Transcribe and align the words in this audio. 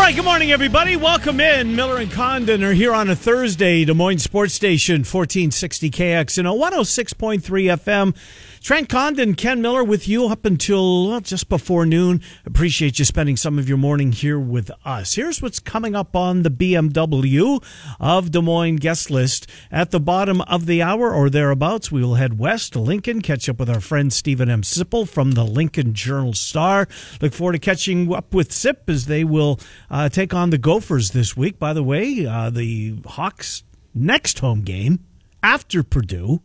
All 0.00 0.06
right, 0.06 0.16
good 0.16 0.24
morning, 0.24 0.50
everybody. 0.50 0.96
Welcome 0.96 1.40
in. 1.40 1.76
Miller 1.76 1.98
and 1.98 2.10
Condon 2.10 2.64
are 2.64 2.72
here 2.72 2.94
on 2.94 3.10
a 3.10 3.14
Thursday, 3.14 3.84
Des 3.84 3.92
Moines 3.92 4.20
Sports 4.20 4.54
Station, 4.54 5.00
1460 5.00 5.90
KXNO, 5.90 6.58
106.3 6.58 7.42
FM. 7.76 8.16
Trent 8.62 8.90
Condon, 8.90 9.34
Ken 9.36 9.62
Miller 9.62 9.82
with 9.82 10.06
you 10.06 10.26
up 10.26 10.44
until 10.44 11.08
well, 11.08 11.20
just 11.20 11.48
before 11.48 11.86
noon. 11.86 12.20
Appreciate 12.44 12.98
you 12.98 13.06
spending 13.06 13.38
some 13.38 13.58
of 13.58 13.70
your 13.70 13.78
morning 13.78 14.12
here 14.12 14.38
with 14.38 14.70
us. 14.84 15.14
Here's 15.14 15.40
what's 15.40 15.58
coming 15.58 15.96
up 15.96 16.14
on 16.14 16.42
the 16.42 16.50
BMW 16.50 17.64
of 17.98 18.30
Des 18.30 18.42
Moines 18.42 18.76
guest 18.76 19.10
list. 19.10 19.46
At 19.72 19.92
the 19.92 19.98
bottom 19.98 20.42
of 20.42 20.66
the 20.66 20.82
hour 20.82 21.12
or 21.12 21.30
thereabouts, 21.30 21.90
we 21.90 22.02
will 22.02 22.16
head 22.16 22.38
west 22.38 22.74
to 22.74 22.80
Lincoln, 22.80 23.22
catch 23.22 23.48
up 23.48 23.58
with 23.58 23.70
our 23.70 23.80
friend 23.80 24.12
Steven 24.12 24.50
M. 24.50 24.60
Sipple 24.60 25.08
from 25.08 25.32
the 25.32 25.44
Lincoln 25.44 25.94
Journal 25.94 26.34
Star. 26.34 26.86
Look 27.22 27.32
forward 27.32 27.54
to 27.54 27.58
catching 27.58 28.12
up 28.14 28.34
with 28.34 28.52
Sip 28.52 28.84
as 28.88 29.06
they 29.06 29.24
will 29.24 29.58
uh, 29.90 30.10
take 30.10 30.34
on 30.34 30.50
the 30.50 30.58
Gophers 30.58 31.12
this 31.12 31.34
week. 31.34 31.58
By 31.58 31.72
the 31.72 31.82
way, 31.82 32.26
uh, 32.26 32.50
the 32.50 32.98
Hawks' 33.06 33.64
next 33.94 34.40
home 34.40 34.60
game 34.60 35.00
after 35.42 35.82
Purdue 35.82 36.42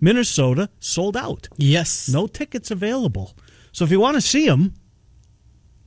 Minnesota 0.00 0.70
sold 0.80 1.16
out. 1.16 1.48
Yes. 1.56 2.08
No 2.08 2.26
tickets 2.26 2.70
available. 2.70 3.34
So 3.72 3.84
if 3.84 3.90
you 3.90 4.00
want 4.00 4.14
to 4.16 4.20
see 4.20 4.46
them 4.46 4.74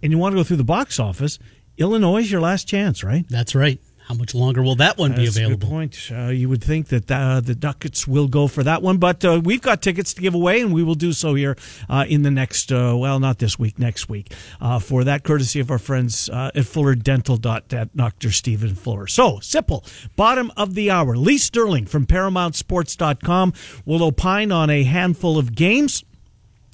and 0.01 0.11
you 0.11 0.17
want 0.17 0.33
to 0.33 0.37
go 0.37 0.43
through 0.43 0.57
the 0.57 0.63
box 0.63 0.99
office, 0.99 1.39
Illinois 1.77 2.21
is 2.21 2.31
your 2.31 2.41
last 2.41 2.67
chance, 2.67 3.03
right? 3.03 3.25
That's 3.29 3.55
right. 3.55 3.79
How 4.11 4.17
much 4.17 4.35
longer 4.35 4.61
will 4.61 4.75
that 4.75 4.97
one 4.97 5.15
be 5.15 5.25
available? 5.25 5.53
A 5.53 5.57
good 5.57 5.69
point. 5.69 6.09
Uh, 6.11 6.27
you 6.27 6.49
would 6.49 6.61
think 6.61 6.89
that 6.89 7.09
uh, 7.09 7.39
the 7.39 7.55
Ducats 7.55 8.05
will 8.05 8.27
go 8.27 8.49
for 8.49 8.61
that 8.61 8.81
one, 8.81 8.97
but 8.97 9.23
uh, 9.23 9.39
we've 9.41 9.61
got 9.61 9.81
tickets 9.81 10.13
to 10.15 10.21
give 10.21 10.35
away, 10.35 10.59
and 10.59 10.73
we 10.73 10.83
will 10.83 10.95
do 10.95 11.13
so 11.13 11.33
here 11.33 11.55
uh, 11.89 12.03
in 12.09 12.23
the 12.23 12.29
next, 12.29 12.73
uh, 12.73 12.93
well, 12.97 13.21
not 13.21 13.39
this 13.39 13.57
week, 13.57 13.79
next 13.79 14.09
week, 14.09 14.33
uh, 14.59 14.79
for 14.79 15.05
that 15.05 15.23
courtesy 15.23 15.61
of 15.61 15.71
our 15.71 15.79
friends 15.79 16.27
at 16.27 16.65
Fuller 16.65 16.93
Dental. 16.93 17.37
Dr. 17.37 18.31
Stephen 18.31 18.75
Fuller. 18.75 19.07
So, 19.07 19.39
simple. 19.39 19.85
Bottom 20.17 20.51
of 20.57 20.73
the 20.73 20.91
hour. 20.91 21.15
Lee 21.15 21.37
Sterling 21.37 21.85
from 21.85 22.05
ParamountSports.com 22.05 23.53
will 23.85 24.03
opine 24.03 24.51
on 24.51 24.69
a 24.69 24.83
handful 24.83 25.37
of 25.37 25.55
games. 25.55 26.03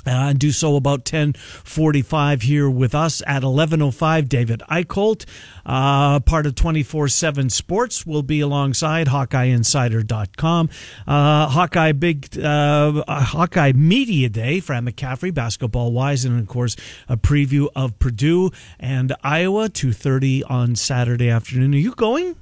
Uh, 0.07 0.29
and 0.29 0.39
do 0.39 0.51
so 0.51 0.75
about 0.75 0.99
1045 0.99 2.41
here 2.41 2.69
with 2.69 2.95
us 2.95 3.21
at 3.27 3.43
1105 3.43 4.29
david 4.29 4.61
eichholt 4.69 5.25
uh, 5.65 6.19
part 6.21 6.45
of 6.45 6.55
24-7 6.55 7.51
sports 7.51 8.05
will 8.05 8.23
be 8.23 8.39
alongside 8.39 9.07
hawkeyeinsider.com 9.07 10.69
uh, 11.07 11.47
hawkeye 11.49 11.91
big 11.91 12.39
uh, 12.39 13.03
hawkeye 13.07 13.73
media 13.73 14.29
day 14.29 14.59
fran 14.59 14.85
mccaffery 14.85 15.33
basketball 15.33 15.91
wise 15.91 16.23
and 16.25 16.39
of 16.39 16.47
course 16.47 16.75
a 17.09 17.17
preview 17.17 17.67
of 17.75 17.99
purdue 17.99 18.49
and 18.79 19.13
iowa 19.23 19.67
2.30 19.67 20.43
on 20.49 20.75
saturday 20.75 21.29
afternoon. 21.29 21.73
Are 21.73 21.77
you 21.77 21.93
going? 21.93 22.35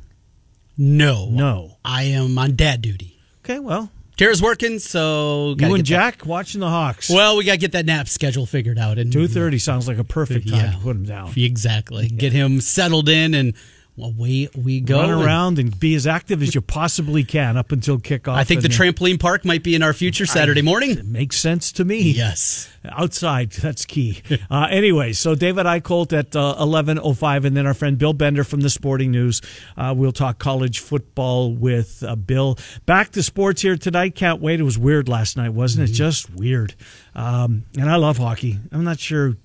No. 0.77 1.29
No. 1.29 1.77
I 1.83 2.03
am 2.03 2.37
on 2.37 2.55
dad 2.55 2.81
duty. 2.81 3.19
Okay 3.43 3.59
well 3.59 3.89
Tara's 4.17 4.41
working, 4.41 4.79
so 4.79 5.55
you 5.59 5.75
and 5.75 5.83
Jack 5.83 6.19
that. 6.19 6.25
watching 6.25 6.61
the 6.61 6.69
Hawks. 6.69 7.09
Well, 7.09 7.35
we 7.37 7.43
got 7.43 7.53
to 7.53 7.57
get 7.57 7.73
that 7.73 7.85
nap 7.85 8.07
schedule 8.07 8.45
figured 8.45 8.79
out. 8.79 8.97
And 8.97 9.11
two 9.11 9.27
thirty 9.27 9.59
sounds 9.59 9.87
like 9.87 9.97
a 9.97 10.03
perfect 10.03 10.47
time 10.47 10.65
yeah, 10.65 10.71
to 10.71 10.77
put 10.77 10.95
him 10.95 11.05
down. 11.05 11.33
Exactly. 11.35 12.07
Yeah. 12.07 12.17
Get 12.17 12.33
him 12.33 12.61
settled 12.61 13.09
in, 13.09 13.33
and 13.33 13.53
away 13.97 14.49
we 14.55 14.81
go. 14.81 15.01
Run 15.01 15.09
around 15.09 15.59
and, 15.59 15.71
and 15.71 15.79
be 15.79 15.95
as 15.95 16.05
active 16.07 16.41
as 16.41 16.53
you 16.53 16.61
possibly 16.61 17.23
can 17.23 17.57
up 17.57 17.71
until 17.71 17.97
kickoff. 17.97 18.35
I 18.35 18.43
think 18.43 18.61
the 18.61 18.67
trampoline 18.67 19.19
park 19.19 19.45
might 19.45 19.63
be 19.63 19.75
in 19.75 19.83
our 19.83 19.93
future 19.93 20.25
Saturday 20.25 20.61
morning. 20.61 20.91
It 20.91 21.05
makes 21.05 21.37
sense 21.37 21.71
to 21.73 21.85
me. 21.85 22.11
Yes 22.11 22.69
outside. 22.91 23.51
That's 23.51 23.85
key. 23.85 24.21
uh, 24.49 24.67
anyway, 24.69 25.13
so 25.13 25.35
David 25.35 25.65
Eichholt 25.65 26.17
at 26.17 26.35
uh, 26.35 26.55
11.05, 26.59 27.45
and 27.45 27.55
then 27.55 27.65
our 27.65 27.73
friend 27.73 27.97
Bill 27.97 28.13
Bender 28.13 28.43
from 28.43 28.61
the 28.61 28.69
Sporting 28.69 29.11
News. 29.11 29.41
Uh, 29.77 29.93
we'll 29.95 30.11
talk 30.11 30.39
college 30.39 30.79
football 30.79 31.53
with 31.53 32.03
uh, 32.03 32.15
Bill. 32.15 32.57
Back 32.85 33.11
to 33.11 33.23
sports 33.23 33.61
here 33.61 33.77
tonight. 33.77 34.15
Can't 34.15 34.41
wait. 34.41 34.59
It 34.59 34.63
was 34.63 34.77
weird 34.77 35.09
last 35.09 35.37
night, 35.37 35.49
wasn't 35.49 35.85
mm-hmm. 35.85 35.93
it? 35.93 35.97
Just 35.97 36.33
weird. 36.33 36.75
Um, 37.15 37.65
and 37.77 37.89
I 37.89 37.95
love 37.95 38.17
hockey. 38.17 38.59
I'm 38.71 38.83
not 38.83 38.99
sure 38.99 39.37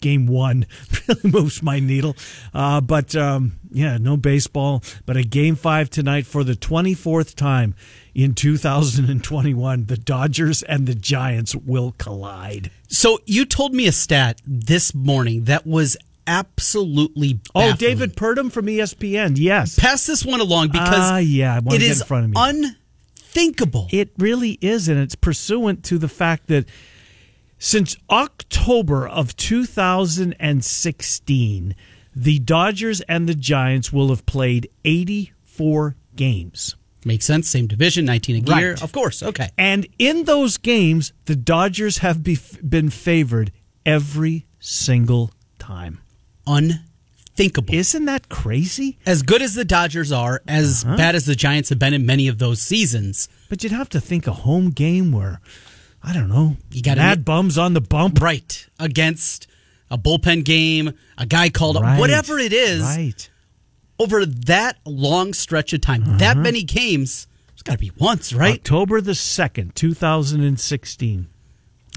game 0.00 0.26
one 0.26 0.66
really 1.08 1.30
moves 1.30 1.62
my 1.62 1.80
needle. 1.80 2.16
Uh, 2.54 2.80
but 2.80 3.16
um, 3.16 3.58
yeah, 3.70 3.98
no 3.98 4.16
baseball. 4.16 4.82
But 5.06 5.16
a 5.16 5.22
game 5.22 5.56
five 5.56 5.90
tonight 5.90 6.26
for 6.26 6.44
the 6.44 6.54
24th 6.54 7.34
time 7.34 7.74
in 8.14 8.34
2021, 8.34 9.86
the 9.86 9.96
Dodgers 9.96 10.62
and 10.62 10.86
the 10.86 10.94
Giants 10.94 11.54
will 11.54 11.94
collide. 11.98 12.70
So 12.88 13.18
you 13.26 13.44
told 13.44 13.74
me 13.74 13.86
a 13.86 13.92
stat 13.92 14.40
this 14.46 14.94
morning 14.94 15.44
that 15.44 15.66
was 15.66 15.96
absolutely 16.26 17.34
baffling. 17.34 17.72
Oh, 17.72 17.76
David 17.76 18.16
Purdum 18.16 18.50
from 18.50 18.66
ESPN. 18.66 19.34
Yes. 19.36 19.78
Pass 19.78 20.06
this 20.06 20.24
one 20.24 20.40
along 20.40 20.68
because 20.68 21.12
uh, 21.12 21.16
yeah, 21.16 21.60
it 21.66 21.82
is 21.82 22.00
in 22.00 22.06
front 22.06 22.24
of 22.24 22.30
me. 22.30 22.36
unthinkable. 22.36 23.88
It 23.90 24.12
really 24.18 24.58
is, 24.60 24.88
and 24.88 24.98
it's 24.98 25.14
pursuant 25.14 25.84
to 25.84 25.98
the 25.98 26.08
fact 26.08 26.46
that 26.48 26.66
since 27.58 27.96
October 28.10 29.06
of 29.08 29.36
2016, 29.36 31.74
the 32.14 32.38
Dodgers 32.38 33.00
and 33.02 33.28
the 33.28 33.34
Giants 33.34 33.92
will 33.92 34.08
have 34.08 34.26
played 34.26 34.68
84 34.84 35.96
games. 36.16 36.76
Makes 37.04 37.26
sense. 37.26 37.48
Same 37.48 37.66
division, 37.66 38.04
19 38.04 38.48
a 38.48 38.56
year. 38.56 38.76
Of 38.82 38.92
course. 38.92 39.22
Okay. 39.22 39.48
And 39.56 39.86
in 39.98 40.24
those 40.24 40.56
games, 40.58 41.12
the 41.26 41.36
Dodgers 41.36 41.98
have 41.98 42.22
be- 42.22 42.38
been 42.66 42.90
favored 42.90 43.52
every 43.86 44.46
single 44.58 45.30
time. 45.58 46.00
Unthinkable. 46.46 47.74
Isn't 47.74 48.04
that 48.06 48.28
crazy? 48.28 48.98
As 49.06 49.22
good 49.22 49.42
as 49.42 49.54
the 49.54 49.64
Dodgers 49.64 50.10
are, 50.12 50.42
as 50.48 50.84
uh-huh. 50.84 50.96
bad 50.96 51.14
as 51.14 51.24
the 51.24 51.34
Giants 51.34 51.68
have 51.68 51.78
been 51.78 51.94
in 51.94 52.04
many 52.04 52.28
of 52.28 52.38
those 52.38 52.60
seasons. 52.60 53.28
But 53.48 53.62
you'd 53.62 53.72
have 53.72 53.88
to 53.90 54.00
think 54.00 54.26
a 54.26 54.32
home 54.32 54.70
game 54.70 55.12
where, 55.12 55.40
I 56.02 56.12
don't 56.12 56.28
know, 56.28 56.56
you 56.70 56.82
got 56.82 56.98
mad 56.98 57.24
bums 57.24 57.56
on 57.56 57.74
the 57.74 57.80
bump. 57.80 58.20
Right. 58.20 58.66
Against 58.78 59.46
a 59.90 59.98
bullpen 59.98 60.44
game, 60.44 60.92
a 61.16 61.26
guy 61.26 61.48
called 61.48 61.76
right. 61.76 61.94
up, 61.94 61.98
whatever 61.98 62.38
it 62.38 62.52
is. 62.52 62.82
Right 62.82 63.30
over 63.98 64.24
that 64.24 64.78
long 64.84 65.34
stretch 65.34 65.72
of 65.72 65.80
time, 65.80 66.02
uh-huh. 66.02 66.18
that 66.18 66.36
many 66.36 66.62
games, 66.62 67.26
it's 67.52 67.62
got 67.62 67.72
to 67.72 67.78
be 67.78 67.92
once, 67.98 68.32
right? 68.32 68.54
October 68.54 69.00
the 69.00 69.12
2nd, 69.12 69.74
2016. 69.74 71.28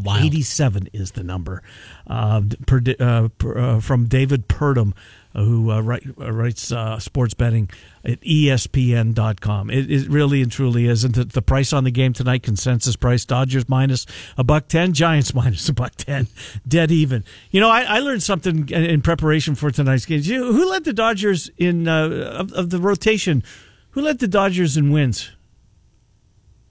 Wow. 0.03 0.17
87 0.19 0.89
is 0.93 1.11
the 1.11 1.23
number 1.23 1.61
uh, 2.07 2.41
per, 2.65 2.81
uh, 2.99 3.27
per, 3.37 3.57
uh, 3.57 3.79
from 3.81 4.07
David 4.07 4.47
Purdum, 4.47 4.93
who 5.33 5.71
uh, 5.71 5.81
write, 5.81 6.03
uh, 6.19 6.31
writes 6.31 6.71
uh, 6.71 6.99
sports 6.99 7.33
betting 7.33 7.69
at 8.03 8.19
ESPN.com. 8.21 9.69
It, 9.69 9.89
it 9.89 10.09
really 10.09 10.41
and 10.41 10.51
truly 10.51 10.87
is. 10.87 11.03
And 11.03 11.13
the, 11.13 11.23
the, 11.23 11.41
price 11.41 11.71
on 11.73 11.83
the 11.83 11.91
game 11.91 12.13
tonight, 12.13 12.43
consensus 12.43 12.95
price, 12.95 13.25
Dodgers 13.25 13.69
minus 13.69 14.05
a 14.37 14.43
buck 14.43 14.67
10, 14.67 14.93
Giants 14.93 15.33
minus 15.35 15.67
a 15.69 15.73
buck 15.73 15.95
10, 15.95 16.27
dead 16.67 16.91
even. 16.91 17.23
You 17.49 17.61
know, 17.61 17.69
I, 17.69 17.83
I 17.83 17.99
learned 17.99 18.23
something 18.23 18.69
in 18.69 19.01
preparation 19.01 19.55
for 19.55 19.71
tonight's 19.71 20.05
game. 20.05 20.21
You, 20.23 20.51
who 20.51 20.69
led 20.69 20.83
the 20.83 20.93
Dodgers 20.93 21.49
in, 21.57 21.87
uh, 21.87 22.35
of, 22.37 22.51
of, 22.53 22.69
the 22.69 22.79
rotation, 22.79 23.43
who 23.91 24.01
led 24.01 24.19
the 24.19 24.27
Dodgers 24.27 24.75
in 24.77 24.91
wins? 24.91 25.31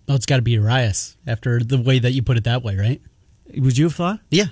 Well, 0.06 0.16
it's 0.16 0.26
got 0.26 0.36
to 0.36 0.42
be 0.42 0.52
Urias 0.52 1.16
after 1.26 1.60
the 1.60 1.80
way 1.80 1.98
that 1.98 2.12
you 2.12 2.22
put 2.22 2.36
it 2.36 2.44
that 2.44 2.62
way, 2.62 2.76
right? 2.76 3.00
Would 3.56 3.78
you 3.78 3.86
have 3.86 3.94
thought? 3.94 4.20
Yeah. 4.30 4.46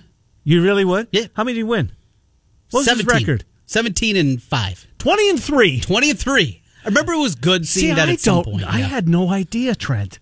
You 0.44 0.62
really 0.62 0.84
would? 0.84 1.08
Yeah. 1.10 1.26
How 1.34 1.44
many 1.44 1.54
did 1.54 1.60
he 1.60 1.64
win? 1.64 1.92
What 2.70 2.80
was 2.80 2.86
17. 2.86 3.06
his 3.06 3.20
record? 3.20 3.44
17 3.68 4.16
and 4.16 4.42
5. 4.42 4.86
20 4.98 5.30
and 5.30 5.42
3. 5.42 5.80
20 5.80 6.10
and 6.10 6.18
3. 6.18 6.62
I 6.84 6.88
remember 6.88 7.12
it 7.12 7.18
was 7.18 7.34
good 7.34 7.68
seeing 7.68 7.92
See, 7.92 7.94
that 7.94 8.08
I 8.08 8.12
at 8.12 8.20
some 8.20 8.42
point. 8.42 8.64
I 8.64 8.78
had 8.78 9.08
no 9.08 9.28
idea, 9.28 9.74
Trent, 9.74 10.18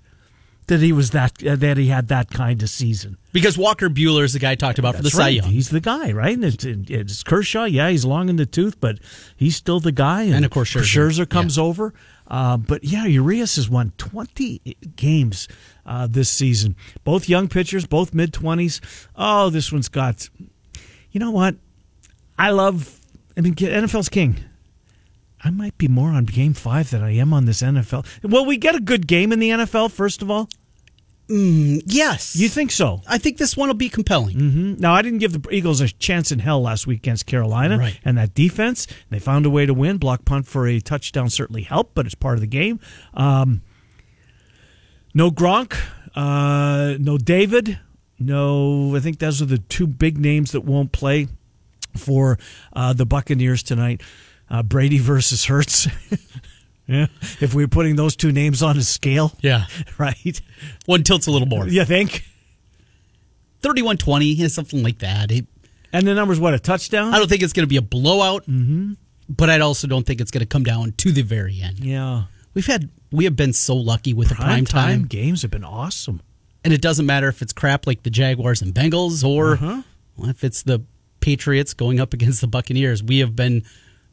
that 0.66 0.80
he 0.80 0.92
was 0.92 1.12
that 1.12 1.46
uh, 1.46 1.54
that 1.54 1.76
he 1.76 1.86
had 1.86 2.08
that 2.08 2.30
kind 2.30 2.60
of 2.60 2.68
season. 2.68 3.18
Because 3.32 3.56
Walker 3.56 3.88
Buehler 3.88 4.24
is 4.24 4.32
the 4.32 4.40
guy 4.40 4.52
I 4.52 4.54
talked 4.56 4.80
about 4.80 4.94
That's 4.94 5.10
for 5.10 5.16
the 5.16 5.22
right. 5.22 5.40
Cy 5.40 5.44
Young. 5.44 5.50
He's 5.50 5.70
the 5.70 5.80
guy, 5.80 6.10
right? 6.10 6.36
It's, 6.42 6.64
it's, 6.64 7.22
Kershaw. 7.22 7.64
Yeah, 7.64 7.88
he's 7.88 8.04
long 8.04 8.28
in 8.28 8.34
the 8.36 8.46
tooth, 8.46 8.80
but 8.80 8.98
he's 9.36 9.54
still 9.54 9.78
the 9.78 9.92
guy. 9.92 10.22
And, 10.22 10.34
and 10.36 10.44
of 10.44 10.50
course, 10.50 10.72
Scherzer, 10.72 11.10
Scherzer 11.24 11.28
comes 11.28 11.56
yeah. 11.56 11.62
over. 11.62 11.94
Uh, 12.26 12.56
but 12.56 12.82
yeah, 12.82 13.04
Urias 13.04 13.54
has 13.54 13.70
won 13.70 13.92
20 13.98 14.60
games 14.96 15.46
uh, 15.84 16.08
this 16.08 16.28
season. 16.28 16.74
Both 17.04 17.28
young 17.28 17.46
pitchers, 17.46 17.86
both 17.86 18.12
mid 18.12 18.32
20s. 18.32 18.80
Oh, 19.14 19.50
this 19.50 19.70
one's 19.70 19.88
got. 19.88 20.28
You 21.12 21.20
know 21.20 21.30
what? 21.30 21.54
I 22.36 22.50
love. 22.50 23.00
I 23.36 23.40
mean, 23.42 23.54
NFL's 23.54 24.08
king. 24.08 24.36
I 25.44 25.50
might 25.50 25.76
be 25.78 25.88
more 25.88 26.10
on 26.10 26.24
game 26.24 26.54
five 26.54 26.90
than 26.90 27.02
I 27.02 27.12
am 27.16 27.32
on 27.34 27.44
this 27.44 27.62
NFL. 27.62 28.06
Well, 28.22 28.46
we 28.46 28.56
get 28.56 28.74
a 28.74 28.80
good 28.80 29.06
game 29.06 29.32
in 29.32 29.38
the 29.38 29.50
NFL, 29.50 29.90
first 29.90 30.22
of 30.22 30.30
all? 30.30 30.48
Yes. 31.28 32.36
You 32.36 32.48
think 32.48 32.70
so? 32.70 33.02
I 33.06 33.18
think 33.18 33.36
this 33.38 33.56
one 33.56 33.68
will 33.68 33.74
be 33.74 33.88
compelling. 33.88 34.38
hmm 34.38 34.74
Now, 34.78 34.94
I 34.94 35.02
didn't 35.02 35.18
give 35.18 35.32
the 35.40 35.48
Eagles 35.50 35.80
a 35.80 35.88
chance 35.88 36.30
in 36.32 36.38
hell 36.38 36.62
last 36.62 36.86
week 36.86 36.98
against 37.00 37.26
Carolina, 37.26 37.78
Right. 37.78 37.98
and 38.04 38.16
that 38.16 38.32
defense. 38.34 38.86
They 39.10 39.18
found 39.18 39.44
a 39.44 39.50
way 39.50 39.66
to 39.66 39.74
win. 39.74 39.98
Block 39.98 40.24
punt 40.24 40.46
for 40.46 40.66
a 40.66 40.80
touchdown 40.80 41.28
certainly 41.28 41.62
helped, 41.62 41.94
but 41.94 42.06
it's 42.06 42.14
part 42.14 42.34
of 42.36 42.40
the 42.40 42.46
game. 42.46 42.78
Um, 43.12 43.62
no 45.14 45.30
Gronk, 45.30 45.76
uh, 46.14 46.96
no 47.00 47.18
David, 47.18 47.78
no. 48.18 48.94
I 48.96 49.00
think 49.00 49.18
those 49.18 49.42
are 49.42 49.46
the 49.46 49.58
two 49.58 49.86
big 49.86 50.18
names 50.18 50.52
that 50.52 50.60
won't 50.62 50.92
play 50.92 51.26
for 51.96 52.38
uh, 52.72 52.92
the 52.92 53.06
Buccaneers 53.06 53.62
tonight. 53.62 54.02
Uh, 54.48 54.62
Brady 54.62 54.98
versus 54.98 55.44
Hurts. 55.46 55.88
yeah, 56.86 57.06
if 57.40 57.52
we 57.54 57.64
are 57.64 57.68
putting 57.68 57.96
those 57.96 58.14
two 58.14 58.30
names 58.30 58.62
on 58.62 58.76
a 58.78 58.82
scale, 58.82 59.32
Yeah. 59.40 59.66
right? 59.98 60.40
One 60.86 61.02
tilts 61.02 61.26
a 61.26 61.30
little 61.32 61.48
more. 61.48 61.66
You 61.66 61.84
think? 61.84 62.22
31 63.62 63.96
20, 63.96 64.48
something 64.48 64.82
like 64.82 64.98
that. 65.00 65.30
It, 65.32 65.46
And 65.92 66.06
the 66.06 66.14
number's 66.14 66.38
what 66.38 66.54
a 66.54 66.58
touchdown. 66.58 67.12
I 67.14 67.18
don't 67.18 67.28
think 67.28 67.42
it's 67.42 67.52
going 67.52 67.64
to 67.64 67.68
be 67.68 67.76
a 67.76 67.82
blowout, 67.82 68.42
mm-hmm. 68.46 68.92
but 69.28 69.50
I 69.50 69.58
also 69.60 69.86
don't 69.88 70.06
think 70.06 70.20
it's 70.20 70.30
going 70.30 70.40
to 70.42 70.46
come 70.46 70.62
down 70.62 70.92
to 70.98 71.12
the 71.12 71.22
very 71.22 71.60
end. 71.60 71.80
yeah. 71.80 72.24
We've 72.54 72.66
had, 72.66 72.88
we 73.12 73.24
have 73.24 73.36
been 73.36 73.52
so 73.52 73.76
lucky 73.76 74.14
with 74.14 74.30
the 74.30 74.34
prime 74.34 74.64
time, 74.64 75.04
games 75.04 75.42
have 75.42 75.50
been 75.50 75.64
awesome. 75.64 76.22
and 76.64 76.72
it 76.72 76.80
doesn't 76.80 77.04
matter 77.04 77.28
if 77.28 77.42
it's 77.42 77.52
crap 77.52 77.86
like 77.86 78.02
the 78.02 78.08
Jaguars 78.10 78.62
and 78.62 78.72
Bengals 78.74 79.22
or 79.22 79.54
Uh-huh. 79.54 79.82
if 80.22 80.42
it's 80.42 80.62
the 80.62 80.80
Patriots 81.26 81.74
going 81.74 81.98
up 81.98 82.14
against 82.14 82.40
the 82.40 82.46
Buccaneers. 82.46 83.02
We 83.02 83.18
have 83.18 83.34
been 83.34 83.64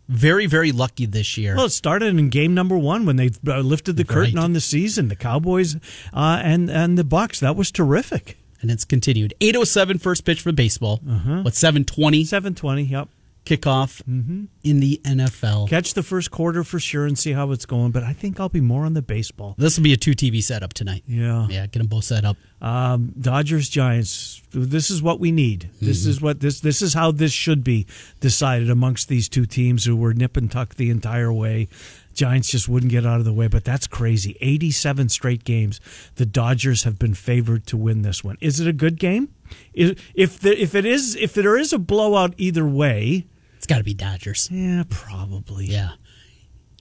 very, 0.09 0.47
very 0.47 0.71
lucky 0.71 1.05
this 1.05 1.37
year. 1.37 1.55
Well, 1.55 1.65
it 1.67 1.69
started 1.69 2.07
in 2.17 2.29
game 2.29 2.55
number 2.55 2.75
one 2.75 3.05
when 3.05 3.17
they 3.17 3.29
uh, 3.47 3.59
lifted 3.59 3.97
the 3.97 4.03
curtain 4.03 4.33
Right. 4.35 4.43
on 4.43 4.53
the 4.53 4.59
season. 4.59 5.09
The 5.09 5.15
Cowboys 5.15 5.75
uh, 6.11 6.41
and 6.43 6.71
and 6.71 6.97
the 6.97 7.03
Bucks. 7.03 7.39
That 7.39 7.55
was 7.55 7.71
terrific. 7.71 8.37
and 8.61 8.71
it's 8.71 8.83
continued. 8.83 9.33
807 9.41 9.99
first 9.99 10.25
pitch 10.25 10.41
for 10.41 10.51
baseball. 10.51 11.01
Uh-huh. 11.07 11.41
What, 11.43 11.53
720 11.53 12.23
Seven 12.25 12.55
twenty. 12.55 12.83
Yep. 12.83 13.09
Kickoff 13.45 14.01
Mm-hmm. 14.03 14.45
in 14.63 14.79
the 14.79 15.01
NFL. 15.03 15.69
Catch 15.69 15.93
the 15.93 16.03
first 16.03 16.31
quarter 16.31 16.63
for 16.63 16.79
sure 16.79 17.05
and 17.05 17.17
see 17.17 17.31
how 17.33 17.51
it's 17.51 17.65
going. 17.65 17.91
But 17.91 18.03
I 18.03 18.13
think 18.13 18.39
I'll 18.39 18.49
be 18.49 18.61
more 18.61 18.85
on 18.85 18.93
the 18.93 19.01
baseball. 19.01 19.55
This 19.57 19.77
will 19.77 19.83
be 19.83 19.93
a 19.93 19.97
two 19.97 20.11
TV 20.13 20.41
setup 20.41 20.73
tonight. 20.73 21.03
Yeah. 21.07 21.47
Yeah, 21.49 21.67
get 21.67 21.79
them 21.79 21.87
both 21.87 22.05
set 22.05 22.25
up. 22.25 22.37
Um, 22.61 23.13
Dodgers 23.19 23.67
Giants. 23.69 24.41
This 24.51 24.89
is 24.89 25.01
what 25.01 25.19
we 25.19 25.31
need. 25.31 25.69
This 25.81 26.05
is 26.05 26.21
what 26.21 26.39
this 26.39 26.61
this 26.61 26.81
is 26.81 26.93
how 26.93 27.11
this 27.11 27.33
should 27.33 27.63
be 27.63 27.85
decided 28.21 28.69
amongst 28.69 29.09
these 29.09 29.27
two 29.27 29.45
teams 29.45 29.83
who 29.83 29.95
were 29.95 30.13
nip 30.13 30.37
and 30.37 30.49
tuck 30.51 30.75
the 30.75 30.89
entire 30.89 31.33
way. 31.33 31.67
Giants 32.13 32.51
just 32.51 32.69
wouldn't 32.69 32.91
get 32.91 33.05
out 33.07 33.17
of 33.19 33.25
the 33.25 33.33
way, 33.33 33.47
but 33.47 33.65
that's 33.65 33.87
crazy. 33.87 34.37
87 34.39 35.09
straight 35.09 35.43
games. 35.43 35.81
The 36.15 36.27
Dodgers 36.27 36.83
have 36.83 36.99
been 36.99 37.15
favored 37.15 37.65
to 37.67 37.75
win 37.77 38.03
this 38.03 38.23
one. 38.23 38.37
Is 38.39 38.59
it 38.59 38.67
a 38.67 38.73
good 38.73 38.99
game? 38.99 39.29
If 39.73 40.39
the, 40.39 40.55
if 40.61 40.75
it 40.75 40.85
is 40.85 41.15
if 41.15 41.33
there 41.33 41.57
is 41.57 41.73
a 41.73 41.79
blowout 41.79 42.33
either 42.37 42.65
way, 42.67 43.25
It's 43.63 43.67
got 43.69 43.77
to 43.77 43.83
be 43.85 43.93
Dodgers. 43.93 44.49
yeah, 44.51 44.83
probably. 44.89 45.67
Yeah. 45.67 45.91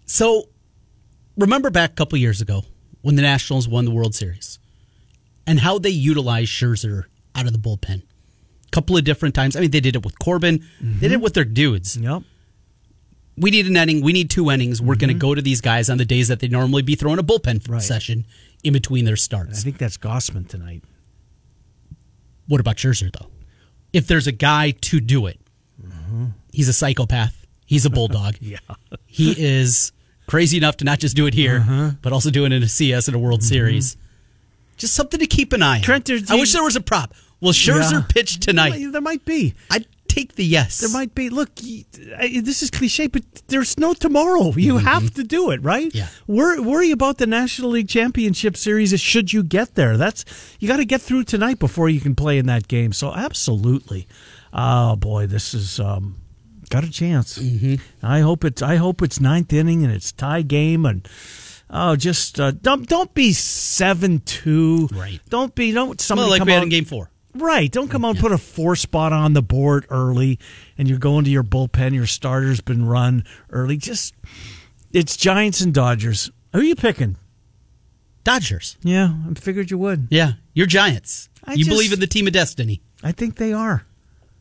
So 0.04 0.48
remember 1.36 1.70
back 1.70 1.90
a 1.90 1.94
couple 1.94 2.18
years 2.18 2.40
ago 2.40 2.64
when 3.02 3.14
the 3.14 3.22
Nationals 3.22 3.68
won 3.68 3.84
the 3.84 3.92
World 3.92 4.16
Series 4.16 4.58
and 5.46 5.60
how 5.60 5.78
they 5.78 5.90
utilized 5.90 6.50
Scherzer 6.50 7.04
out 7.36 7.46
of 7.46 7.52
the 7.52 7.58
bullpen. 7.60 8.02
A 8.02 8.70
couple 8.72 8.96
of 8.96 9.04
different 9.04 9.32
times. 9.32 9.54
I 9.54 9.60
mean, 9.60 9.70
they 9.70 9.78
did 9.78 9.94
it 9.94 10.04
with 10.04 10.18
Corbin. 10.18 10.64
They 10.80 10.86
did 10.86 11.12
it 11.12 11.14
mm-hmm. 11.14 11.22
with 11.22 11.34
their 11.34 11.44
dudes. 11.44 11.96
Yep. 11.96 12.22
We 13.36 13.52
need 13.52 13.68
an 13.68 13.76
inning. 13.76 14.02
We 14.02 14.12
need 14.12 14.28
two 14.28 14.50
innings. 14.50 14.82
We're 14.82 14.96
going 14.96 15.06
to 15.06 15.14
mm-hmm. 15.14 15.20
go 15.20 15.36
to 15.36 15.40
these 15.40 15.60
guys 15.60 15.88
on 15.88 15.98
the 15.98 16.04
days 16.04 16.26
that 16.26 16.40
they 16.40 16.48
normally 16.48 16.82
be 16.82 16.96
throwing 16.96 17.20
a 17.20 17.22
bullpen 17.22 17.68
Right. 17.68 17.80
session 17.80 18.26
in 18.64 18.72
between 18.72 19.04
their 19.04 19.14
starts. 19.14 19.60
I 19.60 19.62
think 19.62 19.78
that's 19.78 19.96
Gausman 19.98 20.48
tonight. 20.48 20.82
What 22.48 22.60
about 22.60 22.74
Scherzer, 22.74 23.16
though? 23.16 23.30
If 23.92 24.08
there's 24.08 24.26
a 24.26 24.32
guy 24.32 24.72
to 24.72 24.98
do 24.98 25.26
it, 25.26 25.38
mm-hmm. 25.80 26.26
He's 26.52 26.68
a 26.68 26.72
psychopath. 26.72 27.46
He's 27.66 27.84
a 27.86 27.90
bulldog. 27.98 28.36
Yeah. 28.40 28.58
he 29.06 29.34
is 29.36 29.92
crazy 30.26 30.56
enough 30.56 30.76
to 30.78 30.84
not 30.84 30.98
just 31.00 31.16
do 31.16 31.26
it 31.26 31.34
here, 31.34 31.58
Uh-huh. 31.58 31.90
but 32.02 32.12
also 32.12 32.30
do 32.30 32.44
it 32.44 32.52
in 32.52 32.62
a 32.62 32.68
CS 32.68 33.08
in 33.08 33.14
a 33.14 33.18
World 33.18 33.42
Series. 33.42 33.96
Just 34.76 34.94
something 34.94 35.20
to 35.20 35.26
keep 35.26 35.52
an 35.52 35.62
eye 35.62 35.76
on. 35.76 35.82
Mm-hmm. 35.82 35.84
Trent, 35.84 36.30
I 36.30 36.34
wish 36.36 36.52
there 36.52 36.62
was 36.62 36.76
a 36.76 36.80
prop. 36.80 37.14
Will 37.40 37.52
Scherzer 37.52 37.92
Yeah. 37.92 38.02
pitch 38.08 38.38
tonight? 38.40 38.78
There 38.92 39.00
might 39.00 39.24
be. 39.24 39.54
I'd 39.70 39.86
take 40.08 40.34
the 40.36 40.44
yes. 40.44 40.78
There 40.78 40.90
might 40.90 41.14
be. 41.14 41.28
Look, 41.28 41.50
I- 42.18 42.40
this 42.42 42.62
is 42.62 42.70
cliche, 42.70 43.06
but 43.08 43.22
there's 43.48 43.78
no 43.78 43.94
tomorrow. 43.94 44.52
You 44.52 44.78
have 44.78 45.12
to 45.14 45.24
do 45.24 45.50
it, 45.50 45.62
right? 45.62 45.88
Mm-hmm. 45.88 45.98
Yeah. 45.98 46.08
Worry, 46.26 46.60
worry 46.60 46.90
about 46.90 47.18
the 47.18 47.26
National 47.26 47.70
League 47.70 47.88
Championship 47.88 48.56
Series 48.56 48.98
should 49.00 49.32
you 49.32 49.42
get 49.42 49.74
there. 49.74 49.96
That's 49.96 50.24
you 50.60 50.68
got 50.68 50.76
to 50.78 50.84
get 50.84 51.00
through 51.02 51.24
tonight 51.24 51.58
before 51.58 51.88
you 51.88 52.00
can 52.00 52.14
play 52.14 52.38
in 52.38 52.46
that 52.46 52.68
game. 52.68 52.92
So 52.92 53.12
absolutely. 53.14 54.06
Oh 54.52 54.96
boy, 54.96 55.26
this 55.26 55.52
is 55.54 55.80
um, 55.80 56.16
got 56.72 56.84
a 56.84 56.90
chance. 56.90 57.38
Mm-hmm. 57.38 57.76
I 58.04 58.20
hope 58.20 58.44
it's. 58.44 58.62
I 58.62 58.76
hope 58.76 59.02
it's 59.02 59.20
ninth 59.20 59.52
inning 59.52 59.84
and 59.84 59.92
it's 59.92 60.10
tie 60.12 60.42
game 60.42 60.84
and. 60.86 61.06
Oh, 61.74 61.96
just 61.96 62.38
uh, 62.38 62.50
don't 62.50 62.86
don't 62.86 63.14
be 63.14 63.32
seven 63.32 64.18
two. 64.20 64.88
Right. 64.92 65.20
Don't 65.30 65.54
be 65.54 65.72
don't 65.72 65.98
somebody 66.00 66.24
well, 66.24 66.30
like 66.32 66.38
come 66.40 66.46
we 66.46 66.52
had 66.52 66.58
out- 66.58 66.64
in 66.64 66.68
Game 66.68 66.84
Four. 66.84 67.10
Right. 67.34 67.72
Don't 67.72 67.88
come 67.88 68.04
out 68.04 68.10
and 68.10 68.18
put 68.18 68.30
a 68.32 68.36
four 68.36 68.76
spot 68.76 69.14
on 69.14 69.32
the 69.32 69.40
board 69.40 69.86
early 69.88 70.38
and 70.76 70.86
you're 70.86 70.98
going 70.98 71.24
to 71.24 71.30
your 71.30 71.42
bullpen, 71.42 71.94
your 71.94 72.04
starter's 72.04 72.60
been 72.60 72.84
run 72.84 73.24
early. 73.48 73.78
Just 73.78 74.14
it's 74.92 75.16
Giants 75.16 75.62
and 75.62 75.72
Dodgers. 75.72 76.30
Who 76.52 76.58
are 76.58 76.62
you 76.62 76.74
picking? 76.76 77.16
Dodgers. 78.22 78.76
Yeah, 78.82 79.14
I 79.30 79.32
figured 79.34 79.70
you 79.70 79.78
would. 79.78 80.08
Yeah, 80.10 80.32
you're 80.52 80.66
Giants. 80.66 81.30
I 81.42 81.52
you 81.52 81.64
just- 81.64 81.70
believe 81.70 81.92
in 81.94 82.00
the 82.00 82.06
team 82.06 82.26
of 82.26 82.34
destiny. 82.34 82.82
I 83.02 83.12
think 83.12 83.36
they 83.36 83.54
are. 83.54 83.86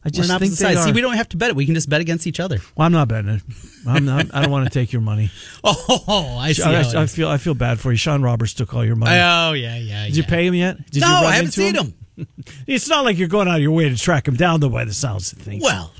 I 0.03 0.07
We're 0.07 0.12
just 0.12 0.31
on 0.31 0.39
think 0.39 0.50
opposite 0.51 0.63
they 0.63 0.74
sides. 0.74 0.80
are. 0.80 0.86
See, 0.89 0.94
we 0.94 1.01
don't 1.01 1.13
have 1.13 1.30
to 1.30 1.38
bet 1.38 1.50
it. 1.51 1.56
We 1.56 1.65
can 1.65 1.75
just 1.75 1.88
bet 1.89 2.01
against 2.01 2.25
each 2.25 2.39
other. 2.39 2.57
well, 2.75 2.86
I'm 2.88 2.92
not 2.92 3.07
betting 3.07 3.30
it. 3.30 3.42
I'm 3.88 4.03
not. 4.06 4.33
I 4.33 4.42
don't 4.42 4.50
want 4.51 4.65
to 4.65 4.71
take 4.74 4.92
your 4.92 5.01
money. 5.01 5.30
Oh, 5.63 6.38
I 6.39 6.53
see. 6.53 6.63
how 6.63 6.71
it 6.71 6.95
I, 6.95 7.00
I 7.00 7.03
is. 7.03 7.13
feel. 7.15 7.30
I 7.30 7.38
feel 7.38 7.53
bad 7.53 7.80
for 7.80 7.92
you. 7.92 7.98
Sean 7.98 8.24
Roberts 8.24 8.53
took 8.56 8.74
all 8.74 8.83
your 8.83 8.95
money. 8.95 9.12
Oh 9.15 9.53
yeah, 9.53 9.77
yeah. 9.77 10.06
Did 10.06 10.18
you 10.18 10.24
pay 10.24 10.48
him 10.48 10.56
yet? 10.56 10.89
Did 10.89 11.01
no, 11.01 11.07
you 11.07 11.13
run 11.13 11.24
I 11.25 11.31
haven't 11.33 11.45
into 11.57 11.62
seen 11.62 11.75
him. 11.75 11.94
It's 12.68 12.88
not 12.89 13.03
like 13.06 13.18
you're 13.18 13.27
going 13.27 13.48
out 13.48 13.56
of 13.57 13.62
your 13.62 13.71
way 13.71 13.89
to 13.89 13.95
track 13.98 14.27
him 14.27 14.36
down, 14.36 14.59
though. 14.59 14.69
By 14.69 14.86
the 14.86 14.94
sounds 14.94 15.31
of 15.33 15.39
things. 15.39 15.62
Well, 15.63 15.92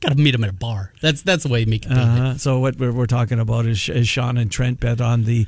got 0.00 0.10
to 0.10 0.16
meet 0.16 0.34
him 0.34 0.42
at 0.44 0.50
a 0.50 0.54
bar. 0.54 0.92
That's 1.00 1.22
that's 1.22 1.42
the 1.44 1.48
way 1.50 1.60
you 1.60 1.66
make 1.66 1.84
it. 1.86 1.92
Uh-huh. 1.92 2.36
So 2.38 2.58
what 2.58 2.76
we're, 2.78 2.92
we're 2.92 3.06
talking 3.06 3.38
about 3.38 3.66
is, 3.66 3.88
is 3.88 4.08
Sean 4.08 4.36
and 4.38 4.50
Trent 4.50 4.80
bet 4.80 5.00
on 5.00 5.24
the 5.24 5.46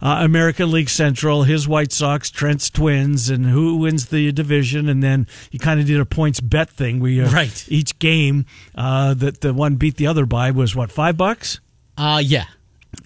uh, 0.00 0.18
American 0.22 0.70
League 0.70 0.88
Central, 0.90 1.44
his 1.44 1.68
White 1.68 1.92
Sox, 1.92 2.30
Trent's 2.30 2.68
Twins, 2.70 3.30
and 3.30 3.46
who 3.46 3.76
wins 3.76 4.06
the 4.06 4.32
division. 4.32 4.88
And 4.88 5.02
then 5.02 5.26
you 5.50 5.58
kind 5.58 5.78
of 5.80 5.86
did 5.86 6.00
a 6.00 6.04
points 6.04 6.40
bet 6.40 6.68
thing. 6.70 7.00
We 7.00 7.20
Right. 7.22 7.64
each 7.68 7.98
game 7.98 8.46
uh, 8.74 9.14
that 9.14 9.40
the 9.40 9.54
one 9.54 9.76
beat 9.76 9.96
the 9.96 10.06
other 10.08 10.26
by 10.26 10.50
was 10.50 10.74
what 10.74 10.90
five 10.90 11.16
bucks, 11.16 11.60
Uh 11.96 12.20
yeah. 12.24 12.46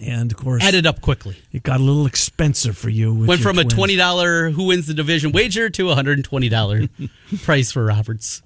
and 0.01 0.31
of 0.31 0.37
course 0.37 0.63
Added 0.63 0.85
up 0.87 1.01
quickly. 1.01 1.37
it 1.51 1.61
got 1.63 1.79
a 1.79 1.83
little 1.83 2.05
expensive 2.07 2.77
for 2.77 2.89
you. 2.89 3.13
Went 3.13 3.41
from 3.41 3.59
a 3.59 3.63
twenty 3.63 3.95
dollar 3.95 4.49
who 4.49 4.63
wins 4.65 4.87
the 4.87 4.93
division 4.93 5.31
wager 5.31 5.69
to 5.69 5.91
a 5.91 5.95
hundred 5.95 6.17
and 6.17 6.25
twenty 6.25 6.49
dollar 6.49 6.87
price 7.43 7.71
for 7.71 7.85
Roberts. 7.85 8.41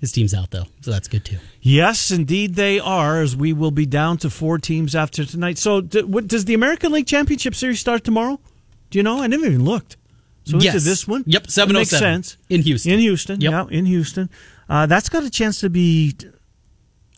His 0.00 0.12
team's 0.12 0.32
out 0.32 0.50
though, 0.50 0.64
so 0.80 0.90
that's 0.90 1.08
good 1.08 1.24
too. 1.26 1.36
Yes, 1.60 2.10
indeed 2.10 2.54
they 2.54 2.80
are. 2.80 3.20
As 3.20 3.36
we 3.36 3.52
will 3.52 3.70
be 3.70 3.84
down 3.84 4.16
to 4.18 4.30
four 4.30 4.56
teams 4.58 4.94
after 4.94 5.26
tonight. 5.26 5.58
So, 5.58 5.82
d- 5.82 6.02
what, 6.02 6.26
does 6.26 6.46
the 6.46 6.54
American 6.54 6.90
League 6.92 7.06
Championship 7.06 7.54
Series 7.54 7.80
start 7.80 8.02
tomorrow? 8.02 8.40
Do 8.88 8.98
you 8.98 9.02
know? 9.02 9.20
I 9.22 9.26
never 9.26 9.44
even 9.46 9.64
looked. 9.64 9.98
So 10.44 10.56
Yes. 10.58 10.74
into 10.74 10.84
this 10.86 11.06
one. 11.06 11.22
Yep, 11.26 11.42
That 11.44 11.50
7:07 11.52 11.72
makes 11.74 11.90
sense 11.90 12.36
in 12.48 12.62
Houston. 12.62 12.92
In 12.92 12.98
Houston, 13.00 13.40
Yep. 13.42 13.52
yeah, 13.52 13.66
in 13.78 13.84
Houston. 13.84 14.30
Uh, 14.70 14.86
that's 14.86 15.10
got 15.10 15.22
a 15.22 15.28
chance 15.30 15.60
to 15.60 15.68
be, 15.68 16.14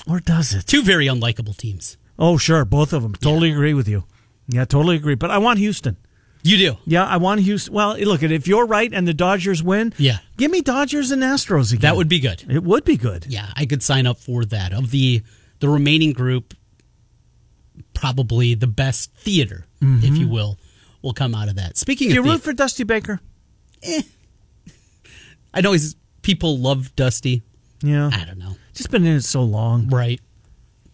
or 0.08 0.18
does 0.18 0.52
it? 0.52 0.66
Two 0.66 0.82
very 0.82 1.06
unlikable 1.06 1.56
teams. 1.56 1.96
Oh, 2.18 2.36
sure, 2.36 2.64
both 2.64 2.92
of 2.92 3.02
them. 3.02 3.14
Totally 3.14 3.52
agree 3.52 3.74
with 3.74 3.86
you. 3.88 4.04
Yeah, 4.48 4.64
totally 4.64 4.96
agree. 4.96 5.14
But 5.14 5.30
I 5.30 5.38
want 5.38 5.60
Houston. 5.60 5.96
You 6.42 6.58
do. 6.58 6.76
Yeah, 6.86 7.04
I 7.04 7.18
want 7.18 7.40
Houston. 7.40 7.72
Well, 7.72 7.96
look, 7.98 8.22
if 8.22 8.48
you're 8.48 8.66
right 8.66 8.92
and 8.92 9.06
the 9.06 9.14
Dodgers 9.14 9.62
win, 9.62 9.94
Yeah. 9.96 10.18
give 10.36 10.50
me 10.50 10.60
Dodgers 10.60 11.12
and 11.12 11.22
Astros 11.22 11.72
again. 11.72 11.82
That 11.82 11.96
would 11.96 12.08
be 12.08 12.18
good. 12.18 12.44
It 12.48 12.64
would 12.64 12.84
be 12.84 12.96
good. 12.96 13.26
Yeah, 13.28 13.50
I 13.54 13.64
could 13.64 13.82
sign 13.82 14.06
up 14.06 14.18
for 14.18 14.44
that. 14.46 14.72
Of 14.72 14.90
the 14.90 15.22
the 15.60 15.68
remaining 15.68 16.12
group, 16.12 16.54
probably 17.94 18.54
the 18.54 18.66
best 18.66 19.12
theater, 19.14 19.66
if 19.80 19.86
mm-hmm. 19.86 20.16
you 20.16 20.28
will, 20.28 20.58
will 21.02 21.12
come 21.12 21.34
out 21.34 21.48
of 21.48 21.54
that. 21.56 21.76
Speaking 21.76 22.08
of. 22.08 22.10
Do 22.10 22.14
you 22.14 22.20
of 22.20 22.26
root 22.26 22.42
for 22.42 22.52
Dusty 22.52 22.82
Baker? 22.82 23.20
Eh. 23.84 24.02
I 25.54 25.60
know 25.60 25.72
he's, 25.72 25.94
people 26.22 26.58
love 26.58 26.94
Dusty. 26.96 27.42
Yeah. 27.82 28.10
I 28.12 28.24
don't 28.24 28.38
know. 28.38 28.56
Just 28.74 28.90
been 28.90 29.04
in 29.04 29.16
it 29.16 29.22
so 29.22 29.42
long. 29.42 29.88
Right. 29.88 30.20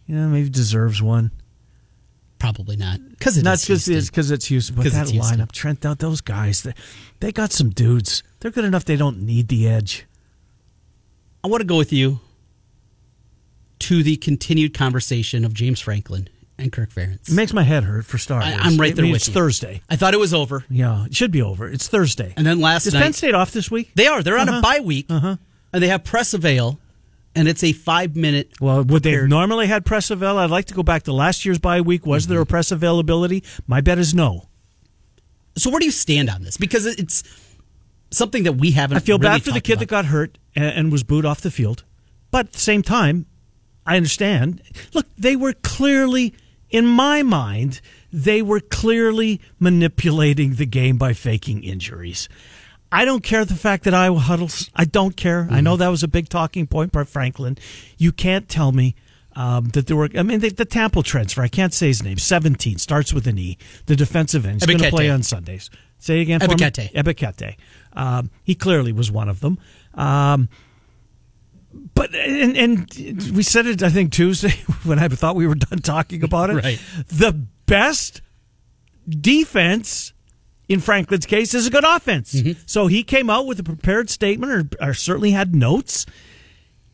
Yeah, 0.06 0.26
maybe 0.26 0.48
deserves 0.48 1.00
one. 1.00 1.30
Probably 2.38 2.76
not. 2.76 3.00
Because 3.10 3.36
it 3.36 3.42
Not 3.42 3.54
is 3.54 3.64
because 3.64 3.88
it's 3.88 4.10
because 4.10 4.30
it's 4.30 4.46
Houston, 4.46 4.76
but 4.76 4.84
that 4.84 5.08
lineup, 5.08 5.50
Trent, 5.52 5.80
tho- 5.80 5.94
those 5.94 6.20
guys, 6.20 6.62
they, 6.62 6.72
they 7.20 7.32
got 7.32 7.52
some 7.52 7.70
dudes. 7.70 8.22
They're 8.40 8.50
good 8.52 8.64
enough. 8.64 8.84
They 8.84 8.96
don't 8.96 9.22
need 9.22 9.48
the 9.48 9.66
edge. 9.68 10.06
I 11.42 11.48
want 11.48 11.60
to 11.62 11.66
go 11.66 11.76
with 11.76 11.92
you 11.92 12.20
to 13.80 14.02
the 14.02 14.16
continued 14.16 14.74
conversation 14.74 15.44
of 15.44 15.54
James 15.54 15.80
Franklin 15.80 16.28
and 16.58 16.72
Kirk 16.72 16.90
Ferentz. 16.90 17.28
It 17.28 17.34
makes 17.34 17.52
my 17.52 17.62
head 17.62 17.84
hurt 17.84 18.04
for 18.04 18.18
starters. 18.18 18.48
I- 18.54 18.58
I'm 18.58 18.76
right 18.76 18.92
I 18.92 18.94
there 18.94 19.02
mean, 19.04 19.12
with 19.12 19.22
it's 19.22 19.28
you. 19.28 19.34
Thursday. 19.34 19.80
I 19.88 19.96
thought 19.96 20.14
it 20.14 20.20
was 20.20 20.34
over. 20.34 20.64
Yeah, 20.68 21.06
it 21.06 21.14
should 21.14 21.30
be 21.30 21.42
over. 21.42 21.68
It's 21.68 21.88
Thursday. 21.88 22.34
And 22.36 22.46
then 22.46 22.60
last 22.60 22.86
is 22.86 22.94
night 22.94 23.02
Penn 23.02 23.12
State 23.12 23.34
off 23.34 23.50
this 23.52 23.70
week? 23.70 23.90
they 23.94 24.06
are 24.06 24.22
they're 24.22 24.38
on 24.38 24.48
Uh-huh. 24.48 24.58
a 24.58 24.62
bye 24.62 24.80
week, 24.80 25.06
Uh-huh. 25.08 25.36
and 25.72 25.82
they 25.82 25.88
have 25.88 26.04
press 26.04 26.34
avail, 26.34 26.78
and 27.38 27.48
it's 27.48 27.62
a 27.62 27.72
five 27.72 28.16
minute. 28.16 28.50
Well, 28.60 28.82
would 28.84 29.02
they 29.02 29.26
normally 29.26 29.66
had 29.66 29.86
press 29.86 30.10
avail? 30.10 30.38
I'd 30.38 30.50
like 30.50 30.66
to 30.66 30.74
go 30.74 30.82
back 30.82 31.04
to 31.04 31.12
last 31.12 31.44
year's 31.44 31.58
bye 31.58 31.80
week. 31.80 32.04
Was 32.04 32.26
there 32.26 32.38
a 32.38 32.42
Mm-hmm. 32.42 32.50
press 32.50 32.70
availability? 32.72 33.44
My 33.66 33.80
bet 33.80 33.98
is 33.98 34.14
no. 34.14 34.48
So 35.56 35.70
where 35.70 35.80
do 35.80 35.86
you 35.86 35.92
stand 35.92 36.28
on 36.30 36.42
this? 36.42 36.56
Because 36.56 36.86
it's 36.86 37.22
something 38.10 38.42
that 38.44 38.54
we 38.54 38.72
haven't. 38.72 38.96
I 38.96 39.00
feel 39.00 39.18
really 39.18 39.30
bad 39.36 39.42
for 39.44 39.52
the 39.52 39.60
kid 39.60 39.74
about. 39.74 39.80
that 39.80 39.86
got 39.88 40.04
hurt 40.06 40.38
and, 40.54 40.64
and 40.64 40.92
was 40.92 41.02
booed 41.04 41.24
off 41.24 41.40
the 41.40 41.50
field. 41.50 41.84
But 42.30 42.46
at 42.46 42.52
the 42.52 42.60
same 42.60 42.82
time, 42.82 43.26
I 43.86 43.96
understand. 43.96 44.62
Look, 44.94 45.06
they 45.16 45.34
were 45.36 45.52
clearly, 45.54 46.34
in 46.70 46.86
my 46.86 47.22
mind, 47.22 47.80
they 48.12 48.42
were 48.42 48.60
clearly 48.60 49.40
manipulating 49.58 50.54
the 50.54 50.66
game 50.66 50.96
by 50.98 51.12
faking 51.12 51.62
injuries. 51.64 52.28
I 52.90 53.04
don't 53.04 53.22
care 53.22 53.44
the 53.44 53.54
fact 53.54 53.84
that 53.84 53.92
Iowa 53.94 54.18
huddles. 54.18 54.70
I 54.74 54.84
don't 54.84 55.16
care. 55.16 55.42
I 55.50 55.56
Mm-hmm. 55.56 55.64
know 55.64 55.76
that 55.76 55.88
was 55.88 56.02
a 56.02 56.08
big 56.08 56.28
talking 56.28 56.66
point 56.66 56.92
by 56.92 57.04
Franklin. 57.04 57.58
You 57.98 58.12
can't 58.12 58.48
tell 58.48 58.72
me 58.72 58.94
um, 59.36 59.66
that 59.68 59.86
there 59.86 59.96
were. 59.96 60.08
I 60.16 60.22
mean, 60.22 60.40
the, 60.40 60.48
the 60.50 60.64
Temple 60.64 61.02
transfer. 61.02 61.42
I 61.42 61.48
can't 61.48 61.74
say 61.74 61.88
his 61.88 62.02
name. 62.02 62.18
Seventeen 62.18 62.78
starts 62.78 63.12
with 63.12 63.26
an 63.26 63.38
E. 63.38 63.58
The 63.86 63.94
defensive 63.96 64.46
end. 64.46 64.62
He's 64.62 64.66
going 64.66 64.78
to 64.78 64.90
play 64.90 65.10
on 65.10 65.22
Sundays. 65.22 65.68
Say 65.98 66.20
again 66.20 66.40
for 66.40 66.48
me. 66.48 66.54
Ebiketie. 66.54 66.92
Ebiketie. 66.92 67.56
Um, 67.92 68.30
he 68.42 68.54
clearly 68.54 68.92
was 68.92 69.10
one 69.10 69.28
of 69.28 69.40
them. 69.40 69.58
Um, 69.94 70.48
but 71.94 72.14
and, 72.14 72.56
and 72.56 73.32
we 73.36 73.42
said 73.42 73.66
it, 73.66 73.82
I 73.82 73.90
think 73.90 74.12
Tuesday 74.12 74.50
when 74.84 74.98
I 74.98 75.08
thought 75.08 75.36
we 75.36 75.46
were 75.46 75.54
done 75.56 75.80
talking 75.80 76.22
about 76.24 76.50
it. 76.50 76.54
Right. 76.64 76.80
The 77.08 77.32
best 77.66 78.22
defense 79.08 80.12
in 80.68 80.80
Franklin's 80.80 81.26
case 81.26 81.54
is 81.54 81.66
a 81.66 81.70
good 81.70 81.84
offense. 81.84 82.34
Mm-hmm. 82.34 82.60
So 82.66 82.86
he 82.86 83.02
came 83.02 83.30
out 83.30 83.46
with 83.46 83.58
a 83.58 83.62
prepared 83.64 84.10
statement, 84.10 84.76
or, 84.80 84.88
or 84.88 84.94
certainly 84.94 85.30
had 85.30 85.54
notes, 85.54 86.06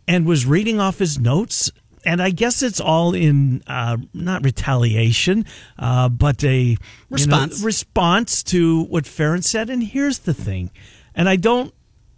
and 0.07 0.27
was 0.27 0.47
reading 0.47 0.81
off 0.81 0.99
his 0.99 1.19
notes. 1.19 1.71
And 2.07 2.21
I 2.21 2.31
guess 2.31 2.63
it's 2.63 2.81
all 2.81 3.15
in 3.15 3.63
uh, 3.67 3.97
not 4.13 4.45
retaliation, 4.45 5.47
uh, 5.79 6.11
but 6.11 6.45
a 6.45 6.57
you 6.57 6.73
know, 6.75 6.79
Response. 7.09 7.63
response 7.63 8.43
to 8.45 8.85
what 8.85 9.07
Farron 9.07 9.43
said. 9.43 9.71
And 9.71 9.83
here's 9.83 10.21
the 10.21 10.35
thing, 10.35 10.71
and 11.15 11.29
I 11.29 11.37
don't 11.37 11.73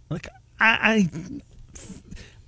like 0.09 0.27
I, 0.59 1.09
I 1.09 1.09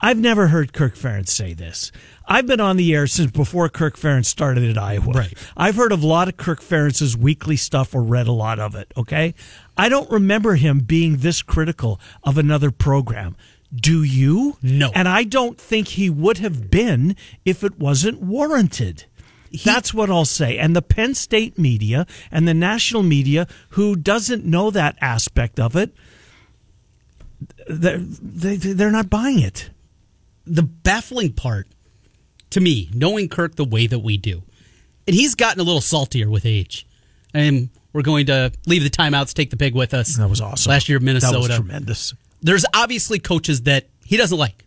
I've 0.02 0.18
never 0.18 0.48
heard 0.48 0.74
Kirk 0.74 0.96
Ferentz 0.96 1.30
say 1.30 1.54
this. 1.54 1.92
I've 2.30 2.46
been 2.46 2.62
on 2.62 2.78
the 2.78 2.94
air 2.94 3.08
since 3.08 3.32
before 3.32 3.68
Kirk 3.70 3.98
Ferentz 3.98 4.28
started 4.28 4.70
at 4.70 4.78
Iowa. 4.78 5.12
Right. 5.12 5.34
I've 5.58 5.76
heard 5.76 5.92
of 5.92 6.04
a 6.04 6.08
lot 6.08 6.28
of 6.30 6.38
Kirk 6.38 6.62
Ferentz's 6.62 7.18
weekly 7.18 7.56
stuff 7.56 7.96
or 7.96 8.04
read 8.04 8.28
a 8.28 8.32
lot 8.32 8.60
of 8.60 8.76
it. 8.76 8.94
Okay. 8.96 9.34
I 9.76 9.90
don't 9.90 10.10
remember 10.12 10.54
him 10.56 10.80
being 10.82 11.18
this 11.18 11.42
critical 11.42 12.00
of 12.24 12.38
another 12.38 12.70
program. 12.72 13.36
Do 13.74 14.04
you? 14.04 14.58
No. 14.62 14.92
And 14.94 15.08
I 15.08 15.24
don't 15.24 15.60
think 15.60 15.90
he 15.90 16.10
would 16.10 16.38
have 16.38 16.70
been 16.70 17.16
if 17.46 17.64
it 17.64 17.80
wasn't 17.80 18.22
warranted. 18.22 19.06
That's 19.66 19.94
what 19.94 20.12
I'll 20.12 20.26
say. 20.26 20.60
And 20.60 20.76
the 20.76 20.84
Penn 20.84 21.16
State 21.16 21.58
media 21.58 22.06
and 22.32 22.48
the 22.48 22.54
national 22.54 23.02
media, 23.02 23.48
who 23.70 23.96
doesn't 23.96 24.46
know 24.46 24.70
that 24.70 24.98
aspect 25.02 25.60
of 25.60 25.76
it, 25.76 25.96
they're, 27.68 27.98
they, 27.98 28.56
they're 28.58 28.92
not 28.92 29.10
buying 29.10 29.40
it. 29.40 29.72
the 30.46 30.64
baffling 30.64 31.34
part 31.34 31.68
to 32.52 32.60
me, 32.60 32.90
knowing 32.94 33.30
Kirk 33.30 33.56
the 33.56 33.66
way 33.66 33.88
that 33.88 34.00
we 34.00 34.18
do, 34.18 34.44
and 35.08 35.16
he's 35.16 35.36
gotten 35.36 35.60
a 35.60 35.64
little 35.64 35.82
saltier 35.82 36.30
with 36.30 36.46
age. 36.46 36.86
And 37.34 37.70
we're 37.94 38.02
going 38.02 38.26
to 38.28 38.52
leave 38.66 38.84
the 38.84 38.90
timeouts, 38.90 39.34
take 39.34 39.50
the 39.50 39.58
pig 39.58 39.76
with 39.76 39.94
us. 39.94 40.18
That 40.18 40.30
was 40.30 40.42
awesome. 40.42 40.70
Last 40.70 40.90
year, 40.90 41.00
Minnesota. 41.00 41.34
That 41.34 41.40
was 41.40 41.56
tremendous. 41.58 42.14
There's 42.42 42.66
obviously 42.74 43.20
coaches 43.20 43.64
that 43.64 43.88
he 44.04 44.18
doesn't 44.18 44.38
like. 44.38 44.64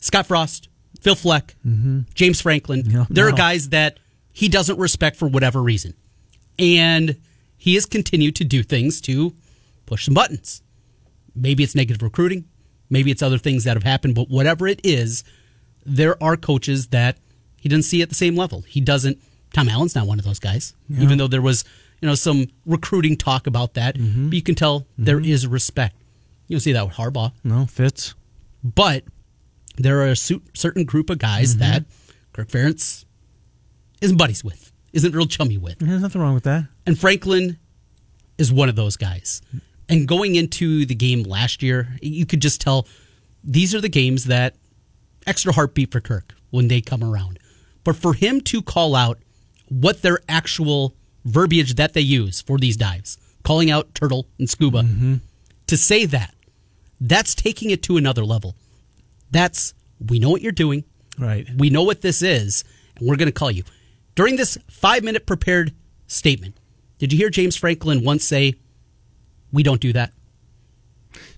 Scott 0.00 0.26
Frost, 0.26 0.68
Phil 1.00 1.14
Fleck, 1.14 1.56
James 2.14 2.40
Franklin. 2.40 2.82
Mm-hmm. 2.82 2.96
Yeah, 2.96 3.04
there 3.10 3.28
are 3.28 3.32
guys 3.32 3.70
that 3.70 3.98
he 4.32 4.48
doesn't 4.48 4.78
respect 4.78 5.16
for 5.16 5.26
whatever 5.28 5.62
reason. 5.62 5.94
And 6.58 7.16
he 7.56 7.74
has 7.74 7.84
continued 7.84 8.36
to 8.36 8.44
do 8.44 8.62
things 8.62 9.00
to 9.02 9.34
push 9.84 10.04
some 10.04 10.14
buttons. 10.14 10.62
Maybe 11.34 11.64
it's 11.64 11.74
negative 11.74 12.02
recruiting. 12.02 12.44
Maybe 12.88 13.10
it's 13.10 13.22
other 13.22 13.38
things 13.38 13.64
that 13.64 13.76
have 13.76 13.82
happened. 13.82 14.14
But 14.14 14.30
whatever 14.30 14.66
it 14.66 14.80
is, 14.84 15.24
there 15.84 16.22
are 16.22 16.36
coaches 16.36 16.88
that 16.88 17.18
he 17.60 17.68
doesn't 17.68 17.84
see 17.84 18.02
at 18.02 18.08
the 18.08 18.14
same 18.14 18.36
level. 18.36 18.62
He 18.62 18.80
doesn't. 18.80 19.18
Tom 19.52 19.68
Allen's 19.68 19.94
not 19.94 20.06
one 20.06 20.18
of 20.18 20.24
those 20.24 20.38
guys, 20.38 20.74
even 20.90 21.18
though 21.18 21.28
there 21.28 21.42
was 21.42 21.64
you 22.00 22.08
know 22.08 22.14
some 22.14 22.46
recruiting 22.66 23.16
talk 23.16 23.46
about 23.46 23.74
that. 23.74 23.96
Mm-hmm. 23.96 24.28
But 24.28 24.34
you 24.36 24.42
can 24.42 24.54
tell 24.54 24.86
there 24.98 25.20
is 25.20 25.46
respect. 25.46 25.96
You 26.48 26.56
don't 26.56 26.60
see 26.60 26.72
that 26.72 26.86
with 26.86 26.94
Harbaugh, 26.96 27.32
No, 27.42 27.66
fits. 27.66 28.14
but 28.62 29.04
there 29.76 30.00
are 30.02 30.08
a 30.10 30.16
certain 30.16 30.84
group 30.84 31.10
of 31.10 31.18
guys 31.18 31.50
Mm-hmm. 31.56 31.60
that 31.60 31.84
Kirk 32.32 32.48
Ferentz 32.48 33.04
isn't 34.00 34.16
buddies 34.16 34.44
with, 34.44 34.72
isn't 34.92 35.14
real 35.14 35.26
chummy 35.26 35.58
with. 35.58 35.78
There's 35.78 36.02
nothing 36.02 36.20
wrong 36.20 36.34
with 36.34 36.44
that. 36.44 36.66
And 36.86 36.98
Franklin 36.98 37.58
is 38.38 38.52
one 38.52 38.68
of 38.68 38.76
those 38.76 38.96
guys. 38.96 39.40
And 39.88 40.06
going 40.06 40.34
into 40.34 40.84
the 40.86 40.94
game 40.94 41.22
last 41.22 41.62
year, 41.62 41.96
you 42.02 42.26
could 42.26 42.40
just 42.42 42.60
tell 42.60 42.86
these 43.42 43.74
are 43.74 43.80
the 43.80 43.88
games 43.88 44.24
that 44.26 44.54
extra 45.26 45.52
heartbeat 45.52 45.90
for 45.92 46.00
Kirk 46.00 46.34
when 46.50 46.68
they 46.68 46.80
come 46.80 47.02
around. 47.02 47.38
But 47.86 47.94
for 47.94 48.14
him 48.14 48.40
to 48.40 48.62
call 48.62 48.96
out 48.96 49.20
what 49.68 50.02
their 50.02 50.18
actual 50.28 50.96
verbiage 51.24 51.76
that 51.76 51.92
they 51.92 52.00
use 52.00 52.42
for 52.42 52.58
these 52.58 52.76
dives, 52.76 53.16
calling 53.44 53.70
out 53.70 53.94
turtle 53.94 54.26
and 54.40 54.50
scuba, 54.50 54.82
to 55.68 55.76
say 55.76 56.04
that, 56.04 56.34
that's 57.00 57.32
taking 57.32 57.70
it 57.70 57.84
to 57.84 57.96
another 57.96 58.24
level. 58.24 58.56
That's, 59.30 59.72
we 60.04 60.18
know 60.18 60.30
what 60.30 60.42
you're 60.42 60.50
doing. 60.50 60.82
Right. 61.16 61.48
We 61.56 61.70
know 61.70 61.84
what 61.84 62.00
this 62.00 62.22
is, 62.22 62.64
and 62.96 63.08
we're 63.08 63.14
going 63.14 63.28
to 63.28 63.32
call 63.32 63.52
you. 63.52 63.62
During 64.16 64.34
this 64.34 64.58
five 64.68 65.04
minute 65.04 65.24
prepared 65.24 65.72
statement, 66.08 66.58
did 66.98 67.12
you 67.12 67.18
hear 67.18 67.30
James 67.30 67.54
Franklin 67.54 68.02
once 68.02 68.24
say, 68.24 68.56
We 69.52 69.62
don't 69.62 69.80
do 69.80 69.92
that? 69.92 70.12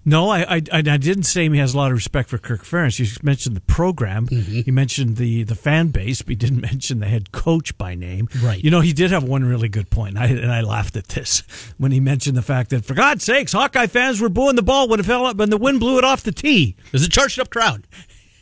No, 0.09 0.31
I, 0.31 0.41
I 0.41 0.63
I 0.73 0.81
didn't 0.81 1.25
say 1.25 1.49
he 1.49 1.59
has 1.59 1.75
a 1.75 1.77
lot 1.77 1.91
of 1.91 1.97
respect 1.97 2.31
for 2.31 2.39
Kirk 2.39 2.65
Ferentz. 2.65 2.99
You 2.99 3.07
mentioned 3.23 3.55
the 3.55 3.61
program. 3.61 4.27
Mm-hmm. 4.27 4.61
You 4.65 4.73
mentioned 4.73 5.17
the 5.19 5.45
the 5.45 5.55
fan 5.55 5.89
base, 5.89 6.23
but 6.23 6.31
you 6.31 6.37
didn't 6.37 6.61
mention 6.73 7.01
the 7.01 7.07
head 7.07 7.31
coach 7.31 7.77
by 7.77 7.95
name. 7.95 8.29
Right. 8.43 8.63
You 8.65 8.71
know, 8.71 8.81
he 8.81 8.95
did 8.95 9.11
have 9.11 9.25
one 9.25 9.45
really 9.45 9.69
good 9.69 9.91
point, 9.91 10.17
and 10.17 10.19
I, 10.19 10.27
and 10.29 10.51
I 10.51 10.63
laughed 10.63 10.97
at 10.97 11.09
this 11.09 11.43
when 11.79 11.93
he 11.93 12.01
mentioned 12.01 12.39
the 12.39 12.43
fact 12.43 12.71
that, 12.71 12.87
for 12.87 12.95
God's 12.95 13.23
sakes, 13.23 13.53
Hawkeye 13.53 13.87
fans 13.87 14.21
were 14.21 14.31
booing 14.31 14.57
the 14.57 14.63
ball 14.63 14.89
when 14.89 14.99
it 14.99 15.07
fell 15.07 15.27
up, 15.27 15.39
and 15.41 15.53
the 15.53 15.59
wind 15.59 15.79
blew 15.79 15.99
it 15.99 16.05
off 16.05 16.23
the 16.23 16.33
tee. 16.33 16.75
There's 16.91 17.05
a 17.05 17.11
charged 17.11 17.39
up 17.39 17.51
crowd. 17.51 17.87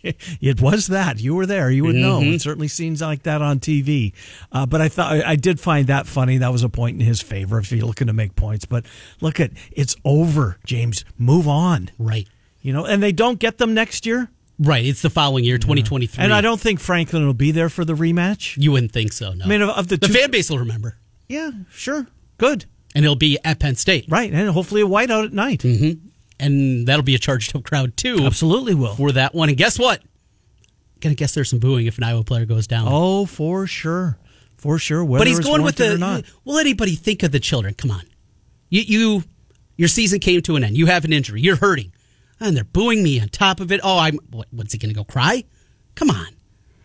It 0.41 0.61
was 0.61 0.87
that 0.89 1.21
you 1.21 1.35
were 1.35 1.47
there. 1.47 1.71
You 1.71 1.85
would 1.85 1.97
know. 1.97 2.21
Mm-hmm. 2.21 2.35
It 2.35 2.43
certainly 2.43 2.69
seems 2.69 3.01
like 3.01 3.23
that 3.25 3.43
on 3.43 3.59
TV. 3.61 4.13
Uh, 4.53 4.67
but 4.67 4.81
I 4.81 4.89
thought 4.89 5.13
I, 5.25 5.37
did 5.37 5.59
find 5.61 5.87
that 5.89 6.07
funny. 6.07 6.39
That 6.39 6.53
was 6.53 6.63
a 6.63 6.69
point 6.69 7.01
in 7.01 7.07
his 7.07 7.21
favor 7.21 7.59
if 7.59 7.73
you're 7.73 7.87
looking 7.87 8.07
to 8.07 8.13
make 8.13 8.37
points. 8.37 8.65
But 8.65 8.87
look 9.21 9.41
at 9.41 9.51
it's 9.73 9.97
over, 10.05 10.59
James. 10.65 11.05
Move 11.19 11.49
on. 11.49 11.91
Right. 11.99 12.29
You 12.63 12.73
know, 12.73 12.85
and 12.85 13.03
they 13.03 13.13
don't 13.13 13.39
get 13.39 13.59
them 13.59 13.75
next 13.75 14.07
year. 14.07 14.31
Right. 14.59 14.85
It's 14.85 15.03
the 15.03 15.11
following 15.11 15.45
year, 15.45 15.59
2023. 15.59 16.23
And 16.25 16.33
I 16.33 16.41
don't 16.41 16.61
think 16.61 16.81
Franklin 16.81 17.27
will 17.27 17.35
be 17.35 17.51
there 17.51 17.69
for 17.69 17.85
the 17.85 17.95
rematch. 17.95 18.57
You 18.57 18.73
wouldn't 18.73 18.93
think 18.93 19.13
so, 19.13 19.33
no. 19.33 19.45
I 19.45 19.49
mean, 19.49 19.63
of, 19.63 19.71
of 19.71 19.89
the, 19.89 19.97
the 19.99 20.07
two, 20.09 20.15
fan 20.15 20.31
base 20.31 20.49
will 20.51 20.59
remember. 20.59 20.97
yeah, 21.29 21.51
sure, 21.71 22.07
good, 22.39 22.65
And 22.95 23.05
it'll 23.05 23.17
be 23.17 23.39
at 23.45 23.59
Penn 23.59 23.75
State. 23.75 24.07
right, 24.09 24.33
and 24.33 24.49
hopefully 24.51 24.81
a 24.81 24.87
whiteout 24.87 25.27
at 25.27 25.33
night. 25.35 25.63
And 26.39 26.87
that'll 26.87 27.03
be 27.03 27.15
a 27.15 27.19
charged 27.19 27.57
up 27.57 27.65
crowd, 27.65 27.97
too, 27.97 28.19
Absolutely 28.21 28.75
will. 28.75 28.95
for 28.95 29.11
that 29.13 29.35
one. 29.35 29.49
And 29.49 29.57
guess 29.57 29.79
what? 29.79 30.03
Gonna 31.01 31.15
guess 31.15 31.35
there's 31.35 31.51
some 31.51 31.59
booing 31.59 31.87
if 31.87 31.99
an 31.99 32.05
Iowa 32.05 32.25
player 32.25 32.45
goes 32.45 32.67
down. 32.67 32.89
Oh, 32.91 33.27
for 33.27 33.67
sure, 33.67 34.19
for 34.57 34.79
sure. 34.79 35.05
Whether 35.05 35.21
but 35.21 35.29
he's 35.29 35.41
going 35.41 35.63
with 35.63 35.77
the. 35.77 36.25
Will 36.45 36.59
anybody 36.59 36.95
think 36.95 37.23
of 37.23 37.33
the 37.33 37.41
children? 37.41 37.75
Come 37.75 37.91
on, 37.91 38.03
you, 38.71 38.81
you, 38.83 39.25
your 39.77 39.89
season 39.89 40.21
came 40.21 40.41
to 40.43 40.57
an 40.57 40.65
end. 40.65 40.77
You 40.77 40.87
have 40.87 41.05
an 41.05 41.13
injury. 41.13 41.41
You're 41.43 41.57
hurting, 41.57 41.93
and 42.41 42.57
they're 42.57 42.65
booing 42.65 43.03
me 43.03 43.21
on 43.21 43.29
top 43.29 43.61
of 43.61 43.73
it. 43.73 43.81
Oh, 43.83 43.99
I'm. 43.99 44.19
What, 44.31 44.49
what's 44.51 44.73
he 44.73 44.79
going 44.79 44.89
to 44.89 44.95
go 44.95 45.05
cry? 45.05 45.45
Come 45.95 46.11
on, 46.11 46.29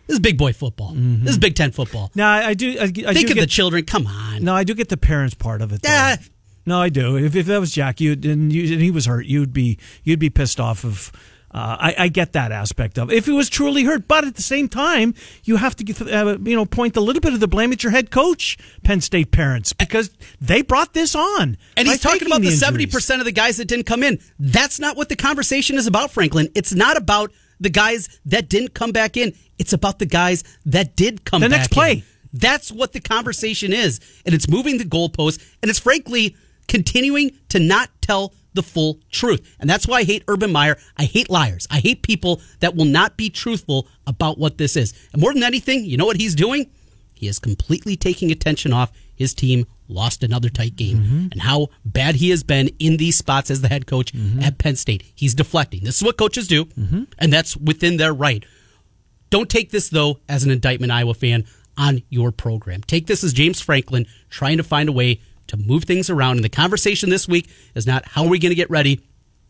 this 0.06 0.14
is 0.14 0.20
big 0.20 0.36
boy 0.36 0.52
football. 0.52 0.92
This 0.94 1.32
is 1.32 1.38
Big 1.38 1.54
Ten 1.54 1.72
football. 1.72 2.10
Now 2.14 2.30
I, 2.32 2.48
I 2.48 2.54
do. 2.54 2.78
I, 2.78 2.84
I 2.84 2.86
think 2.88 2.96
do 2.96 3.32
of 3.32 3.34
get, 3.34 3.40
the 3.40 3.46
children. 3.46 3.84
Come 3.84 4.06
on. 4.06 4.44
No, 4.44 4.54
I 4.54 4.64
do 4.64 4.74
get 4.74 4.88
the 4.90 4.98
parents 4.98 5.34
part 5.34 5.62
of 5.62 5.72
it. 5.72 5.82
though. 5.82 5.88
Ah. 5.90 6.16
No, 6.64 6.80
I 6.80 6.88
do. 6.88 7.16
If, 7.16 7.34
if 7.34 7.46
that 7.46 7.58
was 7.58 7.72
Jack, 7.72 8.00
you 8.00 8.12
and, 8.12 8.52
you 8.52 8.72
and 8.72 8.82
he 8.82 8.90
was 8.90 9.06
hurt, 9.06 9.26
you'd 9.26 9.52
be 9.52 9.78
you'd 10.04 10.20
be 10.20 10.30
pissed 10.30 10.60
off 10.60 10.84
of. 10.84 11.12
Uh, 11.54 11.76
I, 11.78 11.94
I 11.98 12.08
get 12.08 12.32
that 12.32 12.50
aspect 12.50 12.98
of 12.98 13.10
it. 13.12 13.16
If 13.16 13.26
he 13.26 13.32
was 13.32 13.50
truly 13.50 13.84
hurt, 13.84 14.08
but 14.08 14.24
at 14.24 14.36
the 14.36 14.42
same 14.42 14.70
time, 14.70 15.12
you 15.44 15.56
have 15.56 15.76
to 15.76 15.84
get, 15.84 16.00
uh, 16.00 16.38
you 16.42 16.56
know 16.56 16.64
point 16.64 16.96
a 16.96 17.00
little 17.02 17.20
bit 17.20 17.34
of 17.34 17.40
the 17.40 17.46
blame 17.46 17.72
at 17.72 17.82
your 17.82 17.92
head 17.92 18.10
coach, 18.10 18.56
Penn 18.84 19.02
State 19.02 19.32
parents, 19.32 19.74
because 19.74 20.08
they 20.40 20.62
brought 20.62 20.94
this 20.94 21.14
on. 21.14 21.58
And 21.76 21.86
he's 21.86 22.00
talking 22.00 22.26
about 22.26 22.40
the 22.40 22.52
seventy 22.52 22.86
percent 22.86 23.20
of 23.20 23.26
the 23.26 23.32
guys 23.32 23.58
that 23.58 23.66
didn't 23.66 23.84
come 23.84 24.02
in. 24.02 24.18
That's 24.38 24.80
not 24.80 24.96
what 24.96 25.10
the 25.10 25.16
conversation 25.16 25.76
is 25.76 25.86
about, 25.86 26.10
Franklin. 26.10 26.48
It's 26.54 26.72
not 26.72 26.96
about 26.96 27.30
the 27.60 27.68
guys 27.70 28.18
that 28.24 28.48
didn't 28.48 28.72
come 28.72 28.92
back 28.92 29.18
in. 29.18 29.34
It's 29.58 29.74
about 29.74 29.98
the 29.98 30.06
guys 30.06 30.44
that 30.64 30.96
did 30.96 31.26
come 31.26 31.42
The 31.42 31.50
back 31.50 31.58
next 31.58 31.72
play. 31.72 31.92
in. 31.92 32.02
That's 32.32 32.72
what 32.72 32.94
the 32.94 33.00
conversation 33.00 33.74
is. 33.74 34.00
And 34.24 34.34
it's 34.34 34.48
moving 34.48 34.78
the 34.78 34.84
goalpost. 34.84 35.46
And 35.60 35.68
it's 35.70 35.78
frankly 35.78 36.34
continuing 36.68 37.32
to 37.48 37.58
not 37.58 37.90
tell 38.00 38.34
the 38.54 38.62
full 38.62 38.98
truth. 39.10 39.56
And 39.60 39.68
that's 39.70 39.86
why 39.88 39.98
I 39.98 40.04
hate 40.04 40.24
Urban 40.28 40.52
Meyer. 40.52 40.76
I 40.98 41.04
hate 41.04 41.30
liars. 41.30 41.66
I 41.70 41.80
hate 41.80 42.02
people 42.02 42.40
that 42.60 42.74
will 42.76 42.84
not 42.84 43.16
be 43.16 43.30
truthful 43.30 43.88
about 44.06 44.38
what 44.38 44.58
this 44.58 44.76
is. 44.76 44.92
And 45.12 45.22
more 45.22 45.32
than 45.32 45.42
anything, 45.42 45.84
you 45.84 45.96
know 45.96 46.04
what 46.04 46.20
he's 46.20 46.34
doing? 46.34 46.70
He 47.14 47.28
is 47.28 47.38
completely 47.38 47.96
taking 47.96 48.30
attention 48.30 48.72
off 48.72 48.92
his 49.14 49.32
team 49.34 49.66
lost 49.88 50.22
another 50.22 50.48
tight 50.48 50.74
game 50.76 50.98
Mm-hmm. 50.98 51.26
and 51.32 51.42
how 51.42 51.68
bad 51.84 52.16
he 52.16 52.30
has 52.30 52.42
been 52.42 52.68
in 52.78 52.96
these 52.96 53.16
spots 53.16 53.50
as 53.50 53.60
the 53.60 53.68
head 53.68 53.86
coach 53.86 54.12
Mm-hmm. 54.12 54.42
at 54.42 54.58
Penn 54.58 54.76
State. 54.76 55.04
He's 55.14 55.34
deflecting. 55.34 55.84
This 55.84 55.96
is 55.98 56.02
what 56.02 56.16
coaches 56.18 56.48
do, 56.48 56.66
and 57.18 57.32
that's 57.32 57.56
within 57.56 57.96
their 57.98 58.12
right. 58.12 58.44
Don't 59.30 59.48
take 59.48 59.70
this, 59.70 59.88
though, 59.90 60.18
as 60.28 60.44
an 60.44 60.50
indictment, 60.50 60.92
Iowa 60.92 61.14
fan, 61.14 61.44
on 61.78 62.02
your 62.10 62.32
program. 62.32 62.82
Take 62.82 63.06
this 63.06 63.22
as 63.24 63.32
James 63.32 63.60
Franklin 63.60 64.06
trying 64.30 64.56
to 64.58 64.62
find 64.62 64.88
a 64.88 64.92
way 64.92 65.20
to 65.52 65.56
move 65.56 65.84
things 65.84 66.10
around. 66.10 66.36
And 66.36 66.44
the 66.44 66.48
conversation 66.48 67.10
this 67.10 67.28
week 67.28 67.48
is 67.74 67.86
not 67.86 68.04
how 68.08 68.24
are 68.24 68.28
we 68.28 68.38
going 68.38 68.50
to 68.50 68.56
get 68.56 68.70
ready 68.70 69.00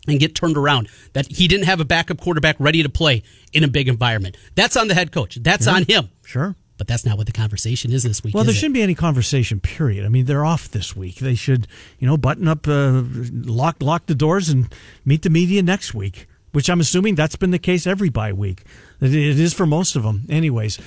and 0.07 0.21
get 0.21 0.35
turned 0.35 0.57
around. 0.57 0.89
That 1.15 1.27
he 1.31 1.49
didn't 1.49 1.67
have 1.67 1.81
a 1.81 1.85
backup 1.85 2.21
quarterback 2.21 2.57
ready 2.59 2.83
to 2.83 2.89
play 2.89 3.23
in 3.53 3.65
a 3.65 3.69
big 3.69 3.89
environment. 3.89 4.37
That's 4.55 4.77
on 4.77 4.89
the 4.89 4.95
head 4.95 5.13
coach. 5.13 5.37
That's 5.37 5.67
on 5.67 5.85
him. 5.85 6.11
Sure. 6.25 6.57
But 6.79 6.89
that's 6.89 7.07
not 7.07 7.17
what 7.17 7.27
the 7.27 7.33
conversation 7.33 7.93
is 7.93 8.03
this 8.03 8.25
week. 8.25 8.35
Well, 8.35 8.43
there 8.43 8.53
shouldn't 8.55 8.75
be 8.75 8.83
any 8.83 8.97
conversation. 8.97 9.61
Period. 9.61 10.05
I 10.05 10.09
mean, 10.09 10.25
they're 10.25 10.45
off 10.45 10.69
this 10.69 10.97
week. 10.97 11.17
They 11.17 11.37
should, 11.37 11.69
you 12.01 12.09
know, 12.09 12.17
button 12.17 12.49
up, 12.49 12.67
uh, 12.67 13.05
lock 13.31 13.77
lock 13.81 14.07
the 14.07 14.17
doors, 14.17 14.49
and 14.49 14.75
meet 15.05 15.23
the 15.23 15.31
media 15.31 15.63
next 15.63 15.95
week. 15.95 16.27
Which 16.53 16.69
I'm 16.69 16.81
assuming 16.81 17.15
that's 17.15 17.37
been 17.37 17.51
the 17.51 17.59
case 17.59 17.87
every 17.87 18.11
bye 18.11 18.33
week. 18.33 18.65
It 19.01 19.15
is 19.15 19.55
for 19.55 19.65
most 19.67 19.97
of 19.97 20.03
them. 20.03 20.27
Anyways, 20.29 20.79
uh, 20.79 20.83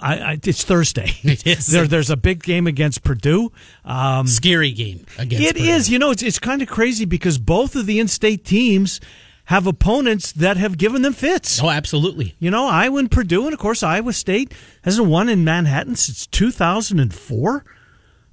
I, 0.00 0.18
I, 0.24 0.38
it's 0.44 0.64
Thursday. 0.64 1.10
It 1.24 1.46
is. 1.46 1.66
there, 1.66 1.86
there's 1.86 2.08
a 2.10 2.16
big 2.16 2.42
game 2.42 2.66
against 2.68 3.02
Purdue. 3.02 3.50
Um, 3.84 4.26
scary 4.28 4.70
game 4.72 5.04
against. 5.18 5.44
It 5.44 5.56
Purdue. 5.56 5.68
is. 5.68 5.90
You 5.90 5.98
know, 5.98 6.10
it's 6.12 6.22
it's 6.22 6.38
kind 6.38 6.62
of 6.62 6.68
crazy 6.68 7.04
because 7.04 7.38
both 7.38 7.74
of 7.74 7.86
the 7.86 7.98
in-state 8.00 8.44
teams 8.44 9.00
have 9.46 9.66
opponents 9.66 10.30
that 10.32 10.56
have 10.56 10.78
given 10.78 11.02
them 11.02 11.12
fits. 11.12 11.60
Oh, 11.60 11.68
absolutely. 11.68 12.36
You 12.38 12.50
know, 12.52 12.68
Iowa 12.68 12.98
and 13.00 13.10
Purdue, 13.10 13.44
and 13.44 13.52
of 13.52 13.58
course 13.58 13.82
Iowa 13.82 14.12
State 14.12 14.54
hasn't 14.84 15.08
won 15.08 15.28
in 15.28 15.42
Manhattan 15.42 15.96
since 15.96 16.28
2004. 16.28 17.64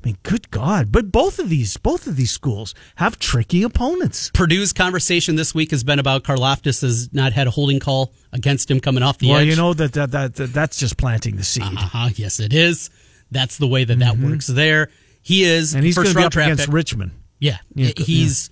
I 0.02 0.08
mean, 0.08 0.18
good 0.24 0.50
God! 0.50 0.94
But 0.94 1.12
both 1.12 1.40
of 1.40 1.50
these, 1.50 1.76
both 1.76 2.08
of 2.08 2.16
these 2.16 2.32
schools 2.32 2.74
have 2.96 3.20
tricky 3.20 3.64
opponents. 3.64 4.32
Purdue's 4.34 4.72
conversation 4.72 5.36
this 5.36 5.54
week 5.54 5.72
has 5.72 5.84
been 5.84 6.00
about 6.00 6.24
Karlaftis 6.24 6.82
has 6.84 7.12
not 7.14 7.34
had 7.34 7.48
a 7.48 7.52
holding 7.52 7.82
call 7.82 8.14
against 8.32 8.72
him 8.72 8.80
coming 8.80 9.04
off 9.04 9.18
the 9.18 9.28
well, 9.28 9.40
edge. 9.40 9.42
Well, 9.42 9.50
you 9.50 9.56
know 9.58 9.74
that, 9.74 9.92
that 9.94 10.12
that 10.12 10.36
that 10.36 10.54
that's 10.54 10.78
just 10.78 10.96
planting 10.98 11.36
the 11.36 11.44
seed, 11.44 11.64
Uh-huh. 11.64 12.10
Yes, 12.16 12.40
it 12.40 12.54
is. 12.54 12.90
That's 13.30 13.58
the 13.58 13.68
way 13.68 13.84
that 13.84 14.00
that 14.00 14.18
works 14.18 14.48
there. 14.48 14.90
He 15.22 15.44
is 15.44 15.72
Mm-hmm. 15.72 15.78
and 15.78 15.86
he's 15.86 15.96
going 15.98 16.08
to 16.08 16.16
be 16.16 16.24
up 16.24 16.34
against 16.34 16.66
pick. 16.68 16.74
Richmond. 16.74 17.12
Yeah, 17.40 17.58
Yeah, 17.76 17.92
he's 17.98 18.50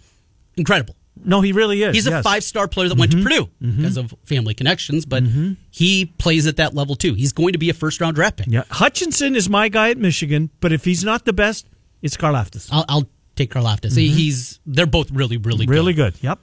incredible. 0.57 0.96
No, 1.25 1.41
he 1.41 1.51
really 1.51 1.83
is. 1.83 1.95
He's 1.95 2.07
a 2.07 2.09
yes. 2.09 2.17
Mm-hmm. 2.17 2.23
five 2.23 2.43
star 2.43 2.67
player 2.67 2.89
that 2.89 2.97
went 2.97 3.11
to 3.11 3.21
Purdue 3.23 3.49
because 3.59 3.97
of 3.97 4.13
family 4.25 4.53
connections, 4.53 5.05
but 5.05 5.23
he 5.71 6.05
plays 6.05 6.47
at 6.47 6.57
that 6.57 6.73
level 6.73 6.95
too. 6.95 7.13
He's 7.13 7.33
going 7.33 7.53
to 7.53 7.59
be 7.59 7.69
a 7.69 7.73
first 7.73 7.99
round 8.01 8.15
draft 8.15 8.37
pick. 8.37 8.47
Yeah, 8.49 8.63
Hutchinson 8.71 9.35
is 9.35 9.49
my 9.49 9.69
guy 9.69 9.89
at 9.89 9.97
Michigan, 9.97 10.49
but 10.59 10.71
if 10.71 10.83
he's 10.85 11.03
not 11.03 11.25
the 11.25 11.33
best, 11.33 11.67
it's 12.01 12.15
Karlaftis. 12.17 12.69
I'll, 12.71 12.85
I'll 12.89 13.09
take 13.35 13.51
Karlaftis. 13.51 13.95
He's 13.97 14.59
they're 14.65 14.85
both 14.85 15.11
really, 15.11 15.37
really, 15.37 15.65
Mm-hmm. 15.65 15.71
Really 15.73 15.93
good. 15.93 16.13
good. 16.15 16.23
Yep. 16.23 16.39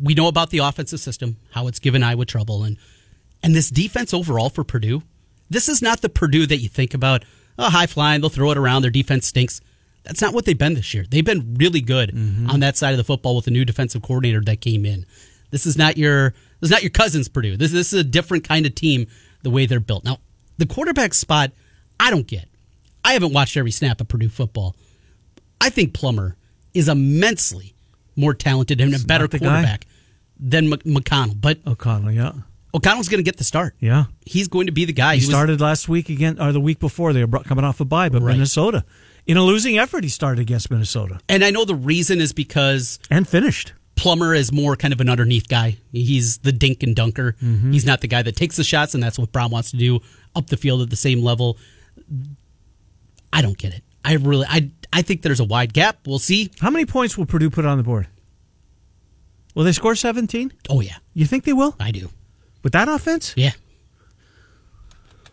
we 0.00 0.14
know 0.14 0.28
about 0.28 0.50
the 0.50 0.58
offensive 0.58 1.00
system, 1.00 1.36
how 1.52 1.66
it's 1.66 1.78
given 1.78 2.02
Iowa 2.02 2.24
trouble, 2.24 2.64
and 2.64 2.76
and 3.42 3.54
this 3.54 3.70
defense 3.70 4.12
overall 4.14 4.50
for 4.50 4.64
Purdue. 4.64 5.02
This 5.50 5.68
is 5.68 5.80
not 5.80 6.00
the 6.02 6.08
Purdue 6.08 6.46
that 6.46 6.58
you 6.58 6.68
think 6.68 6.92
about. 6.94 7.24
Oh, 7.58 7.70
high 7.70 7.86
flying, 7.86 8.20
they'll 8.20 8.30
throw 8.30 8.50
it 8.50 8.58
around. 8.58 8.82
Their 8.82 8.90
defense 8.90 9.26
stinks. 9.26 9.60
That's 10.08 10.22
not 10.22 10.34
what 10.34 10.46
they've 10.46 10.58
been 10.58 10.74
this 10.74 10.92
year. 10.94 11.04
They've 11.08 11.24
been 11.24 11.54
really 11.58 11.82
good 11.82 12.12
mm-hmm. 12.12 12.50
on 12.50 12.60
that 12.60 12.76
side 12.76 12.92
of 12.92 12.96
the 12.96 13.04
football 13.04 13.36
with 13.36 13.44
the 13.44 13.50
new 13.50 13.64
defensive 13.64 14.02
coordinator 14.02 14.40
that 14.40 14.60
came 14.60 14.84
in. 14.86 15.04
This 15.50 15.66
is 15.66 15.76
not 15.76 15.96
your 15.96 16.30
this 16.60 16.68
is 16.68 16.70
not 16.70 16.82
your 16.82 16.90
cousins 16.90 17.28
Purdue. 17.28 17.56
This 17.56 17.72
this 17.72 17.92
is 17.92 18.00
a 18.00 18.04
different 18.04 18.42
kind 18.42 18.66
of 18.66 18.74
team 18.74 19.06
the 19.42 19.50
way 19.50 19.66
they're 19.66 19.80
built. 19.80 20.04
Now, 20.04 20.18
the 20.56 20.66
quarterback 20.66 21.14
spot, 21.14 21.52
I 22.00 22.10
don't 22.10 22.26
get. 22.26 22.48
I 23.04 23.12
haven't 23.12 23.32
watched 23.32 23.56
every 23.56 23.70
snap 23.70 24.00
of 24.00 24.08
Purdue 24.08 24.28
football. 24.28 24.74
I 25.60 25.70
think 25.70 25.92
Plummer 25.92 26.36
is 26.74 26.88
immensely 26.88 27.74
more 28.16 28.34
talented 28.34 28.80
and 28.80 28.94
a 28.94 28.98
better 28.98 29.26
the 29.26 29.38
guy? 29.38 29.46
quarterback 29.46 29.86
than 30.38 30.68
Mc- 30.68 30.84
McConnell. 30.84 31.40
But 31.40 31.58
O'Connell. 31.66 32.12
Yeah. 32.12 32.32
O'Connell's 32.74 33.08
going 33.08 33.18
to 33.18 33.24
get 33.24 33.38
the 33.38 33.44
start. 33.44 33.74
Yeah. 33.80 34.04
He's 34.26 34.48
going 34.48 34.66
to 34.66 34.72
be 34.72 34.84
the 34.84 34.92
guy. 34.92 35.16
He 35.16 35.20
was- 35.20 35.28
started 35.28 35.60
last 35.60 35.88
week 35.88 36.08
again, 36.08 36.40
or 36.40 36.52
the 36.52 36.60
week 36.60 36.78
before. 36.78 37.12
They 37.12 37.24
were 37.24 37.38
coming 37.40 37.64
off 37.64 37.80
a 37.80 37.84
bye, 37.84 38.08
but 38.08 38.22
Right. 38.22 38.32
Minnesota, 38.32 38.84
in 39.28 39.36
a 39.36 39.42
losing 39.44 39.78
effort, 39.78 40.02
he 40.02 40.10
started 40.10 40.40
against 40.40 40.70
Minnesota 40.70 41.20
and 41.28 41.44
I 41.44 41.50
know 41.50 41.64
the 41.64 41.74
reason 41.76 42.20
is 42.20 42.32
because 42.32 42.98
and 43.10 43.28
finished. 43.28 43.74
Plummer 43.94 44.32
is 44.32 44.52
more 44.52 44.76
kind 44.76 44.92
of 44.92 45.00
an 45.00 45.08
underneath 45.08 45.48
guy. 45.48 45.76
He's 45.92 46.38
the 46.38 46.52
dink 46.52 46.82
and 46.82 46.94
dunker. 46.94 47.34
Mm-hmm. 47.42 47.72
He's 47.72 47.84
not 47.84 48.00
the 48.00 48.06
guy 48.08 48.22
that 48.22 48.36
takes 48.36 48.56
the 48.56 48.62
shots, 48.62 48.94
and 48.94 49.02
that's 49.02 49.18
what 49.18 49.32
Brohm 49.32 49.50
wants 49.50 49.72
to 49.72 49.76
do 49.76 50.00
up 50.36 50.46
the 50.46 50.56
field 50.56 50.82
at 50.82 50.90
the 50.90 50.94
same 50.96 51.20
level. 51.20 51.58
I 53.32 53.42
don't 53.42 53.58
get 53.58 53.74
it. 53.74 53.82
I 54.04 54.14
really, 54.14 54.46
I, 54.48 54.70
I 54.92 55.02
think 55.02 55.22
there's 55.22 55.40
a 55.40 55.44
wide 55.44 55.72
gap. 55.74 56.06
We'll 56.06 56.20
see. 56.20 56.50
How 56.60 56.70
many 56.70 56.86
points 56.86 57.18
will 57.18 57.26
Purdue 57.26 57.50
put 57.50 57.64
on 57.64 57.76
the 57.76 57.82
board? 57.82 58.06
Will 59.56 59.64
they 59.64 59.72
score 59.72 59.96
17? 59.96 60.52
Oh 60.70 60.80
yeah, 60.80 60.98
You 61.14 61.26
think 61.26 61.42
they 61.42 61.52
will? 61.52 61.74
I 61.80 61.90
do. 61.90 62.10
With 62.62 62.72
that 62.74 62.88
offense? 62.88 63.34
Yeah. 63.36 63.50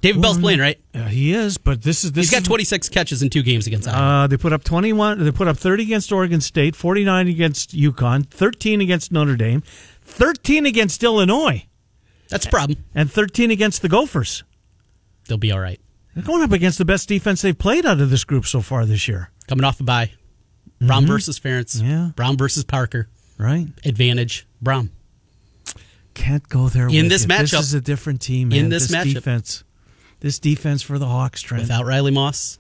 David 0.06 0.22
Bell's 0.22 0.38
playing 0.38 0.60
right. 0.60 0.80
Yeah, 0.94 1.08
he 1.10 1.34
is, 1.34 1.58
but 1.58 1.82
this 1.82 2.04
is 2.04 2.12
this 2.12 2.26
He's 2.26 2.32
got 2.32 2.42
is- 2.42 2.48
26 2.48 2.90
catches 2.90 3.22
in 3.24 3.30
two 3.30 3.42
games 3.44 3.66
against 3.68 3.88
Iowa. 3.88 4.24
Uh, 4.24 4.28
they 4.28 4.38
put 4.38 4.54
up 4.54 4.64
21. 4.64 5.24
They 5.24 5.32
put 5.32 5.48
up 5.48 5.58
30 5.58 5.84
against 5.84 6.12
Oregon 6.12 6.42
State, 6.42 6.76
49 6.76 7.28
against 7.28 7.76
UConn, 7.76 8.28
13 8.30 8.82
against 8.82 9.12
Notre 9.12 9.36
Dame, 9.36 9.64
13 10.04 10.66
against 10.66 11.04
Illinois, 11.04 11.66
That's 12.30 12.46
a 12.46 12.50
problem. 12.50 12.84
and 12.94 13.12
13 13.12 13.52
against 13.52 13.82
the 13.82 13.90
Gophers. 13.90 14.44
They'll 15.28 15.38
be 15.38 15.52
all 15.52 15.60
right. 15.60 15.80
They're 16.14 16.24
going 16.24 16.44
up 16.44 16.52
against 16.52 16.78
the 16.78 16.86
best 16.86 17.10
defense 17.10 17.42
they've 17.42 17.58
played 17.58 17.86
out 17.86 18.00
of 18.00 18.10
this 18.10 18.24
group 18.24 18.46
so 18.46 18.62
far 18.62 18.86
this 18.86 19.08
year. 19.08 19.32
Coming 19.48 19.64
off 19.66 19.80
a 19.80 19.84
bye. 19.84 20.12
Brohm 20.82 21.08
versus 21.08 21.40
Ferentz. 21.40 21.78
Mm-hmm. 21.78 21.88
Yeah. 21.90 22.10
Brohm 22.16 22.38
versus 22.38 22.64
Parker. 22.64 23.10
Right? 23.38 23.68
Advantage. 23.84 24.46
Brohm. 24.64 24.90
Can't 26.14 26.48
go 26.48 26.70
there 26.70 26.88
In 26.88 26.94
with 27.06 27.10
this 27.10 27.24
you. 27.24 27.28
matchup- 27.28 27.52
This 27.52 27.54
is 27.68 27.74
a 27.74 27.82
different 27.82 28.22
team. 28.22 28.52
in 28.54 28.64
man. 28.64 28.70
this 28.70 28.88
matchup. 28.88 29.14
defense, 29.16 29.64
this 30.26 30.40
defense 30.40 30.82
for 30.82 30.98
the 30.98 31.06
Hawks, 31.06 31.40
Trent. 31.44 31.62
Without 31.64 31.86
Riley 31.86 32.10
Moss. 32.12 32.58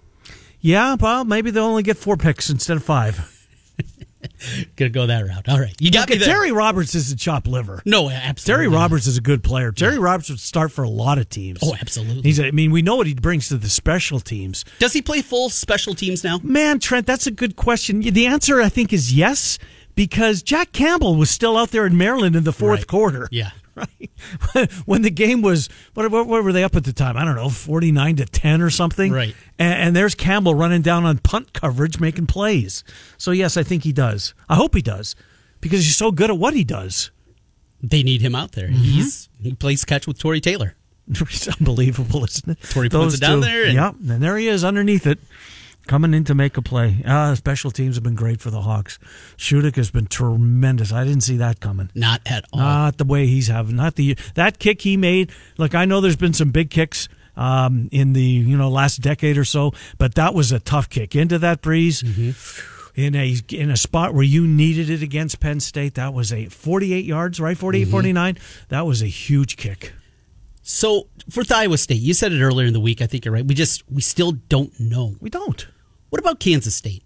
yeah, 0.62 0.96
well, 1.00 1.26
maybe 1.26 1.50
they'll 1.50 1.64
only 1.66 1.82
get 1.82 1.98
four 1.98 2.16
picks 2.16 2.50
instead 2.52 2.78
of 2.78 2.84
five. 2.84 3.32
Gonna 4.76 4.90
go 4.90 5.08
that 5.08 5.22
route. 5.26 5.50
All 5.50 5.60
right. 5.60 5.76
You 5.80 5.90
got 5.92 6.08
me 6.10 6.18
there. 6.18 6.28
Terry 6.28 6.52
Roberts 6.52 6.94
isn't 6.94 7.20
chop 7.20 7.48
liver. 7.48 7.82
No, 7.86 8.10
absolutely. 8.10 8.66
Terry 8.66 8.72
not. 8.72 8.82
Roberts 8.84 9.08
is 9.08 9.18
a 9.18 9.22
good 9.22 9.44
player. 9.44 9.72
Terry 9.72 9.98
Roberts 9.98 10.30
would 10.30 10.40
start 10.40 10.72
for 10.72 10.84
a 10.84 10.90
lot 10.90 11.18
of 11.18 11.28
teams. 11.30 11.60
Oh, 11.64 11.74
absolutely. 11.80 12.22
He's. 12.24 12.40
A, 12.40 12.48
I 12.48 12.52
mean, 12.52 12.70
we 12.72 12.82
know 12.84 12.96
what 12.96 13.08
he 13.08 13.14
brings 13.16 13.48
to 13.50 13.58
the 13.58 13.70
special 13.70 14.20
teams. 14.20 14.64
Does 14.80 14.94
he 14.94 15.02
play 15.02 15.22
full 15.24 15.50
special 15.50 15.96
teams 15.96 16.24
now? 16.24 16.40
Man, 16.44 16.80
Trent, 16.80 17.06
that's 17.08 17.26
a 17.28 17.32
good 17.32 17.56
question. 17.56 18.00
The 18.02 18.26
answer, 18.28 18.62
I 18.62 18.70
think, 18.70 18.94
is 18.94 19.14
yes, 19.14 19.58
because 19.96 20.42
Jack 20.44 20.72
Campbell 20.72 21.16
was 21.16 21.30
still 21.32 21.58
out 21.58 21.70
there 21.72 21.86
in 21.86 21.98
Maryland 21.98 22.36
in 22.36 22.44
the 22.44 22.54
fourth 22.54 22.82
Right. 22.82 22.88
quarter. 22.88 23.28
Yeah. 23.32 23.52
Right. 24.56 24.72
when 24.86 25.02
the 25.02 25.10
game 25.12 25.42
was, 25.42 25.70
what, 25.94 26.10
what, 26.10 26.28
what 26.28 26.44
were 26.44 26.54
they 26.54 26.64
up 26.64 26.76
at 26.76 26.84
the 26.86 26.94
time? 26.94 27.18
I 27.18 27.26
don't 27.26 27.36
know, 27.36 27.50
49 27.50 28.16
to 28.18 28.26
10 28.26 28.62
or 28.62 28.70
something. 28.70 29.12
Right. 29.12 29.36
And, 29.60 29.74
and 29.74 29.96
there's 29.96 30.16
Campbell 30.16 30.56
running 30.56 30.82
down 30.82 31.06
on 31.06 31.18
punt 31.20 31.54
coverage, 31.54 32.00
making 32.00 32.28
plays. 32.28 32.84
So, 33.18 33.32
yes, 33.32 33.58
I 33.58 33.64
think 33.64 33.84
he 33.84 33.92
does. 33.92 34.34
I 34.50 34.56
hope 34.56 34.74
he 34.74 34.82
does, 34.82 35.16
because 35.62 35.84
he's 35.86 35.96
so 35.96 36.12
good 36.12 36.30
at 36.30 36.38
what 36.38 36.54
he 36.54 36.64
does. 36.64 37.12
They 37.84 38.02
need 38.04 38.22
him 38.22 38.36
out 38.36 38.54
there. 38.54 38.68
Mm-hmm. 38.68 38.82
He's 38.84 39.30
he 39.42 39.54
plays 39.54 39.86
catch 39.86 40.08
with 40.08 40.18
Tory 40.18 40.42
Taylor. 40.42 40.76
It's 41.22 41.48
unbelievable, 41.48 42.24
isn't 42.24 42.50
it? 42.50 42.70
Tory 42.70 42.90
puts 42.90 43.16
it 43.16 43.22
down 43.22 43.42
there 43.42 43.66
and- 43.66 43.74
yeah, 43.76 43.90
and 43.90 44.24
there 44.24 44.38
he 44.38 44.48
is 44.48 44.64
underneath 44.64 45.06
it, 45.06 45.20
coming 45.88 46.14
in 46.14 46.24
to 46.26 46.36
make 46.36 46.58
a 46.58 46.62
play. 46.62 47.02
Uh, 47.06 47.36
special 47.36 47.72
teams 47.72 47.96
have 47.96 48.04
been 48.04 48.16
great 48.16 48.42
for 48.42 48.50
the 48.52 48.62
Hawks. 48.62 48.98
Shudak 49.38 49.76
has 49.76 49.92
been 49.92 50.08
tremendous. 50.08 50.92
I 50.92 51.04
didn't 51.04 51.22
see 51.22 51.38
that 51.38 51.60
coming. 51.60 51.90
Not 51.96 52.22
at 52.26 52.46
all. 52.52 52.60
Not 52.60 52.98
the 52.98 53.06
way 53.06 53.28
he's 53.28 53.48
having. 53.48 53.76
Not 53.76 53.96
the 53.96 54.18
that 54.36 54.60
kick 54.60 54.82
he 54.82 54.98
made. 54.98 55.32
Look, 55.58 55.76
I 55.76 55.86
know 55.86 56.02
there's 56.02 56.16
been 56.16 56.34
some 56.34 56.50
big 56.52 56.70
kicks 56.70 57.08
um, 57.38 57.90
in 57.92 58.14
the 58.14 58.22
you 58.22 58.58
know 58.58 58.70
last 58.70 58.98
decade 59.02 59.38
or 59.38 59.46
so, 59.46 59.74
but 59.98 60.16
that 60.16 60.34
was 60.34 60.52
a 60.52 60.60
tough 60.60 60.90
kick 60.90 61.16
into 61.16 61.38
that 61.40 61.62
breeze. 61.62 62.04
In 62.96 63.14
a 63.14 63.36
in 63.50 63.70
a 63.70 63.76
spot 63.76 64.14
where 64.14 64.24
you 64.24 64.48
needed 64.48 64.90
it 64.90 65.02
against 65.02 65.42
Penn 65.42 65.60
State, 65.60 65.96
that 65.96 66.14
was 66.14 66.32
a 66.32 66.46
48 66.46 67.04
yards, 67.04 67.42
right? 67.42 67.58
48, 67.58 67.90
49. 67.90 68.38
That 68.70 68.86
was 68.86 69.02
a 69.02 69.08
huge 69.08 69.58
kick. 69.58 69.92
so 70.62 71.08
for 71.30 71.44
Iowa 71.54 71.78
State, 71.78 72.00
you 72.00 72.14
said 72.14 72.32
it 72.32 72.42
earlier 72.42 72.68
in 72.68 72.72
the 72.74 72.80
week. 72.80 73.02
I 73.02 73.06
think 73.08 73.26
you're 73.26 73.34
right. 73.34 73.46
We 73.46 73.54
just 73.54 73.84
we 73.92 74.02
still 74.02 74.32
don't 74.32 74.72
know. 74.80 75.16
We 75.20 75.30
don't. 75.30 75.68
What 76.16 76.22
about 76.22 76.40
Kansas 76.40 76.74
State? 76.74 77.04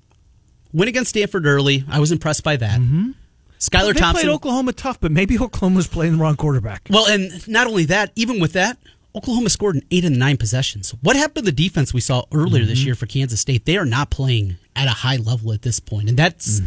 Win 0.71 0.87
against 0.87 1.09
Stanford 1.09 1.47
early. 1.47 1.83
I 1.89 1.99
was 1.99 2.11
impressed 2.11 2.43
by 2.43 2.57
that. 2.57 2.79
Mm-hmm. 2.79 3.09
Skylar 3.57 3.95
they 3.95 3.99
Thompson. 3.99 4.27
played 4.27 4.35
Oklahoma 4.35 4.71
tough, 4.71 4.99
but 5.01 5.11
maybe 5.11 5.39
Oklahoma's 5.41 5.87
playing 5.87 6.17
the 6.17 6.19
wrong 6.19 6.35
quarterback. 6.35 6.87
Well, 6.91 7.07
and 7.07 7.47
not 7.47 7.65
only 7.65 7.85
that, 7.85 8.11
even 8.15 8.39
with 8.39 8.53
that, 8.53 8.77
Oklahoma 9.15 9.49
scored 9.49 9.77
in 9.77 9.83
eight 9.89 10.05
and 10.05 10.19
nine 10.19 10.37
possessions. 10.37 10.91
What 11.01 11.15
happened 11.15 11.47
to 11.47 11.51
the 11.51 11.51
defense 11.51 11.91
we 11.91 12.01
saw 12.01 12.21
earlier 12.31 12.65
this 12.65 12.85
year 12.85 12.93
for 12.93 13.07
Kansas 13.07 13.41
State? 13.41 13.65
They 13.65 13.77
are 13.77 13.85
not 13.85 14.11
playing 14.11 14.57
at 14.75 14.85
a 14.85 14.91
high 14.91 15.17
level 15.17 15.53
at 15.53 15.63
this 15.63 15.79
point, 15.79 16.07
and 16.07 16.15
that's 16.15 16.61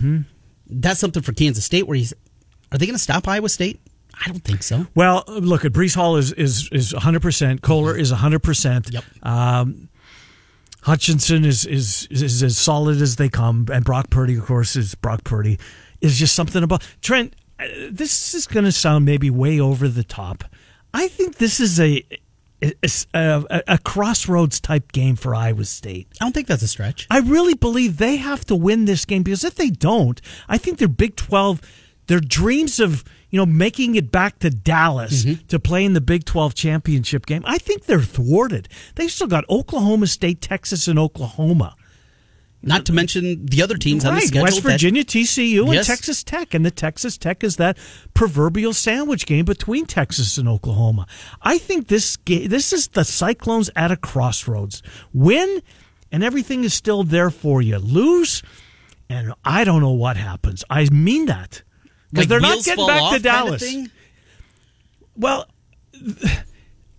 that's 0.69 0.99
something 0.99 1.23
for 1.23 1.33
Kansas 1.33 1.65
State. 1.65 1.87
Where 1.87 1.97
he's, 1.97 2.13
are 2.73 2.79
they 2.79 2.87
going 2.87 2.97
to 2.97 3.03
stop 3.03 3.29
Iowa 3.29 3.51
State? 3.51 3.79
I 4.21 4.29
don't 4.29 4.43
think 4.43 4.65
so. 4.65 4.89
Well, 4.97 5.23
look 5.29 5.65
at 5.65 5.73
Breece 5.73 5.95
Hall 5.95 6.17
is 6.17 6.33
is 6.33 6.69
is 6.73 6.93
100. 6.93 7.23
percent 7.23 7.63
Kolar 7.63 7.97
is 7.97 8.11
100. 8.11 8.43
percent 8.43 8.93
Yep. 8.93 9.05
Um, 9.23 9.89
Hutchinson 10.83 11.45
is, 11.45 11.65
is 11.65 12.09
is 12.11 12.43
as 12.43 12.59
solid 12.59 13.01
as 13.01 13.17
they 13.17 13.29
come, 13.29 13.67
and 13.73 13.85
Brock 13.85 14.11
Purdy, 14.11 14.37
of 14.37 14.47
course, 14.47 14.77
is 14.77 14.95
Brock 14.95 15.25
Purdy. 15.25 15.59
Is 16.01 16.19
just 16.19 16.35
something 16.35 16.63
about 16.63 16.83
Trent. 17.01 17.37
uh, 17.61 17.67
This 17.91 18.35
is 18.35 18.47
going 18.49 18.65
to 18.65 18.73
sound 18.73 19.05
maybe 19.05 19.31
way 19.31 19.61
over 19.61 19.87
the 19.89 20.03
top. 20.03 20.45
I 20.93 21.07
think 21.09 21.37
this 21.37 21.61
is 21.61 21.79
a 21.81 22.03
a, 22.63 22.75
a, 23.15 23.63
a 23.69 23.79
crossroads 23.79 24.61
type 24.61 24.93
game 24.93 25.17
for 25.17 25.35
Iowa 25.35 25.65
State. 25.65 26.07
I 26.21 26.25
don't 26.25 26.33
think 26.33 26.47
that's 26.47 26.63
a 26.63 26.69
stretch. 26.69 27.07
I 27.11 27.19
really 27.19 27.55
believe 27.55 27.97
they 27.97 28.17
have 28.17 28.45
to 28.47 28.55
win 28.57 28.85
this 28.85 29.05
game 29.05 29.23
because 29.25 29.45
if 29.45 29.57
they 29.57 29.71
don't, 29.71 30.21
I 30.49 30.59
think 30.59 30.79
their 30.79 30.87
Big 30.89 31.17
12, 31.17 31.61
their 32.07 32.21
dreams 32.21 32.79
of, 32.79 33.03
you 33.33 33.39
know, 33.39 33.47
making 33.47 33.95
it 33.95 34.13
back 34.13 34.39
to 34.41 34.51
Dallas 34.51 35.25
mm-hmm. 35.25 35.47
to 35.47 35.59
play 35.59 35.85
in 35.87 35.95
the 35.95 36.03
Big 36.03 36.27
12 36.27 36.55
championship 36.55 37.25
game, 37.25 37.43
I 37.47 37.57
think 37.57 37.87
they're 37.87 38.03
thwarted. 38.03 38.69
They've 38.95 39.11
still 39.11 39.27
got 39.27 39.49
Oklahoma 39.49 40.07
State, 40.07 40.43
Texas, 40.43 40.87
and 40.87 40.99
Oklahoma. 40.99 41.75
Not 42.63 42.87
to 42.87 42.93
mention 42.93 43.47
the 43.47 43.63
other 43.63 43.77
teams 43.77 44.05
on 44.05 44.15
the 44.15 44.21
schedule. 44.21 44.45
West 44.45 44.63
that- 44.63 44.73
Virginia, 44.73 45.03
TCU, 45.03 45.65
and 45.65 45.75
Yes. 45.75 45.87
Texas 45.87 46.23
Tech. 46.23 46.55
And 46.55 46.65
the 46.65 46.71
Texas 46.71 47.17
Tech 47.17 47.43
is 47.43 47.57
that 47.57 47.77
proverbial 48.15 48.73
sandwich 48.75 49.27
game 49.27 49.47
between 49.47 49.87
Texas 49.87 50.39
and 50.39 50.47
Oklahoma. 50.47 51.07
I 51.41 51.59
think 51.59 51.89
this 51.89 52.17
ga- 52.19 52.47
this 52.47 52.73
is 52.73 52.89
the 52.89 53.03
Cyclones 53.03 53.69
at 53.75 53.91
a 53.91 53.97
crossroads. 53.97 54.83
Win, 55.13 55.63
and 56.13 56.23
everything 56.23 56.63
is 56.65 56.75
still 56.75 57.03
there 57.03 57.31
for 57.31 57.63
you. 57.63 57.79
Lose, 57.79 58.43
and 59.09 59.33
I 59.43 59.65
don't 59.65 59.81
know 59.81 59.91
what 59.91 60.17
happens. 60.19 60.63
I 60.71 60.85
mean 60.91 61.27
that. 61.27 61.63
Because 62.13 62.25
like 62.25 62.29
they're 62.29 62.41
not 62.41 62.63
getting 62.65 62.87
back 62.87 62.99
to 62.99 63.03
kind 63.05 63.17
of 63.17 63.23
Dallas. 63.23 63.75
Well, 65.17 65.47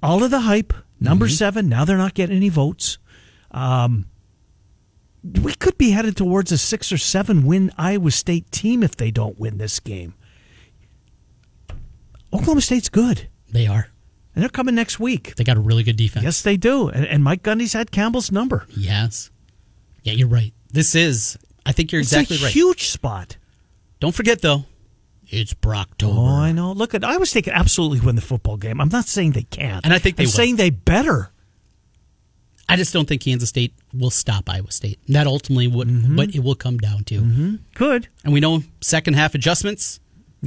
all 0.01 0.23
of 0.23 0.31
the 0.31 0.41
hype, 0.41 0.73
number 0.99 1.25
Mm-hmm. 1.27 1.33
seven. 1.33 1.69
Now 1.69 1.85
they're 1.85 1.97
not 1.97 2.13
getting 2.13 2.35
any 2.35 2.49
votes. 2.49 2.97
Um, 3.51 4.05
we 5.41 5.53
could 5.53 5.77
be 5.77 5.91
headed 5.91 6.17
towards 6.17 6.51
a 6.51 6.57
six 6.57 6.91
or 6.91 6.97
seven 6.97 7.45
win 7.45 7.71
Iowa 7.77 8.11
State 8.11 8.51
team 8.51 8.83
if 8.83 8.95
they 8.95 9.11
don't 9.11 9.39
win 9.39 9.57
this 9.57 9.79
game. 9.79 10.15
Oklahoma 12.33 12.61
State's 12.61 12.89
good, 12.89 13.29
They 13.51 13.67
are. 13.67 13.87
and 14.35 14.41
they're 14.41 14.49
coming 14.49 14.73
next 14.75 14.99
week. 14.99 15.35
They 15.35 15.43
got 15.43 15.57
a 15.57 15.59
really 15.61 15.83
good 15.83 15.95
defense. 15.97 16.23
Yes, 16.23 16.41
they 16.41 16.57
do. 16.57 16.89
And, 16.89 17.05
and 17.05 17.23
Mike 17.23 17.43
Gundy's 17.43 17.73
had 17.73 17.91
Campbell's 17.91 18.31
number. 18.31 18.65
Yes. 18.75 19.29
Yeah, 20.01 20.13
you're 20.13 20.27
right. 20.27 20.53
This 20.71 20.95
is. 20.95 21.37
I 21.65 21.71
think 21.71 21.91
you're 21.91 22.01
It's 22.01 22.11
exactly 22.11 22.37
a 22.37 22.41
right. 22.41 22.51
huge 22.51 22.87
spot. 22.87 23.37
Don't 23.99 24.13
forget 24.15 24.41
though, 24.41 24.65
it's 25.27 25.53
Brocktober. 25.53 26.17
Oh, 26.17 26.25
I 26.27 26.51
know. 26.51 26.71
Look, 26.73 26.93
at 26.93 27.03
Iowa 27.03 27.25
State 27.25 27.45
can 27.45 27.53
absolutely 27.53 27.99
win 27.99 28.15
the 28.15 28.21
football 28.21 28.57
game. 28.57 28.79
I'm 28.81 28.89
not 28.89 29.05
saying 29.05 29.31
they 29.31 29.43
can't, 29.43 29.83
And 29.85 29.93
I 29.93 29.99
think 29.99 30.15
they 30.17 30.23
I'm 30.23 30.27
will. 30.27 30.31
saying 30.31 30.55
they 30.57 30.69
better. 30.69 31.29
I 32.69 32.75
just 32.77 32.93
don't 32.93 33.07
think 33.07 33.21
Kansas 33.21 33.49
State 33.49 33.73
will 33.93 34.09
stop 34.09 34.49
Iowa 34.49 34.71
State. 34.71 34.99
That 35.09 35.27
ultimately 35.27 35.67
would 35.67 35.87
Mm-hmm. 35.87 36.15
what 36.15 36.33
it 36.33 36.39
will 36.39 36.55
come 36.55 36.77
down 36.77 37.03
to. 37.05 37.59
Good. 37.75 38.07
And 38.23 38.33
we 38.33 38.39
know 38.39 38.63
second 38.81 39.15
half 39.15 39.35
adjustments. 39.35 39.99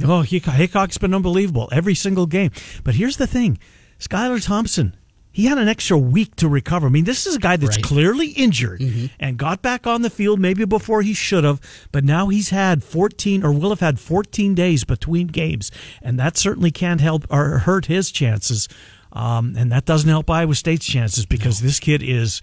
Oh, 0.03 0.21
Hick- 0.21 0.43
Heacock's 0.43 0.97
been 0.97 1.13
unbelievable 1.13 1.69
every 1.71 1.95
single 1.95 2.25
game. 2.25 2.51
But 2.83 2.95
here's 2.95 3.17
the 3.17 3.27
thing 3.27 3.59
Skylar 3.99 4.43
Thompson, 4.43 4.95
he 5.37 5.45
had 5.45 5.59
an 5.59 5.67
extra 5.67 5.95
week 5.99 6.35
to 6.37 6.47
recover. 6.49 6.87
I 6.87 6.89
mean, 6.89 7.05
this 7.05 7.27
is 7.27 7.35
a 7.35 7.39
guy 7.39 7.57
that's 7.57 7.77
Right. 7.77 7.83
clearly 7.85 8.29
injured 8.29 8.81
and 9.19 9.37
got 9.37 9.61
back 9.61 9.85
on 9.85 10.01
the 10.01 10.09
field 10.09 10.39
maybe 10.39 10.65
before 10.65 11.03
he 11.03 11.13
should 11.13 11.43
have, 11.43 11.61
but 11.91 12.03
now 12.03 12.29
he's 12.29 12.49
had 12.49 12.83
14 12.83 13.43
or 13.43 13.51
will 13.51 13.69
have 13.69 13.79
had 13.79 13.99
14 13.99 14.55
days 14.55 14.83
between 14.83 15.27
games. 15.27 15.69
And 16.01 16.17
that 16.19 16.37
certainly 16.37 16.71
can't 16.71 17.01
help 17.01 17.27
or 17.29 17.59
hurt 17.59 17.85
his 17.85 18.09
chances. 18.11 18.67
Um, 19.13 19.53
and 19.55 19.71
that 19.71 19.85
doesn't 19.85 20.09
help 20.09 20.27
Iowa 20.27 20.55
State's 20.55 20.87
chances 20.87 21.27
because 21.27 21.59
this 21.61 21.79
kid 21.79 22.01
is. 22.03 22.41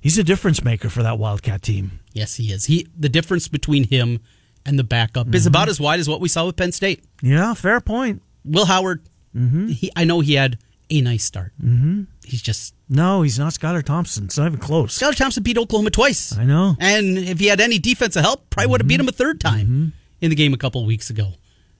He's 0.00 0.18
a 0.18 0.24
difference 0.24 0.64
maker 0.64 0.88
for 0.88 1.04
that 1.04 1.18
Wildcat 1.20 1.62
team. 1.62 2.00
Yes, 2.12 2.34
he 2.34 2.52
is. 2.52 2.64
He 2.66 2.88
the 2.98 3.08
difference 3.08 3.46
between 3.46 3.84
him 3.84 4.18
and 4.66 4.76
the 4.76 4.84
backup 4.84 5.32
is 5.32 5.42
Mm-hmm. 5.42 5.48
about 5.48 5.68
as 5.68 5.80
wide 5.80 6.00
as 6.00 6.08
what 6.08 6.20
we 6.20 6.28
saw 6.28 6.46
with 6.46 6.56
Penn 6.56 6.72
State. 6.72 7.04
Yeah, 7.22 7.54
fair 7.54 7.80
point. 7.80 8.22
Will 8.44 8.66
Howard. 8.66 9.02
Mm-hmm. 9.36 9.68
He, 9.68 9.90
I 9.94 10.02
know 10.04 10.18
he 10.20 10.34
had 10.34 10.58
a 10.90 11.00
nice 11.00 11.24
start. 11.24 11.52
Mm-hmm. 11.62 12.02
He's 12.24 12.42
just 12.42 12.74
No, 12.88 13.22
he's 13.22 13.38
not 13.38 13.52
Skylar 13.52 13.82
Thompson. 13.82 14.24
It's 14.24 14.38
not 14.38 14.46
even 14.46 14.58
close. 14.58 14.98
Skylar 14.98 15.16
Thompson 15.16 15.42
beat 15.42 15.58
Oklahoma 15.58 15.90
twice. 15.90 16.36
I 16.36 16.44
know. 16.44 16.76
And 16.80 17.18
if 17.18 17.38
he 17.38 17.46
had 17.46 17.60
any 17.60 17.78
defensive 17.78 18.22
help, 18.22 18.48
probably 18.50 18.70
would 18.70 18.80
have 18.82 18.88
beat 18.88 19.00
him 19.00 19.08
a 19.08 19.12
third 19.12 19.40
time 19.40 19.92
in 20.20 20.30
the 20.30 20.36
game 20.36 20.52
a 20.54 20.58
couple 20.58 20.80
of 20.80 20.86
weeks 20.86 21.10
ago. 21.10 21.32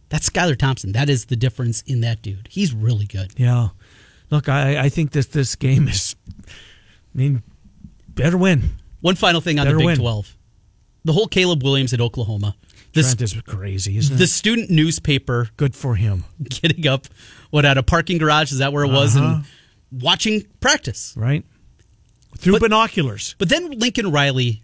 That's 0.09 0.29
Skylar 0.29 0.57
Thompson. 0.59 0.93
That 0.93 1.11
is 1.11 1.27
the 1.27 1.37
difference 1.37 1.83
in 1.83 2.01
that 2.01 2.23
dude. 2.23 2.49
He's 2.51 2.73
really 2.75 3.07
good. 3.07 3.33
Yeah. 3.37 3.69
Look, 4.31 4.49
I, 4.49 4.85
I 4.85 4.89
think 4.89 5.13
that 5.13 5.33
this 5.33 5.55
game 5.55 5.89
is, 5.89 6.17
I 6.39 6.53
mean, 7.15 7.43
better 8.09 8.37
win. 8.39 8.77
One 9.01 9.15
final 9.15 9.41
thing 9.41 9.59
on 9.59 9.67
Better 9.67 9.77
the 9.77 9.81
Big 9.81 9.87
win. 9.87 9.99
12. 9.99 10.37
The 11.05 11.13
whole 11.13 11.29
Caleb 11.29 11.63
Williams 11.63 11.93
at 11.93 12.01
Oklahoma. 12.01 12.57
This 12.95 13.15
Trent 13.15 13.23
is 13.23 13.43
crazy, 13.43 13.99
isn't 13.99 14.17
the 14.17 14.25
it? 14.25 14.29
student 14.29 14.71
newspaper 14.71 15.51
Good 15.57 15.77
for 15.77 15.97
him. 15.97 16.25
getting 16.43 16.87
up, 16.87 17.07
what, 17.51 17.65
at 17.65 17.79
a 17.79 17.83
parking 17.83 18.19
garage? 18.19 18.53
Is 18.53 18.59
that 18.59 18.73
where 18.73 18.85
it 18.85 18.89
was? 18.91 19.17
Uh-huh. 19.17 19.41
And 19.93 20.03
watching 20.03 20.47
practice. 20.61 21.15
Right? 21.17 21.45
Through 22.37 22.55
But- 22.55 22.63
binoculars. 22.63 23.35
But 23.39 23.49
then 23.49 23.71
Lincoln 23.71 24.11
Riley 24.11 24.63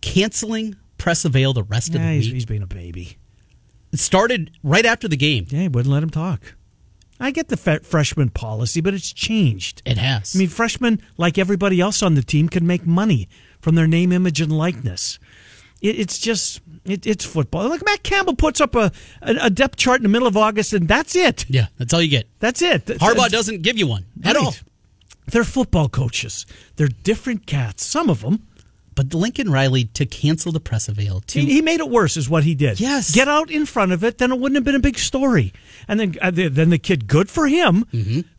canceling 0.00 0.76
Press 0.96 1.24
Avail 1.24 1.52
the 1.52 1.62
rest 1.62 1.88
of 1.88 2.00
the 2.00 2.08
he's, 2.08 2.26
week. 2.26 2.34
he's 2.34 2.46
being 2.46 2.62
a 2.62 2.66
baby. 2.66 3.18
It 3.92 4.00
started 4.00 4.50
right 4.62 4.84
after 4.84 5.08
the 5.08 5.16
game. 5.16 5.46
Yeah, 5.48 5.62
he 5.62 5.68
wouldn't 5.68 5.92
let 5.92 6.02
him 6.02 6.10
talk. 6.10 6.54
I 7.20 7.30
get 7.30 7.48
the 7.48 7.56
fe- 7.56 7.80
freshman 7.80 8.30
policy, 8.30 8.80
but 8.80 8.94
it's 8.94 9.12
changed. 9.12 9.82
It 9.84 9.98
has. 9.98 10.36
I 10.36 10.38
mean, 10.38 10.48
freshmen, 10.48 11.02
like 11.16 11.36
everybody 11.38 11.80
else 11.80 12.02
on 12.02 12.14
the 12.14 12.22
team, 12.22 12.48
can 12.48 12.66
make 12.66 12.86
money 12.86 13.28
from 13.60 13.74
their 13.74 13.86
name, 13.86 14.12
image, 14.12 14.40
and 14.40 14.52
likeness. 14.52 15.18
It, 15.80 15.98
it's 15.98 16.18
just, 16.18 16.60
it, 16.84 17.06
it's 17.06 17.24
football. 17.24 17.68
Like 17.68 17.84
Matt 17.84 18.02
Campbell 18.02 18.34
puts 18.36 18.60
up 18.60 18.74
a, 18.74 18.90
a, 19.22 19.50
depth 19.50 19.76
chart 19.76 19.98
in 19.98 20.02
the 20.02 20.08
middle 20.08 20.28
of 20.28 20.36
August, 20.36 20.72
and 20.72 20.88
that's 20.88 21.14
it. 21.16 21.44
yeah, 21.48 21.66
that's 21.78 21.92
all 21.94 22.02
you 22.02 22.08
get. 22.10 22.28
That's 22.40 22.62
it. 22.62 22.86
Harbaugh 22.86 23.28
doesn't 23.30 23.62
give 23.62 23.78
you 23.78 23.86
one 23.86 24.04
at 24.24 24.36
Right. 24.36 24.44
all. 24.44 24.54
They're 25.26 25.44
football 25.44 25.88
coaches. 25.88 26.46
They're 26.76 26.88
different 26.88 27.46
cats. 27.46 27.84
Some 27.84 28.08
of 28.08 28.22
them. 28.22 28.44
But 28.94 29.14
Lincoln 29.14 29.48
Riley 29.48 29.84
to 29.94 30.06
cancel 30.06 30.50
the 30.50 30.58
press 30.58 30.88
avail 30.88 31.20
to 31.20 31.38
He, 31.40 31.46
he 31.46 31.62
made 31.62 31.78
it 31.78 31.88
worse, 31.88 32.16
is 32.16 32.28
what 32.28 32.42
he 32.42 32.56
did. 32.56 32.80
Yes. 32.80 33.14
Get 33.14 33.28
out 33.28 33.48
in 33.48 33.64
front 33.64 33.92
of 33.92 34.02
it, 34.02 34.18
then 34.18 34.32
it 34.32 34.40
wouldn't 34.40 34.56
have 34.56 34.64
been 34.64 34.74
a 34.74 34.80
big 34.80 34.98
story. 34.98 35.52
And 35.86 36.00
then, 36.00 36.14
uh, 36.20 36.32
the- 36.32 36.48
then 36.48 36.70
the 36.70 36.78
kid, 36.78 37.06
good 37.06 37.30
for 37.30 37.46
him, 37.46 37.84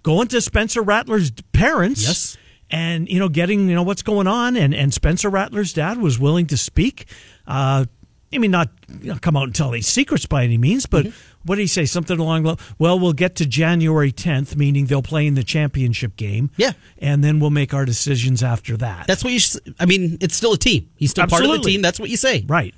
going 0.04 0.28
to 0.30 0.42
Spencer 0.42 0.82
Rattler's 0.82 1.32
parents. 1.54 2.02
Mm-hmm. 2.02 2.10
Yes. 2.10 2.38
And 2.72 3.08
you 3.10 3.18
know, 3.20 3.30
getting 3.30 3.68
you 3.70 3.74
know 3.74 3.82
what's 3.82 4.04
going 4.04 4.28
on, 4.28 4.56
and 4.56 4.76
and 4.76 4.94
Spencer 4.94 5.28
Rattler's 5.30 5.74
dad 5.74 5.98
was 5.98 6.20
willing 6.20 6.46
to 6.48 6.58
speak. 6.58 7.06
Uh, 7.48 7.86
I 8.34 8.38
mean, 8.38 8.52
not 8.52 8.70
you 9.02 9.12
know, 9.14 9.18
come 9.20 9.36
out 9.36 9.44
and 9.46 9.56
tell 9.56 9.70
any 9.74 9.82
secrets 9.82 10.26
by 10.26 10.44
any 10.44 10.58
means, 10.58 10.86
but 10.86 11.06
Mm-hmm. 11.06 11.18
what 11.46 11.56
did 11.56 11.62
he 11.64 11.68
say? 11.68 11.86
Something 11.86 12.20
along 12.20 12.44
the 12.44 12.58
well, 12.78 13.00
we'll 13.00 13.14
get 13.14 13.36
to 13.38 13.46
January 13.46 14.12
10th, 14.12 14.56
meaning 14.56 14.86
they'll 14.86 15.02
play 15.02 15.26
in 15.26 15.34
the 15.36 15.44
championship 15.44 16.16
game. 16.16 16.52
Yeah. 16.58 16.74
and 17.00 17.24
then 17.24 17.40
we'll 17.40 17.50
make 17.50 17.74
our 17.74 17.86
decisions 17.86 18.44
after 18.44 18.78
that. 18.78 19.08
That's 19.08 19.24
what 19.24 19.34
you. 19.34 19.40
I 19.80 19.86
mean, 19.86 20.18
it's 20.22 20.36
still 20.36 20.54
a 20.54 20.58
team. 20.58 20.90
He's 20.96 21.12
still 21.12 21.26
part 21.28 21.44
of 21.44 21.50
the 21.52 21.60
team. 21.60 21.82
That's 21.82 22.00
what 22.00 22.10
you 22.10 22.18
say. 22.18 22.46
right. 22.48 22.74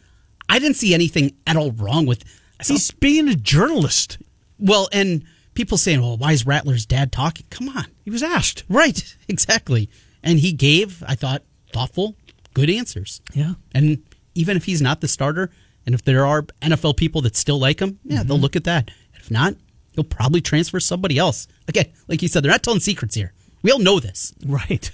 I 0.47 0.59
didn't 0.59 0.75
see 0.77 0.93
anything 0.93 1.33
at 1.47 1.55
all 1.55 1.71
wrong 1.71 2.05
with. 2.05 2.23
He's 2.65 2.91
being 2.91 3.27
a 3.27 3.35
journalist. 3.35 4.17
well, 4.59 4.87
and 4.93 5.23
people 5.53 5.77
saying, 5.77 6.01
"Well, 6.01 6.17
why 6.17 6.31
is 6.33 6.45
Rattler's 6.45 6.85
dad 6.85 7.11
talking?" 7.11 7.45
Come 7.49 7.69
on, 7.69 7.85
He 8.05 8.11
was 8.11 8.21
asked. 8.23 8.63
right? 8.69 9.15
Exactly. 9.27 9.89
And 10.23 10.39
he 10.39 10.51
gave, 10.53 11.01
I 11.07 11.15
thought, 11.15 11.41
thoughtful, 11.73 12.15
good 12.53 12.69
answers. 12.69 13.21
Yeah. 13.33 13.53
And 13.73 14.03
even 14.35 14.57
if 14.57 14.65
he's 14.65 14.81
not 14.81 15.01
the 15.01 15.07
starter, 15.07 15.51
and 15.85 15.95
if 15.95 16.03
there 16.03 16.25
are 16.25 16.43
NFL 16.61 16.97
people 16.97 17.21
that 17.21 17.35
still 17.35 17.59
like 17.59 17.79
him, 17.79 17.99
yeah, 18.03 18.19
Mm-hmm. 18.19 18.27
they'll 18.27 18.39
look 18.39 18.55
at 18.55 18.63
that. 18.65 18.91
If 19.15 19.29
not, 19.31 19.55
he'll 19.93 20.03
probably 20.03 20.41
transfer 20.41 20.79
somebody 20.79 21.17
else. 21.17 21.47
Again, 21.67 21.87
like 22.07 22.21
you 22.21 22.27
said, 22.27 22.43
they're 22.43 22.51
not 22.51 22.63
telling 22.63 22.79
secrets 22.79 23.15
here. 23.15 23.33
We 23.63 23.71
all 23.71 23.79
know 23.79 23.99
this. 23.99 24.33
Right. 24.45 24.89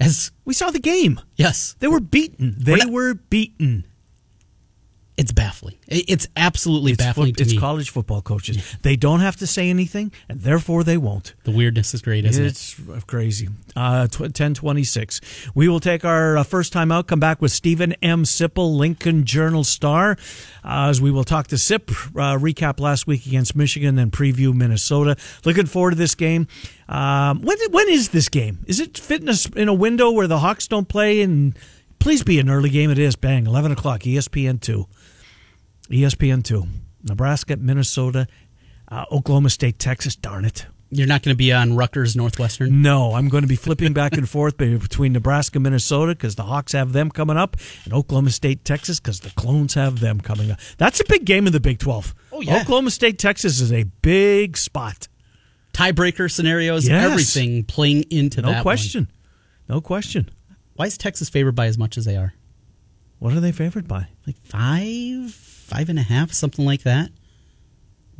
As 0.00 0.30
We 0.44 0.54
saw 0.54 0.70
the 0.70 0.78
game. 0.78 1.20
yes, 1.36 1.74
They 1.80 1.88
were 1.88 2.00
beaten. 2.00 2.54
They 2.58 2.76
not- 2.76 2.90
were 2.90 3.14
beaten. 3.14 3.84
It's 5.18 5.32
baffling. 5.32 5.74
It's 5.88 6.28
absolutely 6.36 6.92
it's 6.92 7.02
baffling 7.02 7.34
to 7.34 7.42
it's 7.42 7.52
me. 7.52 7.58
college 7.58 7.90
football 7.90 8.22
coaches. 8.22 8.76
They 8.82 8.94
don't 8.94 9.18
have 9.18 9.34
to 9.38 9.48
say 9.48 9.68
anything, 9.68 10.12
and 10.28 10.42
therefore 10.42 10.84
they 10.84 10.96
won't. 10.96 11.34
The 11.42 11.50
weirdness 11.50 11.92
is 11.92 12.02
great, 12.02 12.24
isn't 12.24 12.44
it's 12.44 12.78
it? 12.78 12.84
It's 12.88 13.04
crazy. 13.04 13.48
Uh, 13.74 14.06
tw- 14.06 14.20
1026. 14.20 15.20
We 15.56 15.68
will 15.68 15.80
take 15.80 16.04
our 16.04 16.36
uh, 16.36 16.44
first 16.44 16.72
time 16.72 16.92
out, 16.92 17.08
come 17.08 17.18
back 17.18 17.42
with 17.42 17.50
Steven 17.50 17.94
M. 17.94 18.22
Sipple, 18.22 18.76
Lincoln 18.76 19.24
Journal 19.24 19.64
Star, 19.64 20.12
uh, 20.64 20.86
as 20.88 21.00
we 21.00 21.10
will 21.10 21.24
talk 21.24 21.48
to 21.48 21.58
Sip, 21.58 21.90
uh, 21.90 22.38
recap 22.38 22.78
last 22.78 23.08
week 23.08 23.26
against 23.26 23.56
Michigan, 23.56 23.98
and 23.98 24.12
preview 24.12 24.54
Minnesota. 24.54 25.16
Looking 25.44 25.66
forward 25.66 25.90
to 25.90 25.96
this 25.96 26.14
game. 26.14 26.46
Um, 26.88 27.42
when, 27.42 27.58
when 27.72 27.88
is 27.88 28.10
this 28.10 28.28
game? 28.28 28.60
Is 28.68 28.78
it 28.78 28.96
fitness 28.96 29.46
in 29.46 29.66
a 29.66 29.74
window 29.74 30.12
where 30.12 30.28
the 30.28 30.38
Hawks 30.38 30.68
don't 30.68 30.88
play? 30.88 31.22
And 31.22 31.58
please 31.98 32.22
be 32.22 32.38
an 32.38 32.48
early 32.48 32.70
game. 32.70 32.90
It 32.92 32.98
is. 33.00 33.16
Bang, 33.16 33.46
11 33.46 33.72
o'clock, 33.72 34.02
ESPN 34.02 34.60
2. 34.60 34.86
ESPN 35.90 36.44
two, 36.44 36.66
Nebraska, 37.02 37.56
Minnesota, 37.56 38.26
uh, 38.88 39.04
Oklahoma 39.10 39.50
State, 39.50 39.78
Texas. 39.78 40.16
Darn 40.16 40.44
it! 40.44 40.66
You're 40.90 41.06
not 41.06 41.22
going 41.22 41.34
to 41.34 41.38
be 41.38 41.52
on 41.52 41.76
Rutgers 41.76 42.16
Northwestern. 42.16 42.80
No, 42.80 43.12
I'm 43.14 43.28
going 43.28 43.42
to 43.42 43.48
be 43.48 43.56
flipping 43.56 43.92
back 43.92 44.14
and 44.14 44.26
forth 44.26 44.56
between 44.56 45.12
Nebraska, 45.12 45.60
Minnesota 45.60 46.14
because 46.14 46.34
the 46.36 46.44
Hawks 46.44 46.72
have 46.72 46.92
them 46.92 47.10
coming 47.10 47.36
up, 47.36 47.56
and 47.84 47.92
Oklahoma 47.92 48.30
State, 48.30 48.64
Texas 48.64 48.98
because 48.98 49.20
the 49.20 49.30
Clones 49.30 49.74
have 49.74 50.00
them 50.00 50.20
coming 50.20 50.50
up. 50.50 50.58
That's 50.78 51.00
a 51.00 51.04
big 51.06 51.26
game 51.26 51.46
in 51.46 51.52
the 51.52 51.60
Big 51.60 51.78
Twelve. 51.78 52.14
Oh 52.32 52.40
yeah, 52.40 52.60
Oklahoma 52.60 52.90
State, 52.90 53.18
Texas 53.18 53.60
is 53.60 53.72
a 53.72 53.84
big 53.84 54.56
spot. 54.56 55.08
Tiebreaker 55.74 56.30
scenarios, 56.30 56.88
yes. 56.88 57.04
everything 57.04 57.64
playing 57.64 58.04
into 58.10 58.40
no 58.40 58.48
that. 58.48 58.56
No 58.58 58.62
question. 58.62 59.08
One. 59.66 59.76
No 59.76 59.80
question. 59.82 60.30
Why 60.74 60.86
is 60.86 60.96
Texas 60.96 61.28
favored 61.28 61.54
by 61.54 61.66
as 61.66 61.76
much 61.76 61.98
as 61.98 62.06
they 62.06 62.16
are? 62.16 62.32
What 63.18 63.34
are 63.34 63.40
they 63.40 63.52
favored 63.52 63.86
by? 63.86 64.08
Like 64.26 64.38
five 64.38 65.47
five 65.68 65.88
and 65.88 65.98
a 65.98 66.02
half, 66.02 66.32
something 66.32 66.64
like 66.64 66.82
that. 66.82 67.10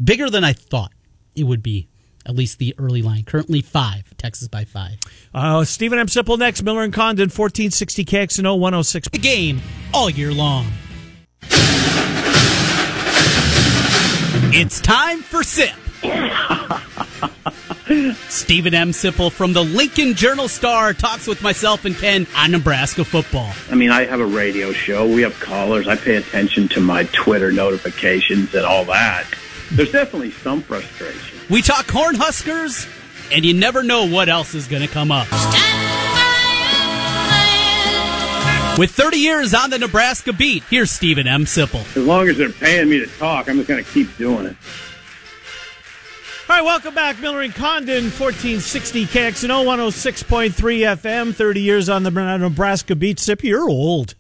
Bigger 0.03 0.29
than 0.29 0.45
I 0.45 0.53
thought 0.53 0.93
it 1.35 1.45
would 1.45 1.63
be. 1.63 1.89
At 2.27 2.37
least 2.37 2.59
the 2.59 2.75
early 2.79 3.01
line. 3.01 3.25
Currently 3.25 3.63
five. 3.63 4.15
Texas 4.19 4.49
by 4.49 4.65
five. 4.65 4.99
Uh, 5.33 5.65
Steven 5.65 5.99
M. 5.99 6.09
Sipple 6.09 6.39
next. 6.39 6.63
Miller 6.63 6.83
and 6.83 6.93
Condon, 6.93 7.31
1460 7.31 8.05
KXNO 8.05 8.59
106. 8.59 9.09
The 9.09 9.19
game 9.19 9.63
all 9.95 10.11
year 10.11 10.33
long. 10.33 10.67
It's 14.51 14.81
time 14.81 15.23
for 15.23 15.43
SIP. 15.43 15.75
Steven 18.29 18.75
M. 18.75 18.91
Sipple 18.91 19.33
from 19.33 19.55
the 19.55 19.65
Lincoln 19.65 20.13
Journal 20.13 20.47
Star 20.47 20.93
talks 20.93 21.27
with 21.27 21.41
myself 21.41 21.87
and 21.87 21.97
Ken 21.97 22.27
on 22.37 22.51
Nebraska 22.51 23.03
football. 23.03 23.51
I 23.71 23.77
mean, 23.77 23.91
I 23.91 24.05
have 24.05 24.21
a 24.21 24.27
radio 24.27 24.73
show. 24.73 25.07
We 25.07 25.23
have 25.23 25.39
callers. 25.41 25.89
I 25.89 25.97
pay 25.97 26.17
attention 26.17 26.69
to 26.69 26.81
my 26.81 27.05
Twitter 27.05 27.51
notifications 27.51 28.55
and 28.55 28.67
all 28.67 28.85
that. 28.87 29.25
There's 29.71 29.91
definitely 29.91 30.33
some 30.33 30.61
frustration. 30.61 31.39
We 31.49 31.63
talk 31.63 31.87
Cornhuskers, 31.87 32.87
and 33.33 33.45
you 33.45 33.55
never 33.55 33.83
know 33.83 34.07
what 34.07 34.29
else 34.29 34.55
is 34.55 34.69
going 34.69 34.83
to 34.83 34.89
come 34.89 35.11
up. 35.11 35.27
With 38.79 38.91
30 38.91 39.17
years 39.17 39.55
on 39.55 39.71
the 39.71 39.79
Nebraska 39.79 40.33
beat, 40.35 40.63
here's 40.65 40.91
Steven 40.91 41.27
M. 41.27 41.47
Sipple. 41.47 41.81
As 41.97 42.07
long 42.07 42.29
as 42.29 42.37
they're 42.37 42.51
paying 42.51 42.89
me 42.91 42.99
to 43.01 43.07
talk, 43.07 43.49
I'm 43.49 43.57
just 43.57 43.69
going 43.69 43.83
to 43.83 43.91
keep 43.91 44.15
doing 44.19 44.47
it. 44.47 44.57
All 46.51 46.57
right, 46.57 46.65
welcome 46.65 46.95
back, 46.95 47.21
Miller 47.21 47.43
and 47.43 47.55
Condon, 47.55 48.05
1460 48.05 49.05
KXNO 49.05 49.67
106.3 49.67 50.51
FM, 50.97 51.35
30 51.35 51.61
years 51.61 51.91
on 51.91 52.05
the 52.05 52.11
Nebraska 52.11 52.97
beat. 52.97 53.19
Sip, 53.21 53.45
you're 53.45 53.69
old. 53.69 54.15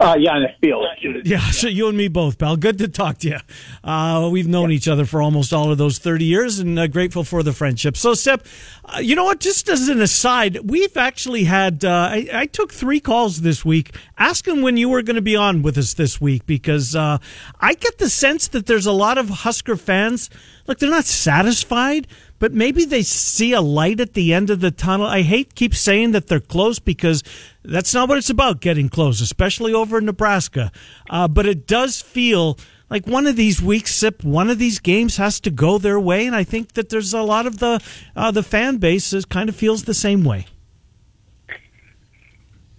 Uh, 0.00 0.14
yeah, 0.16 0.36
and 0.36 0.46
I 0.46 0.54
feel 0.60 0.84
it. 0.84 1.26
Yeah, 1.26 1.50
so 1.50 1.66
you 1.66 1.88
and 1.88 1.96
me 1.96 2.06
both, 2.06 2.38
pal. 2.38 2.56
Good 2.56 2.78
to 2.78 2.88
talk 2.88 3.18
to 3.18 3.28
you. 3.28 3.38
Uh, 3.82 4.28
we've 4.30 4.46
known 4.46 4.70
yeah. 4.70 4.76
each 4.76 4.86
other 4.86 5.04
for 5.04 5.20
almost 5.20 5.52
all 5.52 5.72
of 5.72 5.78
those 5.78 5.98
30 5.98 6.24
years 6.24 6.60
and 6.60 6.78
uh, 6.78 6.86
grateful 6.86 7.24
for 7.24 7.42
the 7.42 7.52
friendship. 7.52 7.96
So, 7.96 8.14
Sip, 8.14 8.46
uh, 8.84 8.98
you 8.98 9.16
know 9.16 9.24
what? 9.24 9.40
Just 9.40 9.68
as 9.68 9.88
an 9.88 10.00
aside, 10.00 10.70
we've 10.70 10.96
actually 10.96 11.44
had, 11.44 11.84
uh, 11.84 12.10
I, 12.12 12.28
I, 12.32 12.46
took 12.46 12.72
three 12.72 13.00
calls 13.00 13.40
this 13.40 13.64
week 13.64 13.94
asking 14.18 14.62
when 14.62 14.76
you 14.76 14.88
were 14.88 15.02
going 15.02 15.16
to 15.16 15.22
be 15.22 15.34
on 15.34 15.62
with 15.62 15.76
us 15.76 15.94
this 15.94 16.20
week 16.20 16.46
because 16.46 16.94
uh, 16.94 17.18
I 17.60 17.74
get 17.74 17.98
the 17.98 18.08
sense 18.08 18.46
that 18.48 18.66
there's 18.66 18.86
a 18.86 18.92
lot 18.92 19.18
of 19.18 19.28
Husker 19.28 19.76
fans, 19.76 20.30
like, 20.68 20.78
they're 20.78 20.90
not 20.90 21.06
satisfied 21.06 22.06
but 22.38 22.52
maybe 22.52 22.84
they 22.84 23.02
see 23.02 23.52
a 23.52 23.60
light 23.60 24.00
at 24.00 24.14
the 24.14 24.32
end 24.32 24.50
of 24.50 24.60
the 24.60 24.70
tunnel. 24.70 25.06
I 25.06 25.22
hate 25.22 25.54
keep 25.54 25.74
saying 25.74 26.12
that 26.12 26.28
they're 26.28 26.40
close 26.40 26.78
because 26.78 27.22
that's 27.64 27.92
not 27.92 28.08
what 28.08 28.18
it's 28.18 28.30
about 28.30 28.60
getting 28.60 28.88
close, 28.88 29.20
especially 29.20 29.72
over 29.72 29.98
in 29.98 30.04
Nebraska. 30.04 30.70
Uh, 31.10 31.28
but 31.28 31.46
it 31.46 31.66
does 31.66 32.00
feel 32.00 32.58
like 32.90 33.06
one 33.06 33.26
of 33.26 33.36
these 33.36 33.60
weeks, 33.60 33.94
sip 33.94 34.24
one 34.24 34.48
of 34.48 34.58
these 34.58 34.78
games 34.78 35.16
has 35.16 35.40
to 35.40 35.50
go 35.50 35.78
their 35.78 36.00
way, 36.00 36.26
and 36.26 36.34
I 36.34 36.44
think 36.44 36.72
that 36.72 36.88
there's 36.88 37.12
a 37.12 37.22
lot 37.22 37.46
of 37.46 37.58
the 37.58 37.80
uh, 38.16 38.30
the 38.30 38.42
fan 38.42 38.78
base 38.78 39.12
is 39.12 39.24
kind 39.24 39.48
of 39.48 39.56
feels 39.56 39.84
the 39.84 39.94
same 39.94 40.24
way. 40.24 40.46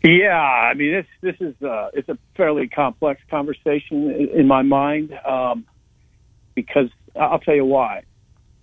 Yeah, 0.04 0.40
I 0.40 0.74
mean 0.76 0.94
this 0.94 1.06
this 1.22 1.36
is 1.42 1.62
uh, 1.62 1.90
it's 1.94 2.10
a 2.10 2.18
fairly 2.36 2.68
complex 2.68 3.22
conversation 3.30 4.30
in 4.34 4.48
my 4.48 4.62
mind 4.62 5.14
um, 5.26 5.66
because 6.56 6.90
I'll 7.20 7.40
tell 7.40 7.56
you 7.56 7.66
why. 7.66 8.04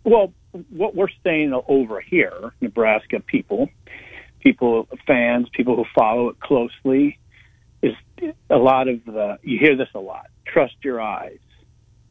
Well, 0.02 0.32
what 0.70 0.94
we're 0.94 1.08
saying 1.24 1.58
over 1.68 2.00
here, 2.00 2.52
Nebraska 2.60 3.20
people, 3.20 3.68
people, 4.40 4.88
fans, 5.06 5.48
people 5.52 5.76
who 5.76 5.84
follow 5.94 6.28
it 6.28 6.40
closely, 6.40 7.18
is 7.82 7.94
a 8.50 8.56
lot 8.56 8.88
of 8.88 9.04
the. 9.04 9.38
You 9.42 9.58
hear 9.58 9.76
this 9.76 9.88
a 9.94 10.00
lot. 10.00 10.26
Trust 10.46 10.76
your 10.82 11.00
eyes. 11.00 11.38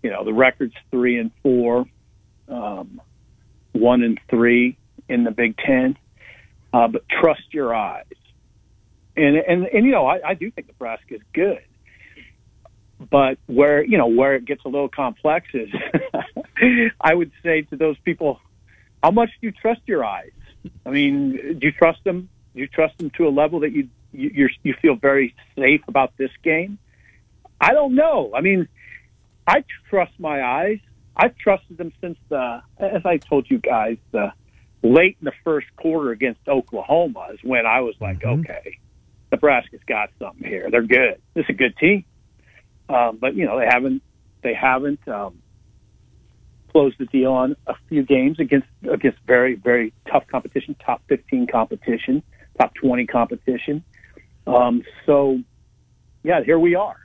You 0.03 0.11
know, 0.11 0.23
the 0.23 0.33
record's 0.33 0.75
three 0.91 1.17
and 1.19 1.31
four, 1.41 1.85
um, 2.47 3.01
one 3.71 4.03
and 4.03 4.19
three 4.29 4.77
in 5.09 5.23
the 5.23 5.31
Big 5.31 5.57
Ten, 5.57 5.97
uh, 6.73 6.87
but 6.87 7.03
trust 7.09 7.51
your 7.51 7.73
eyes. 7.73 8.05
And 9.17 9.37
and 9.37 9.65
and 9.65 9.85
you 9.85 9.91
know, 9.91 10.05
I, 10.05 10.19
I 10.29 10.33
do 10.33 10.51
think 10.51 10.67
Nebraska 10.67 11.15
is 11.15 11.21
good 11.33 11.61
but 13.11 13.37
where 13.47 13.83
you 13.83 13.97
know 13.97 14.07
where 14.07 14.35
it 14.35 14.45
gets 14.45 14.63
a 14.65 14.67
little 14.67 14.89
complex 14.89 15.47
is 15.53 15.69
I 17.01 17.13
would 17.13 17.31
say 17.43 17.63
to 17.63 17.75
those 17.75 17.97
people, 17.99 18.39
how 19.03 19.11
much 19.11 19.29
do 19.41 19.47
you 19.47 19.51
trust 19.51 19.81
your 19.85 20.03
eyes? 20.03 20.31
I 20.85 20.89
mean, 20.89 21.57
do 21.59 21.67
you 21.67 21.71
trust 21.71 22.03
them? 22.03 22.29
Do 22.53 22.61
you 22.61 22.67
trust 22.67 22.97
them 22.97 23.11
to 23.17 23.27
a 23.27 23.29
level 23.29 23.59
that 23.61 23.71
you 23.71 23.89
you 24.11 24.31
you're, 24.33 24.49
you 24.63 24.73
feel 24.81 24.95
very 24.95 25.35
safe 25.55 25.81
about 25.87 26.17
this 26.17 26.31
game? 26.43 26.79
I 27.59 27.73
don't 27.73 27.95
know. 27.95 28.31
I 28.35 28.41
mean, 28.41 28.67
I 29.47 29.63
trust 29.89 30.13
my 30.19 30.43
eyes. 30.43 30.79
I've 31.15 31.37
trusted 31.37 31.77
them 31.77 31.93
since 32.01 32.17
the, 32.29 32.61
as 32.77 33.05
I 33.05 33.17
told 33.17 33.49
you 33.49 33.59
guys, 33.59 33.97
the 34.11 34.33
late 34.83 35.17
in 35.21 35.25
the 35.25 35.33
first 35.43 35.67
quarter 35.77 36.11
against 36.11 36.41
Oklahoma 36.47 37.29
is 37.33 37.39
when 37.43 37.65
I 37.65 37.81
was 37.81 37.95
like, 38.01 38.19
mm-hmm. 38.19 38.41
okay, 38.41 38.79
Nebraska's 39.31 39.81
got 39.87 40.09
something 40.19 40.47
here. 40.47 40.69
They're 40.69 40.83
good. 40.83 41.21
This 41.33 41.43
is 41.43 41.49
a 41.49 41.53
good 41.53 41.77
team. 41.77 42.05
Um, 42.87 43.17
but 43.19 43.35
you 43.35 43.45
know 43.45 43.57
they 43.57 43.65
haven't 43.65 44.03
they 44.43 44.53
haven't 44.53 45.07
um, 45.07 45.41
closed 46.75 46.97
the 46.99 47.05
deal 47.05 47.31
on 47.31 47.55
a 47.67 47.75
few 47.87 48.03
games 48.03 48.37
against 48.37 48.67
against 48.91 49.17
very 49.25 49.55
very 49.55 49.93
tough 50.11 50.27
competition, 50.27 50.75
top 50.85 51.01
15 51.07 51.47
competition, 51.47 52.21
top 52.59 52.73
20 52.75 53.05
competition. 53.05 53.81
Um, 54.45 54.83
so 55.05 55.39
yeah, 56.23 56.43
here 56.43 56.59
we 56.59 56.75
are, 56.75 56.97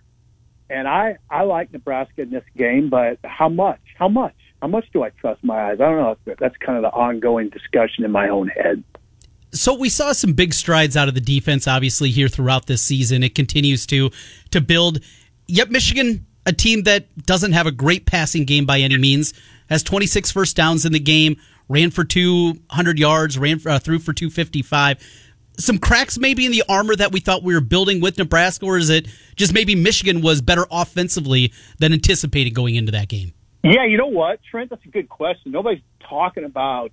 and 0.68 0.88
I 0.88 1.18
I 1.30 1.44
like 1.44 1.72
Nebraska 1.72 2.22
in 2.22 2.30
this 2.30 2.42
game, 2.56 2.90
but 2.90 3.20
how 3.22 3.48
much? 3.48 3.78
How 3.96 4.08
much? 4.08 4.34
How 4.60 4.66
much 4.66 4.86
do 4.92 5.04
I 5.04 5.10
trust 5.10 5.44
my 5.44 5.70
eyes? 5.70 5.80
I 5.80 5.84
don't 5.84 5.98
know. 5.98 6.34
That's 6.40 6.56
kind 6.56 6.76
of 6.76 6.82
the 6.82 6.90
ongoing 6.90 7.48
discussion 7.50 8.04
in 8.04 8.10
my 8.10 8.28
own 8.28 8.48
head. 8.48 8.82
So 9.52 9.72
we 9.72 9.88
saw 9.88 10.10
some 10.12 10.32
big 10.32 10.52
strides 10.52 10.96
out 10.96 11.06
of 11.06 11.14
the 11.14 11.20
defense, 11.20 11.68
obviously 11.68 12.10
here 12.10 12.28
throughout 12.28 12.66
this 12.66 12.82
season. 12.82 13.22
It 13.22 13.36
continues 13.36 13.86
to 13.86 14.10
to 14.50 14.60
build 14.60 14.98
yep, 15.46 15.70
Michigan, 15.70 16.26
a 16.46 16.52
team 16.52 16.82
that 16.84 17.06
doesn't 17.26 17.52
have 17.52 17.66
a 17.66 17.72
great 17.72 18.06
passing 18.06 18.44
game 18.44 18.66
by 18.66 18.80
any 18.80 18.98
means, 18.98 19.34
has 19.70 19.82
26 19.82 20.30
first 20.30 20.56
downs 20.56 20.84
in 20.84 20.92
the 20.92 21.00
game, 21.00 21.36
ran 21.68 21.90
for 21.90 22.04
200 22.04 22.98
yards, 22.98 23.38
ran 23.38 23.60
uh, 23.66 23.78
through 23.78 24.00
for 24.00 24.12
255. 24.12 24.98
Some 25.58 25.78
cracks 25.78 26.18
maybe 26.18 26.44
in 26.44 26.52
the 26.52 26.62
armor 26.68 26.96
that 26.96 27.12
we 27.12 27.20
thought 27.20 27.42
we 27.42 27.54
were 27.54 27.60
building 27.60 28.00
with 28.00 28.18
Nebraska, 28.18 28.66
or 28.66 28.76
is 28.76 28.90
it 28.90 29.06
just 29.36 29.54
maybe 29.54 29.74
Michigan 29.74 30.20
was 30.20 30.42
better 30.42 30.66
offensively 30.70 31.52
than 31.78 31.92
anticipated 31.92 32.50
going 32.50 32.74
into 32.74 32.92
that 32.92 33.08
game? 33.08 33.32
Yeah, 33.62 33.84
you 33.84 33.96
know 33.96 34.06
what, 34.06 34.40
Trent? 34.50 34.70
That's 34.70 34.84
a 34.84 34.88
good 34.88 35.08
question. 35.08 35.52
Nobody's 35.52 35.82
talking 36.08 36.44
about 36.44 36.92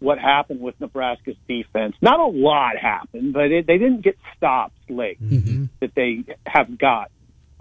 what 0.00 0.18
happened 0.18 0.60
with 0.60 0.78
Nebraska's 0.80 1.36
defense. 1.48 1.96
Not 2.00 2.20
a 2.20 2.26
lot 2.26 2.76
happened, 2.76 3.32
but 3.32 3.50
it, 3.50 3.66
they 3.66 3.78
didn't 3.78 4.02
get 4.02 4.16
stops 4.36 4.74
late 4.88 5.20
mm-hmm. 5.20 5.64
that 5.80 5.94
they 5.94 6.24
have 6.46 6.78
got 6.78 7.10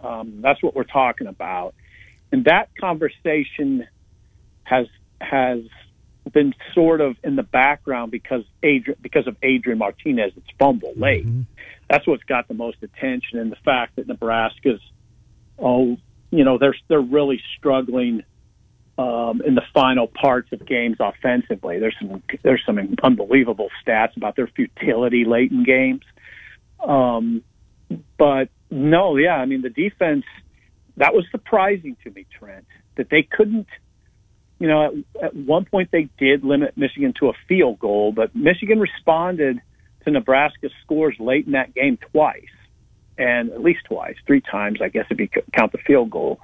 um, 0.04 0.42
that's 0.42 0.62
what 0.62 0.76
we're 0.76 0.84
talking 0.84 1.28
about, 1.28 1.74
and 2.32 2.46
that 2.46 2.70
conversation 2.80 3.88
has 4.68 4.88
has 5.22 5.62
been 6.34 6.54
sort 6.74 7.00
of 7.00 7.16
in 7.24 7.36
the 7.36 7.44
background 7.44 8.12
because 8.12 8.44
Adrian 8.62 9.00
because 9.02 9.28
of 9.28 9.36
Adrian 9.42 9.80
Martinez's 9.80 10.44
fumble 10.60 10.94
late. 10.96 11.26
Mm-hmm. 11.26 11.42
That's 11.90 12.06
what's 12.06 12.24
got 12.24 12.48
the 12.48 12.54
most 12.54 12.78
attention, 12.84 13.40
and 13.40 13.52
the 13.52 13.58
fact 13.58 13.96
that 13.96 14.08
Nebraska's 14.08 14.82
oh, 15.58 15.98
you 16.32 16.44
know, 16.44 16.58
they're 16.58 16.76
they're 16.88 17.00
really 17.00 17.42
struggling 17.58 18.24
um, 18.98 19.42
in 19.46 19.56
the 19.56 19.64
final 19.74 20.08
parts 20.08 20.52
of 20.52 20.66
games 20.66 20.98
offensively. 21.00 21.80
There's 21.80 21.96
some 22.00 22.22
there's 22.44 22.64
some 22.66 22.80
unbelievable 23.04 23.70
stats 23.86 24.16
about 24.18 24.36
their 24.36 24.48
futility 24.48 25.26
late 25.26 25.52
in 25.52 25.64
games. 25.64 26.04
Um, 26.84 27.44
but 28.18 28.50
no, 28.70 29.18
yeah, 29.18 29.36
I 29.36 29.46
mean 29.46 29.62
the 29.62 29.70
defense 29.70 30.26
that 30.98 31.14
was 31.14 31.26
surprising 31.32 31.96
to 32.04 32.10
me, 32.10 32.26
Trent, 32.38 32.66
that 32.96 33.10
they 33.10 33.24
couldn't. 33.24 33.68
You 34.60 34.68
know, 34.68 34.86
at, 34.86 35.24
at 35.26 35.36
one 35.36 35.66
point 35.66 35.90
they 35.92 36.10
did 36.18 36.44
limit 36.44 36.78
Michigan 36.78 37.14
to 37.20 37.30
a 37.30 37.34
field 37.48 37.80
goal, 37.80 38.12
but 38.12 38.36
Michigan 38.36 38.80
responded 38.80 39.62
to 40.04 40.12
Nebraska's 40.12 40.72
scores 40.84 41.16
late 41.20 41.46
in 41.46 41.52
that 41.52 41.74
game 41.74 41.98
twice, 42.12 42.44
and 43.18 43.52
at 43.52 43.62
least 43.62 43.82
twice, 43.88 44.16
three 44.26 44.42
times, 44.42 44.80
I 44.82 44.90
guess, 44.90 45.06
if 45.10 45.20
you 45.20 45.28
count 45.56 45.74
the 45.74 45.78
field 45.80 46.10
goal. 46.10 46.40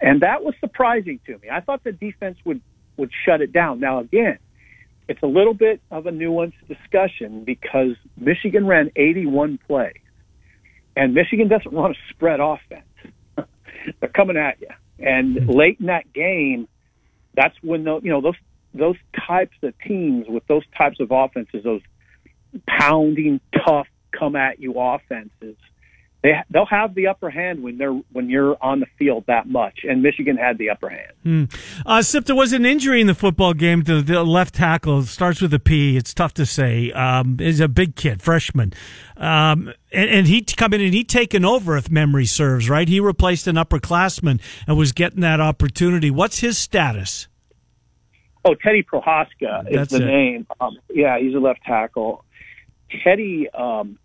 And 0.00 0.22
that 0.22 0.44
was 0.44 0.54
surprising 0.60 1.18
to 1.26 1.32
me. 1.38 1.48
I 1.50 1.60
thought 1.60 1.82
the 1.82 1.92
defense 1.92 2.38
would, 2.44 2.60
would 2.96 3.10
shut 3.24 3.40
it 3.40 3.52
down. 3.52 3.80
Now, 3.80 3.98
again, 3.98 4.38
it's 5.08 5.22
a 5.22 5.26
little 5.26 5.54
bit 5.54 5.80
of 5.90 6.06
a 6.06 6.10
nuanced 6.10 6.52
discussion 6.68 7.44
because 7.44 7.96
Michigan 8.16 8.66
ran 8.66 8.90
81 8.94 9.58
plays, 9.66 9.94
and 10.94 11.14
Michigan 11.14 11.48
doesn't 11.48 11.72
run 11.72 11.92
a 11.92 11.94
spread 12.10 12.40
offense. 12.40 12.84
They're 14.00 14.10
coming 14.10 14.36
at 14.36 14.60
you, 14.60 14.68
and 14.98 15.36
mm-hmm. 15.36 15.50
late 15.50 15.80
in 15.80 15.86
that 15.86 16.12
game, 16.12 16.68
that's 17.38 17.54
when 17.62 17.84
the, 17.84 18.00
you 18.02 18.10
know 18.10 18.20
those 18.20 18.34
those 18.74 18.96
types 19.26 19.56
of 19.62 19.72
teams 19.86 20.26
with 20.28 20.46
those 20.48 20.64
types 20.76 20.98
of 21.00 21.10
offenses, 21.10 21.62
those 21.62 21.82
pounding, 22.66 23.40
tough, 23.64 23.86
come 24.10 24.34
at 24.36 24.60
you 24.60 24.74
offenses 24.76 25.56
they 26.22 26.32
they'll 26.50 26.66
have 26.66 26.94
the 26.94 27.06
upper 27.06 27.30
hand 27.30 27.62
when 27.62 27.78
they're 27.78 27.92
when 28.12 28.28
you're 28.28 28.56
on 28.60 28.80
the 28.80 28.86
field 28.98 29.24
that 29.28 29.48
much, 29.48 29.80
and 29.88 30.02
Michigan 30.02 30.36
had 30.36 30.58
the 30.58 30.70
upper 30.70 30.88
hand. 30.88 31.12
Hmm. 31.22 31.44
Uh, 31.86 32.02
Sip, 32.02 32.24
there 32.24 32.34
was 32.34 32.52
an 32.52 32.66
injury 32.66 33.00
in 33.00 33.06
the 33.06 33.14
football 33.14 33.54
game 33.54 33.82
to 33.84 34.02
the 34.02 34.24
left 34.24 34.54
tackle. 34.54 35.00
It 35.00 35.06
starts 35.06 35.40
with 35.40 35.54
a 35.54 35.60
P. 35.60 35.96
It's 35.96 36.12
tough 36.12 36.34
to 36.34 36.46
say. 36.46 36.90
Um, 36.92 37.38
he's 37.38 37.60
a 37.60 37.68
big 37.68 37.94
kid, 37.94 38.20
freshman, 38.20 38.72
um, 39.16 39.72
and, 39.92 40.10
and 40.10 40.26
he 40.26 40.42
come 40.42 40.72
in 40.74 40.80
and 40.80 40.92
he 40.92 41.04
taken 41.04 41.44
over 41.44 41.76
if 41.76 41.88
memory 41.90 42.26
serves. 42.26 42.68
Right, 42.68 42.88
he 42.88 42.98
replaced 42.98 43.46
an 43.46 43.54
upperclassman 43.54 44.40
and 44.66 44.76
was 44.76 44.92
getting 44.92 45.20
that 45.20 45.40
opportunity. 45.40 46.10
What's 46.10 46.40
his 46.40 46.58
status? 46.58 47.28
Oh, 48.44 48.54
Teddy 48.54 48.82
Prochazka 48.82 49.68
is 49.68 49.76
That's 49.76 49.92
the 49.92 50.02
it. 50.02 50.06
name. 50.06 50.46
Um, 50.60 50.78
yeah, 50.90 51.18
he's 51.18 51.34
a 51.34 51.38
left 51.38 51.62
tackle. 51.64 52.24
Teddy 53.04 53.48
um, 53.50 53.98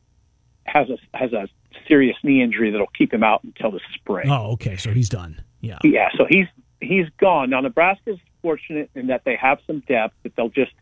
has 0.66 0.88
a 0.90 1.18
has 1.18 1.34
a 1.34 1.48
serious 1.88 2.16
knee 2.24 2.42
injury 2.42 2.72
that'll 2.72 2.88
keep 2.88 3.14
him 3.14 3.24
out 3.24 3.44
until 3.44 3.72
the 3.72 3.82
spring. 3.96 4.30
Oh, 4.30 4.54
okay, 4.54 4.78
so 4.78 4.92
he's 4.92 5.10
done. 5.10 5.42
Yeah, 5.62 5.80
yeah. 5.84 6.10
So 6.18 6.26
he's 6.30 6.48
he's 6.82 7.08
gone. 7.18 7.50
Now 7.50 7.62
Nebraska's 7.62 8.20
fortunate 8.42 8.90
in 8.96 9.08
that 9.08 9.24
they 9.24 9.36
have 9.36 9.60
some 9.66 9.80
depth 9.82 10.16
that 10.24 10.36
they'll 10.36 10.50
just 10.50 10.74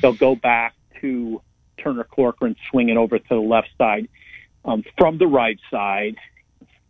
they'll 0.00 0.12
go 0.12 0.34
back 0.34 0.74
to 1.00 1.42
Turner 1.78 2.04
Corcoran 2.04 2.56
swinging 2.70 2.96
over 2.96 3.18
to 3.18 3.28
the 3.28 3.36
left 3.36 3.68
side 3.78 4.08
um, 4.64 4.84
from 4.96 5.18
the 5.18 5.26
right 5.26 5.58
side. 5.70 6.16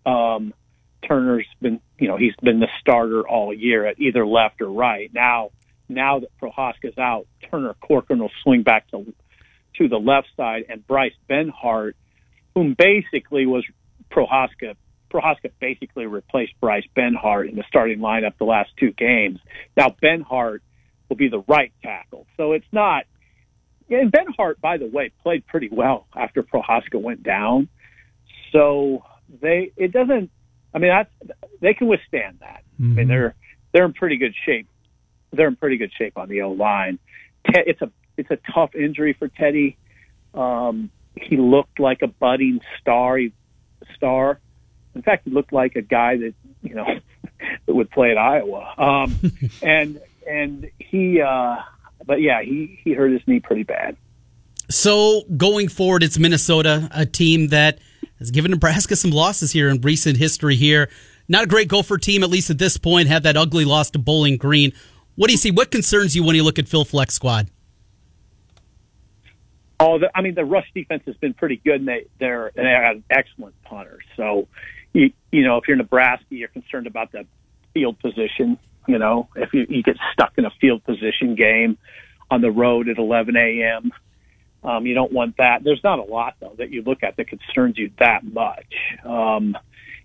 Um, 0.05 0.55
Turner's 1.07 1.47
been 1.61 1.81
you 1.99 2.09
know 2.09 2.17
he's 2.17 2.35
been 2.43 2.61
the 2.61 2.69
starter 2.81 3.27
all 3.27 3.53
year 3.53 3.87
at 3.87 4.01
either 4.01 4.27
left 4.27 4.61
or 4.61 4.71
right. 4.71 5.13
Now 5.13 5.51
now 5.89 6.21
that 6.21 6.31
Prochazka's 6.39 6.99
out, 6.99 7.27
Turner 7.51 7.75
Corcoran 7.81 8.21
will 8.21 8.31
swing 8.43 8.63
back 8.63 8.91
to 8.91 9.15
to 9.77 9.89
the 9.89 9.99
left 9.99 10.29
side, 10.37 10.65
and 10.69 10.87
Bryce 10.87 11.15
Benhart 11.31 11.93
whom 12.59 12.75
basically 12.77 13.47
was 13.47 13.65
Prochazka. 14.11 14.75
Prochazka 15.13 15.53
basically 15.61 16.07
replaced 16.07 16.53
Bryce 16.61 16.87
Benhart 16.97 17.49
in 17.49 17.55
the 17.55 17.63
starting 17.69 18.01
lineup 18.01 18.33
the 18.37 18.45
last 18.45 18.71
two 18.79 18.91
games. 18.91 19.39
Now 19.77 19.95
Benhart 20.03 20.59
will 21.09 21.17
be 21.17 21.29
the 21.29 21.45
right 21.47 21.73
tackle, 21.85 22.27
so 22.37 22.53
it's 22.53 22.67
not. 22.73 23.05
And 23.89 24.11
Benhart, 24.11 24.61
by 24.61 24.77
the 24.77 24.87
way, 24.87 25.13
played 25.23 25.47
pretty 25.47 25.69
well 25.71 26.09
after 26.17 26.43
Prochazka 26.43 27.01
went 27.01 27.23
down. 27.23 27.69
So 28.53 29.05
they 29.41 29.71
it 29.77 29.93
doesn't. 29.93 30.31
I 30.75 30.79
mean, 30.79 30.91
that's, 30.91 31.39
they 31.61 31.75
can 31.75 31.87
withstand 31.87 32.39
that. 32.41 32.65
Mm-hmm. 32.75 32.85
I 32.85 32.87
mean, 32.87 32.97
mm-hmm. 32.97 33.09
they're 33.09 33.35
they're 33.73 33.85
in 33.85 33.93
pretty 33.93 34.17
good 34.17 34.35
shape. 34.45 34.67
They're 35.33 35.49
in 35.49 35.57
pretty 35.57 35.77
good 35.77 35.93
shape 35.97 36.19
on 36.19 36.29
the 36.29 36.43
O 36.43 36.51
line. 36.51 36.99
It's 37.45 37.81
a 37.83 37.91
it's 38.17 38.33
a 38.33 38.39
tough 38.53 38.75
injury 38.75 39.15
for 39.17 39.29
Teddy. 39.29 39.79
Um, 40.35 40.91
he 41.23 41.37
looked 41.37 41.81
like 41.81 42.03
a 42.03 42.07
budding 42.07 42.61
star. 42.81 43.19
star. 43.95 44.41
In 44.95 45.03
fact, 45.03 45.25
he 45.25 45.31
looked 45.31 45.53
like 45.53 45.77
a 45.77 45.83
guy 45.83 46.17
that 46.17 46.35
you 46.63 46.75
know 46.75 46.87
that 47.67 47.75
would 47.75 47.91
play 47.91 48.11
at 48.11 48.19
Iowa. 48.19 48.75
Um, 48.77 49.33
and 49.63 50.01
and 50.29 50.71
he, 50.79 51.21
uh, 51.21 51.57
but 52.05 52.21
yeah, 52.21 52.43
he 52.43 52.79
he 52.83 52.93
hurt 52.93 53.13
his 53.13 53.23
knee 53.27 53.41
pretty 53.41 53.63
bad. 53.63 53.97
So 54.71 55.23
going 55.37 55.69
forward, 55.69 56.03
it's 56.03 56.19
Minnesota, 56.19 56.89
a 56.93 57.07
team 57.07 57.49
that 57.49 57.79
has 58.19 58.31
given 58.31 58.51
Nebraska 58.51 58.97
some 58.97 59.11
losses 59.11 59.53
here 59.53 59.69
in 59.69 59.81
recent 59.81 60.19
history. 60.19 60.57
Here, 60.57 60.91
not 61.29 61.45
a 61.45 61.47
great 61.47 61.69
Gopher 61.69 61.97
team, 61.97 62.23
at 62.23 62.29
least 62.31 62.51
at 62.51 62.59
this 62.59 62.77
point. 62.77 63.09
Have 63.09 63.23
that 63.23 63.37
ugly 63.37 63.65
loss 63.65 63.91
to 63.91 63.99
Bowling 63.99 64.37
Green. 64.37 64.73
What 65.15 65.29
do 65.29 65.33
you 65.33 65.39
see? 65.39 65.51
What 65.51 65.71
concerns 65.71 66.15
you 66.15 66.23
when 66.23 66.37
you 66.37 66.43
look 66.43 66.59
at 66.59 66.69
Phil 66.69 66.85
Fleck's 66.85 67.15
squad? 67.15 67.49
Oh, 69.81 69.99
the, 69.99 70.11
I 70.15 70.23
mean, 70.23 70.35
the 70.35 70.45
rush 70.45 70.67
defense 70.75 71.05
has 71.07 71.17
been 71.17 71.35
pretty 71.35 71.57
good, 71.57 71.77
and 71.77 71.89
they 71.89 72.07
they're 72.19 72.51
they 72.55 72.65
have 72.65 73.03
excellent 73.11 73.55
punters. 73.63 74.03
So, 74.17 74.49
you 74.93 75.13
you 75.31 75.45
know, 75.45 75.59
if 75.59 75.69
you're 75.69 75.77
Nebraska, 75.77 76.27
you're 76.31 76.49
concerned 76.49 76.87
about 76.87 77.13
the 77.13 77.27
field 77.75 77.99
position. 78.01 78.59
You 78.89 78.99
know, 78.99 79.29
if 79.37 79.53
you, 79.53 79.67
you 79.69 79.83
get 79.83 79.97
stuck 80.13 80.33
in 80.37 80.45
a 80.45 80.51
field 80.61 80.83
position 80.85 81.35
game 81.37 81.79
on 82.31 82.41
the 82.41 82.51
road 82.51 82.89
at 82.89 82.99
11 82.99 83.37
a.m., 83.37 83.93
um, 84.65 84.87
you 84.87 84.95
don't 84.95 85.13
want 85.13 85.37
that. 85.37 85.63
There's 85.63 85.83
not 85.85 85.99
a 85.99 86.05
lot 86.05 86.35
though 86.41 86.55
that 86.59 86.71
you 86.71 86.83
look 86.83 87.03
at 87.03 87.17
that 87.17 87.29
concerns 87.29 87.79
you 87.79 87.93
that 87.99 88.25
much. 88.25 88.75
Um, 89.05 89.57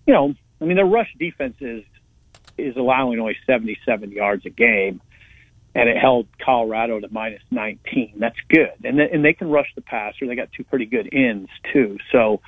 you 0.05 0.13
know, 0.13 0.35
I 0.61 0.65
mean, 0.65 0.77
the 0.77 0.85
rush 0.85 1.11
defense 1.17 1.55
is 1.59 1.83
is 2.57 2.75
allowing 2.77 3.19
only 3.19 3.35
77 3.47 4.11
yards 4.11 4.45
a 4.45 4.51
game 4.51 5.01
and 5.75 5.89
it 5.89 5.97
held 5.97 6.27
Colorado 6.43 6.99
to 6.99 7.07
minus 7.11 7.41
19. 7.51 8.13
That's 8.17 8.37
good, 8.49 8.73
and 8.83 8.97
th- 8.97 9.09
and 9.11 9.25
they 9.25 9.33
can 9.33 9.49
rush 9.49 9.67
the 9.75 9.81
passer. 9.81 10.27
They 10.27 10.35
got 10.35 10.49
two 10.55 10.63
pretty 10.63 10.85
good 10.85 11.09
ends 11.11 11.49
too. 11.71 11.97
So 12.11 12.41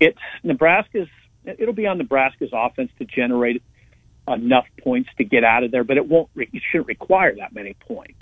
it's 0.00 0.18
Nebraska's. 0.42 1.08
It'll 1.44 1.74
be 1.74 1.86
on 1.86 1.98
Nebraska's 1.98 2.50
offense 2.52 2.90
to 2.98 3.04
generate 3.04 3.62
enough 4.28 4.66
points 4.82 5.08
to 5.18 5.24
get 5.24 5.44
out 5.44 5.62
of 5.62 5.70
there, 5.70 5.84
but 5.84 5.96
it 5.96 6.06
won't. 6.08 6.28
re- 6.34 6.48
It 6.52 6.62
shouldn't 6.70 6.88
require 6.88 7.34
that 7.36 7.54
many 7.54 7.74
points 7.74 8.20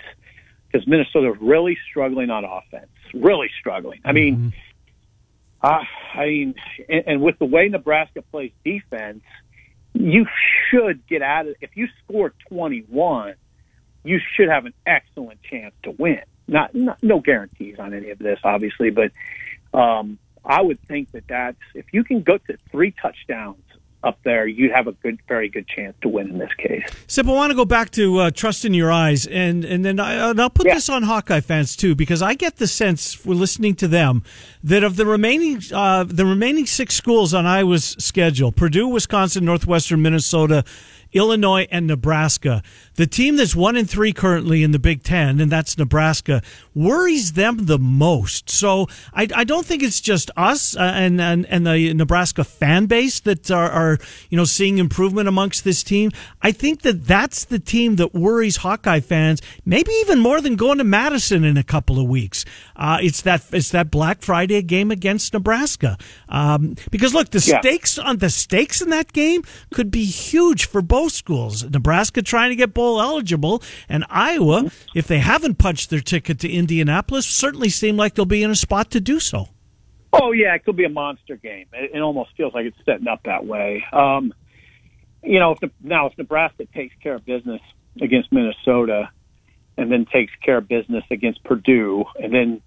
because 0.71 0.87
Minnesota 0.87 1.31
is 1.31 1.37
really 1.41 1.77
struggling 1.89 2.29
on 2.29 2.45
offense. 2.45 2.91
Really 3.13 3.49
struggling. 3.59 3.99
I 4.05 4.11
mean. 4.11 4.35
Mm-hmm. 4.37 4.49
Uh, 5.61 5.79
I 6.13 6.25
mean, 6.25 6.55
and, 6.87 7.03
and 7.07 7.21
with 7.21 7.39
the 7.39 7.45
way 7.45 7.69
Nebraska 7.69 8.21
plays 8.21 8.51
defense, 8.63 9.23
you 9.93 10.27
should 10.69 11.07
get 11.07 11.23
out 11.23 11.47
of. 11.47 11.55
If 11.59 11.71
you 11.75 11.87
score 12.03 12.33
21, 12.49 13.33
you 14.05 14.19
should 14.35 14.49
have 14.49 14.65
an 14.65 14.73
excellent 14.85 15.41
chance 15.41 15.73
to 15.83 15.91
win. 15.91 16.21
Not, 16.47 16.75
not 16.75 17.01
no 17.01 17.19
guarantees 17.19 17.79
on 17.79 17.93
any 17.93 18.11
of 18.11 18.19
this, 18.19 18.39
obviously, 18.43 18.91
but 18.91 19.11
um, 19.73 20.19
I 20.43 20.61
would 20.61 20.79
think 20.87 21.11
that 21.11 21.27
that's 21.27 21.57
if 21.73 21.85
you 21.91 22.03
can 22.03 22.21
go 22.21 22.37
to 22.37 22.57
three 22.71 22.93
touchdowns 23.01 23.57
up 24.03 24.19
there, 24.23 24.45
you'd 24.45 24.71
have 24.71 24.85
a 24.85 24.91
good, 24.91 25.19
very 25.27 25.49
good 25.49 25.67
chance 25.67 25.95
to 26.01 26.07
win 26.07 26.29
in 26.29 26.37
this 26.37 26.53
case. 26.59 26.83
Sip, 27.07 27.27
I 27.27 27.31
want 27.31 27.49
to 27.49 27.55
go 27.55 27.65
back 27.65 27.89
to 27.91 28.19
uh, 28.19 28.31
trust 28.31 28.63
in 28.63 28.73
your 28.73 28.91
eyes, 28.91 29.25
and 29.25 29.65
and 29.65 29.83
then 29.83 29.99
I, 29.99 30.31
will 30.31 30.49
put 30.51 30.67
yeah. 30.67 30.75
this 30.75 30.87
on 30.89 31.03
Hawkeye 31.03 31.39
fans 31.39 31.75
too, 31.75 31.95
because 31.95 32.21
I 32.21 32.35
get 32.35 32.57
the 32.57 32.67
sense, 32.67 33.25
we're 33.25 33.33
listening 33.33 33.73
to 33.75 33.87
them, 33.87 34.23
that 34.63 34.83
of 34.83 34.95
the 34.95 35.07
remaining 35.07 35.59
uh, 35.73 36.03
the 36.03 36.25
remaining 36.25 36.67
six 36.67 36.93
schools 36.93 37.33
on 37.33 37.47
Iowa's 37.47 37.95
schedule, 37.97 38.51
Purdue, 38.51 38.87
Wisconsin, 38.87 39.43
Northwestern, 39.43 40.03
Minnesota, 40.03 40.63
Illinois, 41.15 41.67
and 41.71 41.87
Nebraska. 41.87 42.61
The 42.95 43.07
team 43.07 43.37
that's 43.37 43.55
one 43.55 43.75
and 43.75 43.89
three 43.89 44.13
currently 44.13 44.61
in 44.61 44.71
the 44.71 44.79
Big 44.79 45.01
Ten, 45.01 45.39
and 45.39 45.51
that's 45.51 45.77
Nebraska, 45.77 46.43
worries 46.75 47.33
them 47.33 47.65
the 47.65 47.79
most. 47.79 48.49
So 48.49 48.87
I, 49.13 49.27
I 49.33 49.43
don't 49.45 49.65
think 49.65 49.81
it's 49.81 50.01
just 50.01 50.29
us 50.35 50.75
uh, 50.75 50.81
and, 50.81 51.19
and 51.21 51.45
and 51.47 51.65
the 51.65 51.93
Nebraska 51.93 52.43
fan 52.43 52.85
base 52.85 53.21
that 53.21 53.49
are, 53.49 53.69
are 53.69 53.97
you 54.29 54.37
know 54.37 54.43
seeing 54.43 54.77
improvement 54.77 55.27
amongst 55.27 55.63
this 55.63 55.83
team. 55.83 56.11
I 56.41 56.51
think 56.51 56.81
that 56.81 57.07
that's 57.07 57.45
the 57.45 57.59
team 57.59 57.95
that 57.95 58.13
worries 58.13 58.57
Hawkeye 58.57 58.99
fans, 58.99 59.41
maybe 59.65 59.91
even 60.01 60.19
more 60.19 60.41
than 60.41 60.55
going 60.55 60.77
to 60.77 60.83
Madison 60.83 61.43
in 61.43 61.57
a 61.57 61.63
couple 61.63 61.99
of 61.99 62.07
weeks. 62.07 62.45
Uh, 62.75 62.99
it's 63.01 63.21
that 63.21 63.45
it's 63.53 63.71
that 63.71 63.89
Black 63.89 64.21
Friday 64.21 64.61
game 64.61 64.91
against 64.91 65.33
Nebraska. 65.33 65.97
Um, 66.27 66.75
because 66.91 67.13
look, 67.13 67.29
the 67.29 67.43
yeah. 67.45 67.61
stakes 67.61 67.97
on 67.97 68.17
the 68.17 68.29
stakes 68.29 68.81
in 68.81 68.89
that 68.89 69.13
game 69.13 69.43
could 69.73 69.89
be 69.89 70.05
huge 70.05 70.65
for 70.65 70.81
both 70.81 71.13
schools. 71.13 71.63
Nebraska 71.63 72.21
trying 72.21 72.49
to 72.49 72.55
get 72.55 72.73
bowl 72.73 72.99
eligible, 72.99 73.63
and 73.87 74.03
Iowa, 74.09 74.71
if 74.93 75.07
they 75.07 75.19
haven't 75.19 75.57
punched 75.57 75.89
their 75.89 76.01
ticket 76.01 76.39
to 76.39 76.49
Indianapolis, 76.65 77.27
certainly 77.27 77.69
seem 77.69 77.95
like 77.95 78.15
they'll 78.15 78.25
be 78.25 78.41
in 78.41 78.49
a 78.49 78.55
spot 78.55 78.89
to 78.91 78.99
do 78.99 79.19
so. 79.19 79.49
Oh 80.11 80.31
yeah, 80.31 80.55
it 80.55 80.65
could 80.65 80.75
be 80.75 80.85
a 80.85 80.89
monster 80.89 81.35
game. 81.35 81.67
It, 81.73 81.91
it 81.93 81.99
almost 82.01 82.31
feels 82.35 82.55
like 82.55 82.65
it's 82.65 82.77
setting 82.85 83.07
up 83.07 83.21
that 83.25 83.45
way. 83.45 83.83
Um, 83.93 84.33
you 85.21 85.39
know, 85.39 85.51
if 85.51 85.59
the, 85.59 85.69
now 85.83 86.07
if 86.07 86.17
Nebraska 86.17 86.65
takes 86.73 86.95
care 87.03 87.13
of 87.13 87.25
business 87.25 87.61
against 88.01 88.31
Minnesota, 88.31 89.09
and 89.77 89.91
then 89.91 90.05
takes 90.11 90.31
care 90.43 90.57
of 90.57 90.67
business 90.67 91.03
against 91.11 91.43
Purdue, 91.43 92.05
and 92.15 92.33
then 92.33 92.61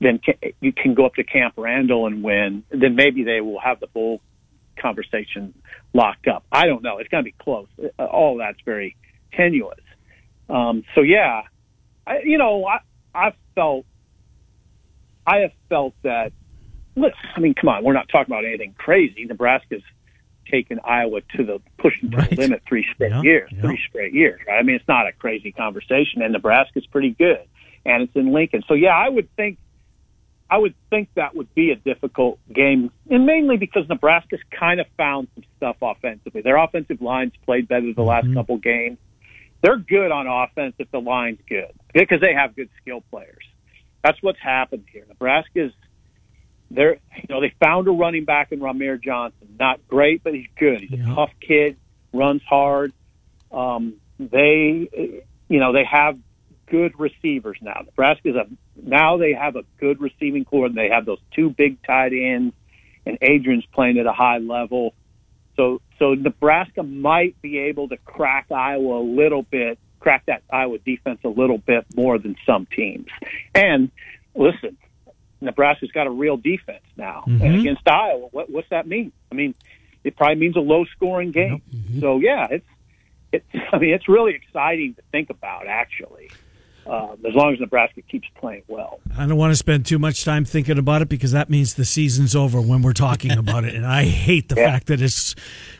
then 0.00 0.20
you 0.60 0.72
can 0.72 0.94
go 0.94 1.04
up 1.04 1.14
to 1.16 1.24
Camp 1.24 1.54
Randall 1.58 2.06
and 2.06 2.22
win, 2.22 2.64
then 2.70 2.96
maybe 2.96 3.22
they 3.22 3.42
will 3.42 3.60
have 3.60 3.80
the 3.80 3.86
bowl 3.86 4.22
conversation 4.80 5.52
locked 5.92 6.26
up. 6.26 6.44
I 6.50 6.66
don't 6.66 6.82
know. 6.82 6.98
It's 6.98 7.08
going 7.10 7.22
to 7.22 7.30
be 7.30 7.34
close. 7.38 7.68
All 7.98 8.38
that's 8.38 8.58
very 8.64 8.96
tenuous. 9.34 9.78
Um, 10.48 10.84
so 10.94 11.02
yeah, 11.02 11.42
I, 12.06 12.20
you 12.24 12.38
know, 12.38 12.64
I 12.64 12.78
I 13.14 13.32
felt 13.54 13.84
I 15.26 15.38
have 15.38 15.52
felt 15.68 15.94
that. 16.02 16.32
Look, 16.94 17.14
I 17.34 17.40
mean, 17.40 17.54
come 17.54 17.68
on, 17.68 17.84
we're 17.84 17.94
not 17.94 18.08
talking 18.08 18.32
about 18.32 18.44
anything 18.44 18.74
crazy. 18.76 19.24
Nebraska's 19.24 19.82
taken 20.50 20.80
Iowa 20.84 21.20
to 21.36 21.44
the 21.44 21.60
pushing 21.78 22.10
to 22.10 22.16
right. 22.18 22.30
the 22.30 22.36
limit 22.36 22.62
three 22.68 22.86
straight 22.94 23.12
yeah, 23.12 23.22
years, 23.22 23.50
yeah. 23.52 23.60
three 23.62 23.80
straight 23.88 24.12
years. 24.12 24.40
Right? 24.46 24.58
I 24.58 24.62
mean, 24.62 24.76
it's 24.76 24.88
not 24.88 25.06
a 25.06 25.12
crazy 25.12 25.52
conversation, 25.52 26.22
and 26.22 26.32
Nebraska's 26.32 26.86
pretty 26.86 27.10
good, 27.10 27.46
and 27.86 28.02
it's 28.02 28.14
in 28.14 28.32
Lincoln. 28.32 28.62
So 28.68 28.74
yeah, 28.74 28.94
I 28.94 29.08
would 29.08 29.34
think 29.36 29.58
I 30.50 30.58
would 30.58 30.74
think 30.90 31.08
that 31.14 31.34
would 31.34 31.54
be 31.54 31.70
a 31.70 31.76
difficult 31.76 32.38
game, 32.52 32.90
and 33.08 33.24
mainly 33.24 33.56
because 33.56 33.88
Nebraska's 33.88 34.40
kind 34.50 34.80
of 34.80 34.86
found 34.98 35.28
some 35.34 35.44
stuff 35.56 35.76
offensively. 35.80 36.42
Their 36.42 36.58
offensive 36.58 37.00
line's 37.00 37.32
played 37.46 37.68
better 37.68 37.92
the 37.94 38.02
last 38.02 38.26
mm-hmm. 38.26 38.34
couple 38.34 38.58
games. 38.58 38.98
They're 39.62 39.78
good 39.78 40.10
on 40.10 40.26
offense 40.26 40.74
if 40.78 40.90
the 40.90 41.00
line's 41.00 41.38
good 41.48 41.72
because 41.94 42.20
they 42.20 42.34
have 42.34 42.56
good 42.56 42.68
skill 42.80 43.02
players. 43.10 43.44
That's 44.02 44.20
what's 44.22 44.40
happened 44.40 44.84
here. 44.92 45.04
Nebraska's 45.08 45.72
they're 46.70 46.94
you 47.16 47.26
know 47.28 47.40
they 47.40 47.54
found 47.62 47.86
a 47.88 47.90
running 47.90 48.24
back 48.24 48.52
in 48.52 48.60
Rahmir 48.60 49.02
Johnson. 49.02 49.56
Not 49.58 49.86
great, 49.88 50.24
but 50.24 50.34
he's 50.34 50.48
good. 50.58 50.80
He's 50.80 50.98
yeah. 50.98 51.12
a 51.12 51.14
tough 51.14 51.30
kid, 51.46 51.76
runs 52.12 52.42
hard. 52.48 52.92
Um, 53.50 53.94
they 54.18 54.88
you 55.48 55.60
know 55.60 55.72
they 55.72 55.84
have 55.84 56.18
good 56.66 56.98
receivers 56.98 57.58
now. 57.60 57.82
Nebraska's 57.84 58.36
a 58.36 58.46
now 58.82 59.18
they 59.18 59.34
have 59.34 59.56
a 59.56 59.62
good 59.78 60.00
receiving 60.00 60.44
corps. 60.44 60.66
And 60.66 60.74
they 60.74 60.88
have 60.88 61.04
those 61.04 61.20
two 61.34 61.50
big 61.50 61.82
tight 61.82 62.12
ends, 62.12 62.54
and 63.04 63.18
Adrian's 63.20 63.66
playing 63.72 63.98
at 63.98 64.06
a 64.06 64.12
high 64.12 64.38
level. 64.38 64.94
So 65.56 65.80
so 65.98 66.14
Nebraska 66.14 66.82
might 66.82 67.40
be 67.42 67.58
able 67.58 67.88
to 67.88 67.96
crack 67.98 68.46
Iowa 68.50 69.00
a 69.00 69.06
little 69.06 69.42
bit, 69.42 69.78
crack 70.00 70.26
that 70.26 70.42
Iowa 70.50 70.78
defense 70.78 71.20
a 71.24 71.28
little 71.28 71.58
bit 71.58 71.86
more 71.94 72.18
than 72.18 72.36
some 72.46 72.66
teams. 72.66 73.08
And 73.54 73.90
listen, 74.34 74.76
Nebraska's 75.40 75.92
got 75.92 76.06
a 76.06 76.10
real 76.10 76.36
defense 76.36 76.84
now, 76.96 77.24
mm-hmm. 77.26 77.44
and 77.44 77.54
against 77.56 77.86
Iowa, 77.86 78.28
what, 78.30 78.50
what's 78.50 78.68
that 78.70 78.86
mean? 78.86 79.12
I 79.30 79.34
mean, 79.34 79.54
it 80.04 80.16
probably 80.16 80.36
means 80.36 80.56
a 80.56 80.60
low 80.60 80.84
scoring 80.96 81.32
game. 81.32 81.62
Mm-hmm. 81.74 82.00
So 82.00 82.18
yeah, 82.18 82.48
it's 82.50 82.66
it's 83.32 83.46
I 83.72 83.78
mean 83.78 83.94
it's 83.94 84.08
really 84.08 84.34
exciting 84.34 84.94
to 84.94 85.02
think 85.10 85.30
about 85.30 85.66
actually 85.66 86.30
um, 86.86 87.16
as 87.26 87.34
long 87.34 87.52
as 87.52 87.60
Nebraska 87.60 88.02
keeps 88.02 88.28
playing 88.36 88.62
well. 88.68 89.00
I 89.16 89.26
don't 89.26 89.36
want 89.36 89.52
to 89.52 89.56
spend 89.56 89.86
too 89.86 89.98
much 89.98 90.24
time 90.24 90.44
thinking 90.44 90.78
about 90.78 91.02
it 91.02 91.08
because 91.08 91.32
that 91.32 91.48
means 91.50 91.74
the 91.74 91.84
season's 91.84 92.34
over 92.34 92.60
when 92.60 92.82
we're 92.82 92.92
talking 92.92 93.32
about 93.32 93.64
it, 93.64 93.74
and 93.74 93.86
I 93.86 94.04
hate 94.04 94.48
the 94.48 94.54
yeah. 94.58 94.72
fact 94.72 94.86
that 94.88 95.00
it's 95.00 95.34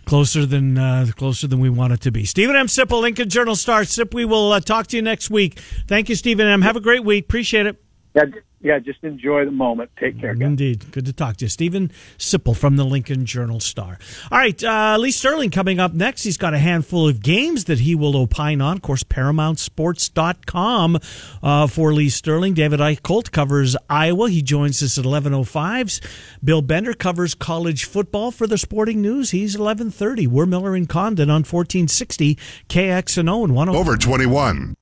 closer 0.04 0.46
than 0.46 0.78
uh, 0.78 1.06
closer 1.16 1.46
than 1.46 1.60
we 1.60 1.70
want 1.70 1.92
it 1.92 2.00
to 2.02 2.12
be. 2.12 2.24
Steven 2.24 2.56
M. 2.56 2.66
Sipple, 2.66 3.00
Lincoln 3.00 3.28
Journal 3.28 3.56
Star. 3.56 3.84
Sip, 3.84 4.14
we 4.14 4.24
will 4.24 4.52
uh, 4.52 4.60
talk 4.60 4.86
to 4.88 4.96
you 4.96 5.02
next 5.02 5.30
week. 5.30 5.58
Thank 5.88 6.08
you, 6.08 6.14
Steven 6.14 6.46
M. 6.46 6.62
Have 6.62 6.76
a 6.76 6.80
great 6.80 7.04
week. 7.04 7.24
Appreciate 7.24 7.66
it. 7.66 7.82
Yeah, 8.14 8.24
yeah, 8.62 8.78
just 8.78 9.02
enjoy 9.02 9.44
the 9.44 9.50
moment. 9.50 9.90
Take 9.98 10.20
care, 10.20 10.34
guys. 10.34 10.46
Indeed. 10.46 10.92
Good 10.92 11.06
to 11.06 11.12
talk 11.12 11.36
to 11.38 11.44
you. 11.44 11.48
Steven 11.48 11.90
Sipple 12.18 12.56
from 12.56 12.76
the 12.76 12.84
Lincoln 12.84 13.26
Journal 13.26 13.60
Star. 13.60 13.98
All 14.30 14.38
right, 14.38 14.62
uh, 14.62 14.96
Lee 14.98 15.10
Sterling 15.10 15.50
coming 15.50 15.80
up 15.80 15.92
next. 15.92 16.22
He's 16.22 16.36
got 16.36 16.54
a 16.54 16.58
handful 16.58 17.08
of 17.08 17.22
games 17.22 17.64
that 17.64 17.80
he 17.80 17.94
will 17.94 18.16
opine 18.16 18.60
on. 18.60 18.76
Of 18.76 18.82
course, 18.82 19.02
ParamountSports.com 19.02 20.98
uh, 21.42 21.66
for 21.66 21.92
Lee 21.92 22.08
Sterling. 22.08 22.54
David 22.54 22.80
Eickholt 22.80 23.32
covers 23.32 23.76
Iowa. 23.90 24.30
He 24.30 24.42
joins 24.42 24.82
us 24.82 24.96
at 24.96 25.04
11.05. 25.04 26.00
Bill 26.42 26.62
Bender 26.62 26.94
covers 26.94 27.34
college 27.34 27.84
football 27.84 28.30
for 28.30 28.46
the 28.46 28.58
Sporting 28.58 29.00
News. 29.02 29.32
He's 29.32 29.56
11.30. 29.56 30.28
We're 30.28 30.46
Miller 30.46 30.74
and 30.74 30.88
Condon 30.88 31.30
on 31.30 31.40
1460 31.42 32.36
KXNO 32.68 33.44
and 33.44 33.54
1 33.54 33.68
Over 33.68 33.96
21. 33.96 34.76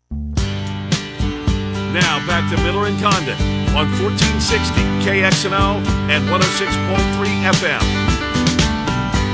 Now 1.93 2.25
back 2.25 2.49
to 2.55 2.63
Miller 2.63 2.87
and 2.87 3.01
Condon 3.01 3.35
on 3.75 3.91
1460 3.99 4.81
KXNO 5.03 5.85
and 6.09 6.29
106.3 6.29 7.53
FM. 7.53 7.83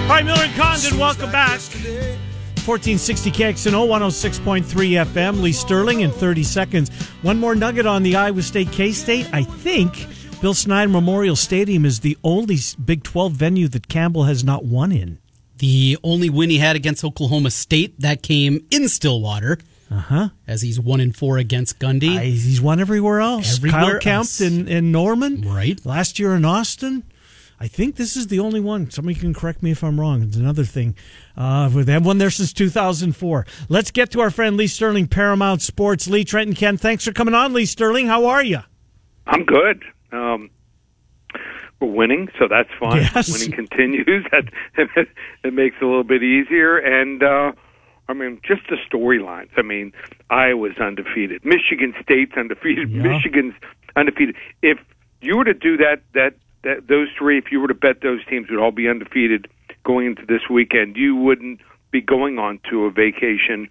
All 0.03 0.09
right, 0.09 0.25
Miller 0.25 0.45
and 0.45 0.55
Condon, 0.55 0.99
welcome 0.99 1.31
back. 1.31 1.61
1460 2.65 3.31
KXNO, 3.31 3.87
106.3 3.87 4.65
FM. 5.05 5.43
Lee 5.43 5.53
Sterling 5.53 6.01
in 6.01 6.11
30 6.11 6.43
seconds. 6.43 6.91
One 7.21 7.39
more 7.39 7.55
nugget 7.55 7.85
on 7.85 8.03
the 8.03 8.17
Iowa 8.17 8.41
State 8.41 8.73
K 8.73 8.91
State. 8.93 9.29
I 9.35 9.43
think 9.43 10.07
Bill 10.41 10.55
Snyder 10.55 10.91
Memorial 10.91 11.37
Stadium 11.37 11.85
is 11.85 12.01
the 12.01 12.17
only 12.25 12.57
Big 12.83 13.03
12 13.03 13.33
venue 13.33 13.69
that 13.69 13.89
Campbell 13.89 14.25
has 14.25 14.43
not 14.43 14.65
won 14.65 14.93
in. 14.93 15.19
The 15.59 15.99
only 16.03 16.31
win 16.31 16.49
he 16.49 16.59
had 16.59 16.75
against 16.75 17.05
Oklahoma 17.05 17.51
State 17.51 18.01
that 18.01 18.23
came 18.23 18.67
in 18.71 18.89
Stillwater. 18.89 19.59
Uh 19.91 19.99
huh. 19.99 20.29
As 20.47 20.63
he's 20.63 20.81
one 20.81 21.01
in 21.01 21.13
four 21.13 21.39
against 21.39 21.79
Gundy. 21.79 22.21
he's 22.21 22.61
won 22.61 22.81
everywhere 22.81 23.21
else. 23.21 23.59
Everywhere 23.59 24.01
Kyle 24.01 24.01
Kempt 24.01 24.41
in, 24.41 24.67
in 24.69 24.91
Norman. 24.91 25.43
Right. 25.43 25.85
Last 25.87 26.19
year 26.19 26.35
in 26.35 26.45
Austin. 26.45 27.05
I 27.59 27.69
think 27.69 27.97
this 27.97 28.17
is 28.17 28.27
the 28.27 28.39
only 28.39 28.61
one. 28.61 28.91
Somebody 28.91 29.19
can 29.19 29.33
correct 29.33 29.63
me 29.63 29.71
if 29.71 29.83
I'm 29.83 29.99
wrong. 29.99 30.23
It's 30.23 30.37
another 30.37 30.65
thing. 30.65 30.95
Uh, 31.37 31.69
they 31.69 31.93
have 31.93 32.05
won 32.05 32.19
there 32.19 32.31
since 32.31 32.53
2004. 32.53 33.47
Let's 33.69 33.91
get 33.91 34.11
to 34.11 34.21
our 34.21 34.31
friend 34.31 34.57
Lee 34.59 34.67
Sterling, 34.67 35.07
Paramount 35.07 35.63
Sports. 35.63 36.07
Lee 36.07 36.25
Trent, 36.25 36.49
and 36.49 36.57
Ken, 36.57 36.77
thanks 36.77 37.05
for 37.05 37.13
coming 37.13 37.35
on, 37.35 37.55
Lee 37.55 37.65
Sterling. 37.65 38.09
How 38.09 38.27
are 38.27 38.45
you? 38.45 38.59
I'm 39.27 39.45
good. 39.45 39.85
Um, 40.13 40.51
we're 41.81 41.89
winning, 41.89 42.29
so 42.39 42.47
that's 42.49 42.69
fun. 42.79 42.99
Yes. 42.99 43.33
Winning 43.33 43.53
continues. 43.53 44.27
That 44.33 44.45
it 45.45 45.55
makes 45.55 45.77
it 45.81 45.83
a 45.83 45.87
little 45.87 46.05
bit 46.05 46.23
easier, 46.23 46.77
and 46.77 47.23
uh, 47.23 47.53
I 48.09 48.13
mean, 48.13 48.41
just 48.47 48.63
the 48.69 48.77
storylines. 48.89 49.51
I 49.57 49.63
mean, 49.63 49.93
Iowa's 50.31 50.79
undefeated. 50.79 51.45
Michigan 51.45 51.95
State's 52.03 52.33
undefeated. 52.37 52.91
Yeah. 52.91 53.03
Michigan's 53.03 53.55
undefeated. 53.97 54.37
If 54.63 54.79
you 55.21 55.37
were 55.37 55.45
to 55.45 55.55
do 55.55 55.77
that, 55.79 56.03
that 56.15 56.35
that 56.63 56.89
those 56.89 57.09
three, 57.19 57.39
if 57.39 57.51
you 57.51 57.61
were 57.61 57.69
to 57.69 57.75
bet 57.75 58.01
those 58.03 58.25
teams 58.27 58.49
would 58.51 58.59
all 58.59 58.73
be 58.73 58.89
undefeated 58.89 59.49
going 59.85 60.07
into 60.07 60.27
this 60.27 60.49
weekend, 60.51 60.97
you 60.97 61.15
wouldn't 61.15 61.61
be 61.91 62.01
going 62.01 62.39
on 62.39 62.61
to 62.71 62.85
a 62.85 62.91
vacation 62.91 63.69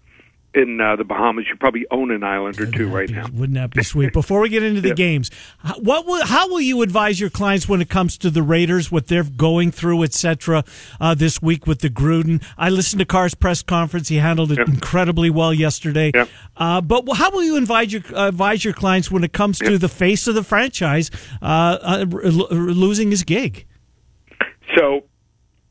in 0.56 0.80
uh, 0.80 0.96
the 0.96 1.04
Bahamas, 1.04 1.46
you 1.50 1.56
probably 1.56 1.86
own 1.92 2.12
an 2.12 2.24
island 2.24 2.60
or 2.60 2.66
two 2.66 2.88
right 2.88 3.08
be, 3.08 3.14
now. 3.14 3.26
Wouldn't 3.34 3.56
that 3.56 3.72
be 3.72 3.84
sweet? 3.84 4.14
Before 4.14 4.40
we 4.40 4.50
get 4.50 4.64
into 4.64 4.82
the 4.82 4.90
yeah. 4.90 4.94
games, 4.94 5.30
what 5.78 6.06
will, 6.06 6.26
how 6.26 6.48
will 6.48 6.62
you 6.62 6.82
advise 6.82 7.20
your 7.20 7.30
clients 7.30 7.68
when 7.68 7.82
it 7.82 7.90
comes 7.90 8.18
to 8.20 8.30
the 8.30 8.42
Raiders, 8.42 8.92
what 8.92 9.08
they're 9.08 9.24
going 9.24 9.72
through, 9.72 10.04
etc. 10.04 10.64
Uh, 11.00 11.14
this 11.14 11.42
week 11.42 11.68
with 11.68 11.82
the 11.82 11.90
Gruden? 11.90 12.44
I 12.58 12.70
listened 12.70 13.00
to 13.00 13.06
Carr's 13.06 13.36
press 13.36 13.62
conference; 13.62 14.08
he 14.08 14.18
handled 14.18 14.52
it 14.52 14.60
incredibly 14.60 15.30
well 15.30 15.54
yesterday. 15.54 16.12
Uh, 16.56 16.82
but 16.82 17.06
how 17.16 17.32
will 17.32 17.44
you 17.44 17.58
advise 17.58 17.92
your 17.92 18.04
advise 18.16 18.64
your 18.64 18.74
clients 18.74 19.12
when 19.12 19.24
it 19.24 19.34
comes 19.34 19.60
to 19.60 19.78
the 19.78 19.90
face 19.90 20.28
of 20.28 20.36
the 20.36 20.44
franchise 20.44 21.12
uh, 21.42 21.78
uh, 21.82 22.06
losing 22.10 23.12
his 23.12 23.24
gig? 23.24 23.66
So 24.78 25.06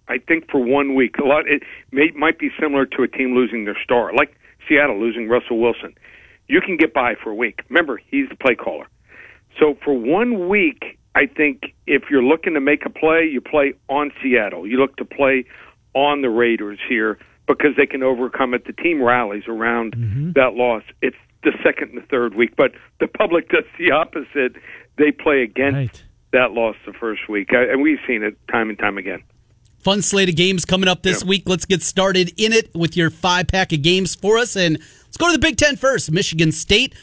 I 0.08 0.18
think 0.18 0.50
for 0.50 0.62
one 0.62 0.94
week, 0.94 1.16
a 1.18 1.24
lot 1.24 1.48
it 1.48 1.62
may, 1.90 2.10
might 2.16 2.38
be 2.38 2.50
similar 2.60 2.86
to 2.86 3.02
a 3.02 3.08
team 3.08 3.34
losing 3.34 3.64
their 3.64 3.78
star. 3.82 4.12
Like 4.14 4.36
Seattle 4.68 5.00
losing 5.00 5.28
Russell 5.28 5.60
Wilson. 5.60 5.94
You 6.48 6.60
can 6.60 6.76
get 6.76 6.92
by 6.92 7.14
for 7.22 7.30
a 7.30 7.34
week. 7.34 7.60
Remember, 7.68 8.00
he's 8.10 8.28
the 8.28 8.36
play 8.36 8.54
caller. 8.54 8.86
So 9.58 9.76
for 9.82 9.94
one 9.94 10.48
week, 10.48 10.98
I 11.14 11.26
think 11.26 11.74
if 11.86 12.04
you're 12.10 12.22
looking 12.22 12.54
to 12.54 12.60
make 12.60 12.84
a 12.84 12.90
play, 12.90 13.28
you 13.30 13.40
play 13.40 13.74
on 13.88 14.10
Seattle. 14.22 14.66
You 14.66 14.78
look 14.78 14.96
to 14.96 15.04
play 15.04 15.44
on 15.94 16.22
the 16.22 16.28
Raiders 16.28 16.78
here 16.88 17.18
because 17.46 17.76
they 17.76 17.86
can 17.86 18.02
overcome 18.02 18.52
it. 18.54 18.66
The 18.66 18.72
team 18.72 19.02
rallies 19.02 19.44
around 19.46 19.96
mm-hmm. 19.96 20.32
that 20.32 20.54
loss. 20.54 20.82
It's 21.02 21.16
the 21.44 21.52
second 21.62 21.90
and 21.90 22.02
the 22.02 22.06
third 22.06 22.34
week, 22.34 22.56
but 22.56 22.72
the 23.00 23.06
public 23.06 23.48
does 23.50 23.64
the 23.78 23.92
opposite. 23.92 24.60
They 24.98 25.12
play 25.12 25.42
against 25.42 25.74
right. 25.76 26.04
that 26.32 26.52
loss 26.52 26.76
the 26.86 26.92
first 26.92 27.28
week, 27.28 27.48
and 27.52 27.80
we've 27.80 27.98
seen 28.06 28.22
it 28.22 28.36
time 28.50 28.68
and 28.68 28.78
time 28.78 28.98
again. 28.98 29.22
Fun 29.84 30.00
slate 30.00 30.30
of 30.30 30.36
games 30.36 30.64
coming 30.64 30.88
up 30.88 31.02
this 31.02 31.22
week. 31.22 31.42
Let's 31.46 31.66
get 31.66 31.82
started 31.82 32.32
in 32.38 32.54
it 32.54 32.74
with 32.74 32.96
your 32.96 33.10
five 33.10 33.48
pack 33.48 33.70
of 33.72 33.82
games 33.82 34.14
for 34.14 34.38
us. 34.38 34.56
And 34.56 34.78
let's 34.78 35.18
go 35.18 35.26
to 35.26 35.32
the 35.32 35.38
Big 35.38 35.58
Ten 35.58 35.76
first. 35.76 36.10
Michigan 36.10 36.52
State 36.52 36.94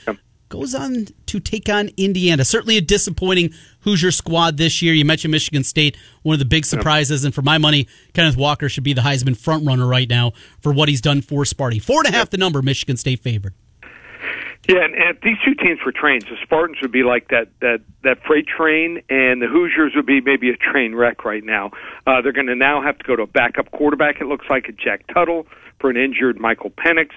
goes 0.49 0.73
on 0.73 1.05
to 1.27 1.39
take 1.39 1.69
on 1.69 1.91
Indiana. 1.95 2.43
Certainly 2.43 2.77
a 2.77 2.81
disappointing 2.81 3.53
Hoosier 3.81 4.11
squad 4.11 4.57
this 4.57 4.81
year. 4.81 4.95
You 4.95 5.05
mentioned 5.05 5.31
Michigan 5.31 5.63
State, 5.63 5.95
one 6.23 6.33
of 6.33 6.39
the 6.39 6.45
big 6.45 6.65
surprises. 6.65 7.23
And 7.23 7.33
for 7.35 7.43
my 7.43 7.59
money, 7.59 7.87
Kenneth 8.13 8.35
Walker 8.35 8.67
should 8.67 8.83
be 8.83 8.93
the 8.93 9.01
Heisman 9.01 9.37
frontrunner 9.37 9.87
right 9.87 10.09
now 10.09 10.33
for 10.59 10.73
what 10.73 10.89
he's 10.89 11.01
done 11.01 11.21
for 11.21 11.43
Sparty. 11.43 11.81
Four 11.81 11.99
and 12.03 12.13
a 12.13 12.17
half 12.17 12.31
the 12.31 12.37
number, 12.37 12.61
Michigan 12.63 12.97
State 12.97 13.21
favored. 13.21 13.53
Yeah, 14.71 14.85
and, 14.85 14.95
and 14.95 15.17
these 15.21 15.35
two 15.43 15.53
teams 15.53 15.79
were 15.85 15.91
trains. 15.91 16.23
The 16.23 16.37
Spartans 16.43 16.77
would 16.81 16.93
be 16.93 17.03
like 17.03 17.27
that 17.27 17.49
that 17.59 17.81
that 18.03 18.23
freight 18.25 18.47
train, 18.47 19.03
and 19.09 19.41
the 19.41 19.47
Hoosiers 19.47 19.91
would 19.97 20.05
be 20.05 20.21
maybe 20.21 20.49
a 20.49 20.55
train 20.55 20.95
wreck 20.95 21.25
right 21.25 21.43
now. 21.43 21.71
Uh, 22.07 22.21
they're 22.21 22.31
going 22.31 22.47
to 22.47 22.55
now 22.55 22.81
have 22.81 22.97
to 22.97 23.03
go 23.03 23.17
to 23.17 23.23
a 23.23 23.27
backup 23.27 23.69
quarterback. 23.71 24.21
It 24.21 24.27
looks 24.27 24.45
like 24.49 24.69
a 24.69 24.71
Jack 24.71 25.05
Tuttle 25.13 25.45
for 25.79 25.89
an 25.89 25.97
injured 25.97 26.39
Michael 26.39 26.69
Penix. 26.69 27.09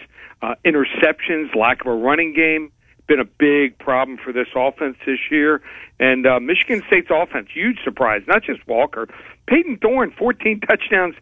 Uh, 0.43 0.57
interceptions, 0.65 1.55
lack 1.55 1.83
of 1.83 1.87
a 1.87 1.95
running 1.95 2.35
game, 2.35 2.73
been 3.07 3.21
a 3.21 3.25
big 3.25 3.79
problem 3.79 4.19
for 4.19 4.33
this 4.33 4.49
offense 4.57 4.97
this 5.07 5.31
year. 5.31 5.63
And 6.01 6.27
uh, 6.27 6.41
Michigan 6.41 6.83
State's 6.89 7.09
offense, 7.09 7.49
huge 7.55 7.79
surprise. 7.85 8.23
Not 8.27 8.43
just 8.43 8.67
Walker, 8.67 9.07
Payton 9.47 9.79
Thorne, 9.81 10.13
14 10.19 10.61
touchdowns, 10.61 11.15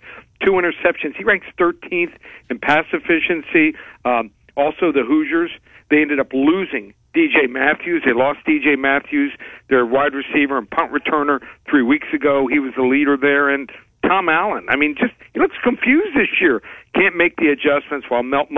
two 0.42 0.52
interceptions. 0.52 1.14
He 1.14 1.24
ranks 1.24 1.46
13th 1.58 2.16
in 2.48 2.58
pass 2.58 2.86
efficiency. 2.92 3.76
Um, 4.06 4.30
also, 4.56 4.92
the 4.92 5.04
Hoosiers 5.06 5.50
they 5.92 6.00
ended 6.00 6.18
up 6.18 6.32
losing 6.32 6.94
DJ 7.14 7.48
Matthews. 7.48 8.02
They 8.06 8.14
lost 8.14 8.38
DJ 8.48 8.78
Matthews, 8.78 9.32
their 9.68 9.84
wide 9.84 10.14
receiver 10.14 10.56
and 10.56 10.68
punt 10.68 10.90
returner, 10.90 11.40
three 11.68 11.82
weeks 11.82 12.08
ago. 12.14 12.48
He 12.50 12.58
was 12.58 12.72
the 12.74 12.82
leader 12.82 13.18
there, 13.20 13.50
and 13.50 13.70
Tom 14.02 14.30
Allen. 14.30 14.66
I 14.70 14.76
mean, 14.76 14.96
just 14.98 15.12
he 15.34 15.40
looks 15.40 15.56
confused 15.62 16.16
this 16.16 16.40
year. 16.40 16.62
Can't 16.94 17.14
make 17.14 17.36
the 17.36 17.48
adjustments 17.48 18.06
while 18.08 18.22
Mel 18.22 18.48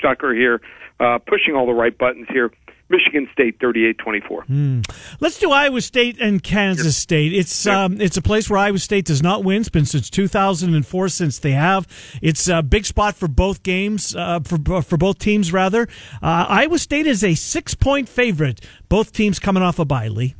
Tucker 0.00 0.34
here 0.34 0.60
uh, 1.00 1.18
pushing 1.26 1.54
all 1.54 1.66
the 1.66 1.72
right 1.72 1.96
buttons 1.96 2.26
here. 2.30 2.52
Michigan 2.88 3.28
State 3.32 3.58
38-24. 3.58 4.46
Mm. 4.46 5.16
Let's 5.20 5.38
do 5.38 5.50
Iowa 5.50 5.80
State 5.80 6.20
and 6.20 6.42
Kansas 6.42 6.96
State. 6.96 7.32
It's 7.32 7.66
um, 7.66 8.00
it's 8.00 8.16
a 8.16 8.22
place 8.22 8.48
where 8.48 8.58
Iowa 8.58 8.78
State 8.78 9.06
does 9.06 9.22
not 9.22 9.44
win. 9.44 9.60
It's 9.60 9.68
been 9.68 9.86
since 9.86 10.08
2004 10.08 11.08
since 11.08 11.38
they 11.40 11.52
have. 11.52 11.86
It's 12.22 12.48
a 12.48 12.62
big 12.62 12.86
spot 12.86 13.16
for 13.16 13.28
both 13.28 13.62
games 13.62 14.14
uh, 14.14 14.40
for 14.40 14.82
for 14.82 14.96
both 14.96 15.18
teams 15.18 15.52
rather. 15.52 15.88
Uh, 16.22 16.46
Iowa 16.48 16.78
State 16.78 17.06
is 17.06 17.24
a 17.24 17.34
six 17.34 17.74
point 17.74 18.08
favorite. 18.08 18.60
Both 18.88 19.12
teams 19.12 19.38
coming 19.38 19.62
off 19.62 19.78
a 19.78 19.84
bye. 19.84 20.08
Lee. 20.08 20.36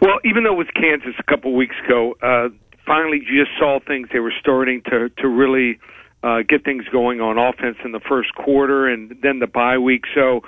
Well, 0.00 0.18
even 0.24 0.44
though 0.44 0.52
it 0.52 0.58
was 0.58 0.68
Kansas 0.74 1.14
a 1.18 1.22
couple 1.22 1.54
weeks 1.54 1.74
ago, 1.84 2.14
uh, 2.22 2.48
finally 2.86 3.22
you 3.26 3.44
just 3.44 3.58
saw 3.58 3.80
things. 3.84 4.08
They 4.12 4.20
were 4.20 4.34
starting 4.38 4.82
to 4.90 5.08
to 5.08 5.28
really 5.28 5.78
uh, 6.22 6.42
get 6.48 6.64
things 6.64 6.84
going 6.92 7.20
on 7.20 7.38
offense 7.38 7.78
in 7.84 7.92
the 7.92 8.00
first 8.00 8.34
quarter, 8.34 8.86
and 8.86 9.16
then 9.22 9.40
the 9.40 9.46
bye 9.46 9.78
week. 9.78 10.04
So 10.14 10.42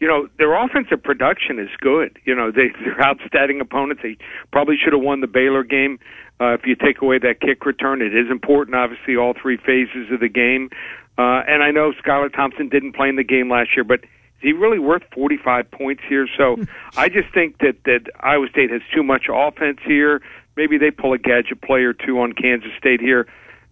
you 0.00 0.06
know, 0.06 0.28
their 0.38 0.54
offensive 0.54 1.02
production 1.02 1.58
is 1.58 1.70
good. 1.80 2.18
You 2.24 2.34
know, 2.34 2.50
they, 2.50 2.68
they're 2.84 3.02
outstanding 3.02 3.60
opponents. 3.60 4.02
They 4.02 4.16
probably 4.52 4.76
should 4.82 4.92
have 4.92 5.02
won 5.02 5.20
the 5.20 5.26
Baylor 5.26 5.64
game. 5.64 5.98
Uh, 6.40 6.54
if 6.54 6.66
you 6.66 6.76
take 6.76 7.02
away 7.02 7.18
that 7.18 7.40
kick 7.40 7.66
return, 7.66 8.00
it 8.00 8.14
is 8.14 8.30
important, 8.30 8.76
obviously, 8.76 9.16
all 9.16 9.34
three 9.40 9.56
phases 9.56 10.12
of 10.12 10.20
the 10.20 10.28
game. 10.28 10.70
Uh, 11.18 11.42
and 11.48 11.64
I 11.64 11.72
know 11.72 11.92
Skylar 11.92 12.32
Thompson 12.32 12.68
didn't 12.68 12.94
play 12.94 13.08
in 13.08 13.16
the 13.16 13.24
game 13.24 13.50
last 13.50 13.70
year, 13.76 13.82
but 13.82 14.04
is 14.04 14.42
he 14.42 14.52
really 14.52 14.78
worth 14.78 15.02
45 15.12 15.68
points 15.72 16.02
here? 16.08 16.28
So 16.36 16.58
I 16.96 17.08
just 17.08 17.34
think 17.34 17.58
that, 17.58 17.82
that 17.86 18.02
Iowa 18.20 18.46
State 18.48 18.70
has 18.70 18.82
too 18.94 19.02
much 19.02 19.26
offense 19.28 19.78
here. 19.84 20.22
Maybe 20.56 20.78
they 20.78 20.92
pull 20.92 21.12
a 21.12 21.18
gadget 21.18 21.60
play 21.60 21.80
or 21.80 21.92
two 21.92 22.20
on 22.20 22.34
Kansas 22.34 22.70
State 22.78 23.00
here. 23.00 23.26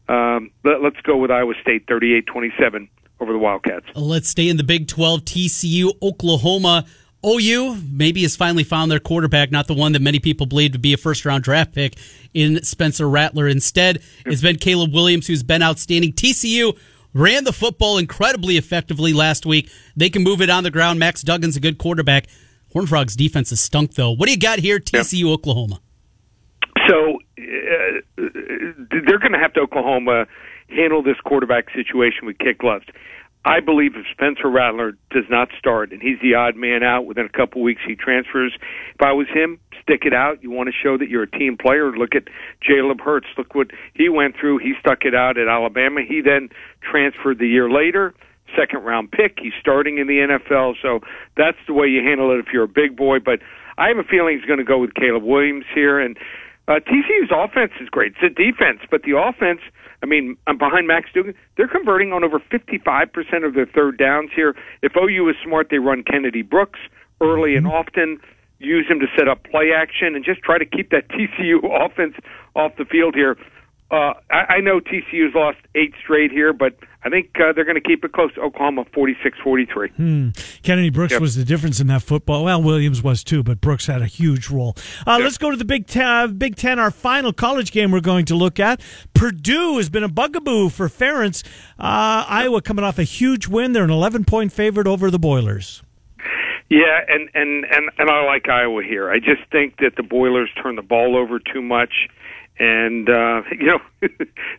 Um, 0.08 0.50
let, 0.64 0.82
let's 0.82 1.00
go 1.02 1.16
with 1.16 1.30
Iowa 1.30 1.54
State 1.60 1.84
38 1.86 2.26
27 2.26 2.88
over 3.20 3.32
the 3.32 3.38
Wildcats. 3.38 3.86
Let's 3.94 4.28
stay 4.28 4.48
in 4.48 4.56
the 4.56 4.64
Big 4.64 4.88
12. 4.88 5.24
TCU, 5.24 5.92
Oklahoma. 6.02 6.84
OU 7.24 7.82
maybe 7.90 8.22
has 8.22 8.36
finally 8.36 8.62
found 8.62 8.90
their 8.90 9.00
quarterback, 9.00 9.50
not 9.50 9.66
the 9.66 9.74
one 9.74 9.92
that 9.92 10.02
many 10.02 10.20
people 10.20 10.46
believed 10.46 10.74
would 10.74 10.82
be 10.82 10.92
a 10.92 10.96
first 10.96 11.24
round 11.24 11.42
draft 11.42 11.74
pick 11.74 11.96
in 12.34 12.62
Spencer 12.62 13.08
Rattler. 13.08 13.48
Instead, 13.48 14.02
it's 14.24 14.42
been 14.42 14.56
Caleb 14.56 14.92
Williams, 14.92 15.26
who's 15.26 15.42
been 15.42 15.62
outstanding. 15.62 16.12
TCU 16.12 16.78
ran 17.14 17.44
the 17.44 17.52
football 17.52 17.98
incredibly 17.98 18.56
effectively 18.56 19.12
last 19.12 19.46
week. 19.46 19.70
They 19.96 20.10
can 20.10 20.22
move 20.22 20.40
it 20.40 20.50
on 20.50 20.62
the 20.62 20.70
ground. 20.70 20.98
Max 20.98 21.24
Duggan's 21.24 21.56
a 21.56 21.60
good 21.60 21.78
quarterback. 21.78 22.26
Horn 22.72 22.86
Frogs 22.86 23.16
defense 23.16 23.50
is 23.50 23.60
stunk, 23.60 23.94
though. 23.94 24.12
What 24.12 24.26
do 24.26 24.32
you 24.32 24.38
got 24.38 24.58
here, 24.58 24.78
TCU, 24.78 25.20
yep. 25.20 25.28
Oklahoma? 25.28 25.80
So 26.86 27.18
uh, 27.38 28.15
they're 28.46 29.18
going 29.18 29.32
to 29.32 29.38
have 29.38 29.52
to 29.54 29.60
Oklahoma 29.60 30.26
handle 30.68 31.02
this 31.02 31.16
quarterback 31.24 31.66
situation 31.74 32.26
with 32.26 32.38
kick 32.38 32.58
gloves. 32.58 32.86
I 33.46 33.60
believe 33.60 33.92
if 33.94 34.06
Spencer 34.10 34.50
Rattler 34.50 34.98
does 35.10 35.24
not 35.30 35.48
start 35.56 35.92
and 35.92 36.02
he's 36.02 36.18
the 36.20 36.34
odd 36.34 36.56
man 36.56 36.82
out 36.82 37.06
within 37.06 37.26
a 37.26 37.28
couple 37.28 37.62
weeks, 37.62 37.80
he 37.86 37.94
transfers. 37.94 38.52
If 38.94 39.02
I 39.02 39.12
was 39.12 39.28
him, 39.32 39.60
stick 39.80 40.02
it 40.04 40.12
out. 40.12 40.42
You 40.42 40.50
want 40.50 40.68
to 40.68 40.74
show 40.74 40.98
that 40.98 41.08
you're 41.08 41.22
a 41.22 41.30
team 41.30 41.56
player. 41.56 41.96
Look 41.96 42.16
at 42.16 42.24
Jalen 42.68 43.00
Hurts. 43.00 43.28
Look 43.38 43.54
what 43.54 43.68
he 43.94 44.08
went 44.08 44.34
through. 44.38 44.58
He 44.58 44.72
stuck 44.80 45.04
it 45.04 45.14
out 45.14 45.38
at 45.38 45.46
Alabama. 45.46 46.00
He 46.06 46.22
then 46.22 46.48
transferred 46.82 47.38
the 47.38 47.46
year 47.46 47.70
later. 47.70 48.14
Second 48.58 48.82
round 48.82 49.12
pick. 49.12 49.38
He's 49.40 49.54
starting 49.60 49.98
in 49.98 50.08
the 50.08 50.26
NFL. 50.26 50.74
So 50.82 51.00
that's 51.36 51.58
the 51.68 51.72
way 51.72 51.86
you 51.86 52.02
handle 52.02 52.32
it 52.32 52.40
if 52.40 52.46
you're 52.52 52.64
a 52.64 52.68
big 52.68 52.96
boy. 52.96 53.20
But 53.20 53.38
I 53.78 53.88
have 53.88 53.98
a 53.98 54.04
feeling 54.04 54.38
he's 54.38 54.46
going 54.46 54.58
to 54.58 54.64
go 54.64 54.78
with 54.78 54.94
Caleb 54.94 55.22
Williams 55.22 55.66
here. 55.72 56.00
And 56.00 56.18
uh, 56.68 56.80
TCU's 56.80 57.30
offense 57.30 57.72
is 57.80 57.88
great. 57.88 58.14
It's 58.20 58.32
a 58.32 58.34
defense, 58.34 58.80
but 58.90 59.02
the 59.02 59.16
offense– 59.16 59.60
I 60.02 60.06
mean, 60.06 60.36
I'm 60.46 60.58
behind 60.58 60.86
Max 60.86 61.10
Duggan. 61.14 61.34
They're 61.56 61.68
converting 61.68 62.12
on 62.12 62.22
over 62.22 62.38
55% 62.38 63.46
of 63.46 63.54
their 63.54 63.66
third 63.66 63.98
downs 63.98 64.30
here. 64.34 64.54
If 64.82 64.92
OU 64.96 65.30
is 65.30 65.36
smart, 65.42 65.68
they 65.70 65.78
run 65.78 66.02
Kennedy 66.02 66.42
Brooks 66.42 66.80
early 67.20 67.56
and 67.56 67.66
often, 67.66 68.20
use 68.58 68.86
him 68.88 69.00
to 69.00 69.06
set 69.16 69.28
up 69.28 69.44
play 69.44 69.72
action, 69.74 70.14
and 70.14 70.24
just 70.24 70.42
try 70.42 70.58
to 70.58 70.66
keep 70.66 70.90
that 70.90 71.08
TCU 71.08 71.58
offense 71.84 72.14
off 72.54 72.72
the 72.76 72.84
field 72.84 73.14
here. 73.14 73.36
Uh, 73.88 74.14
I, 74.30 74.56
I 74.56 74.60
know 74.60 74.80
TCU's 74.80 75.34
lost 75.34 75.58
eight 75.76 75.94
straight 76.02 76.32
here, 76.32 76.52
but 76.52 76.76
I 77.04 77.08
think 77.08 77.30
uh, 77.36 77.52
they're 77.52 77.64
going 77.64 77.76
to 77.76 77.80
keep 77.80 78.04
it 78.04 78.12
close. 78.12 78.32
Oklahoma 78.36 78.84
46-43. 78.86 79.92
Hmm. 79.94 80.28
Kennedy 80.64 80.90
Brooks 80.90 81.12
yep. 81.12 81.20
was 81.20 81.36
the 81.36 81.44
difference 81.44 81.78
in 81.78 81.86
that 81.86 82.02
football. 82.02 82.44
Well, 82.44 82.60
Williams 82.60 83.00
was 83.00 83.22
too, 83.22 83.44
but 83.44 83.60
Brooks 83.60 83.86
had 83.86 84.02
a 84.02 84.06
huge 84.06 84.50
role. 84.50 84.74
Uh, 85.06 85.12
yep. 85.12 85.20
Let's 85.20 85.38
go 85.38 85.52
to 85.52 85.56
the 85.56 85.64
Big 85.64 85.86
Ten, 85.86 86.04
uh, 86.04 86.26
Big 86.26 86.56
Ten, 86.56 86.80
our 86.80 86.90
final 86.90 87.32
college 87.32 87.70
game 87.70 87.92
we're 87.92 88.00
going 88.00 88.24
to 88.24 88.34
look 88.34 88.58
at. 88.58 88.80
Purdue 89.14 89.76
has 89.76 89.88
been 89.88 90.02
a 90.02 90.08
bugaboo 90.08 90.70
for 90.70 90.88
Ferentz. 90.88 91.44
Uh, 91.78 92.24
Iowa 92.26 92.62
coming 92.62 92.84
off 92.84 92.98
a 92.98 93.04
huge 93.04 93.46
win. 93.46 93.72
They're 93.72 93.84
an 93.84 93.90
11-point 93.90 94.52
favorite 94.52 94.88
over 94.88 95.12
the 95.12 95.20
Boilers. 95.20 95.84
Yeah, 96.68 96.98
and, 97.08 97.30
and, 97.34 97.64
and, 97.66 97.90
and 97.98 98.10
I 98.10 98.24
like 98.24 98.48
Iowa 98.48 98.82
here. 98.82 99.08
I 99.08 99.20
just 99.20 99.48
think 99.52 99.76
that 99.78 99.92
the 99.96 100.02
Boilers 100.02 100.50
turn 100.60 100.74
the 100.74 100.82
ball 100.82 101.16
over 101.16 101.38
too 101.38 101.62
much 101.62 102.08
and 102.58 103.08
uh, 103.08 103.42
you 103.58 103.66
know 103.66 103.78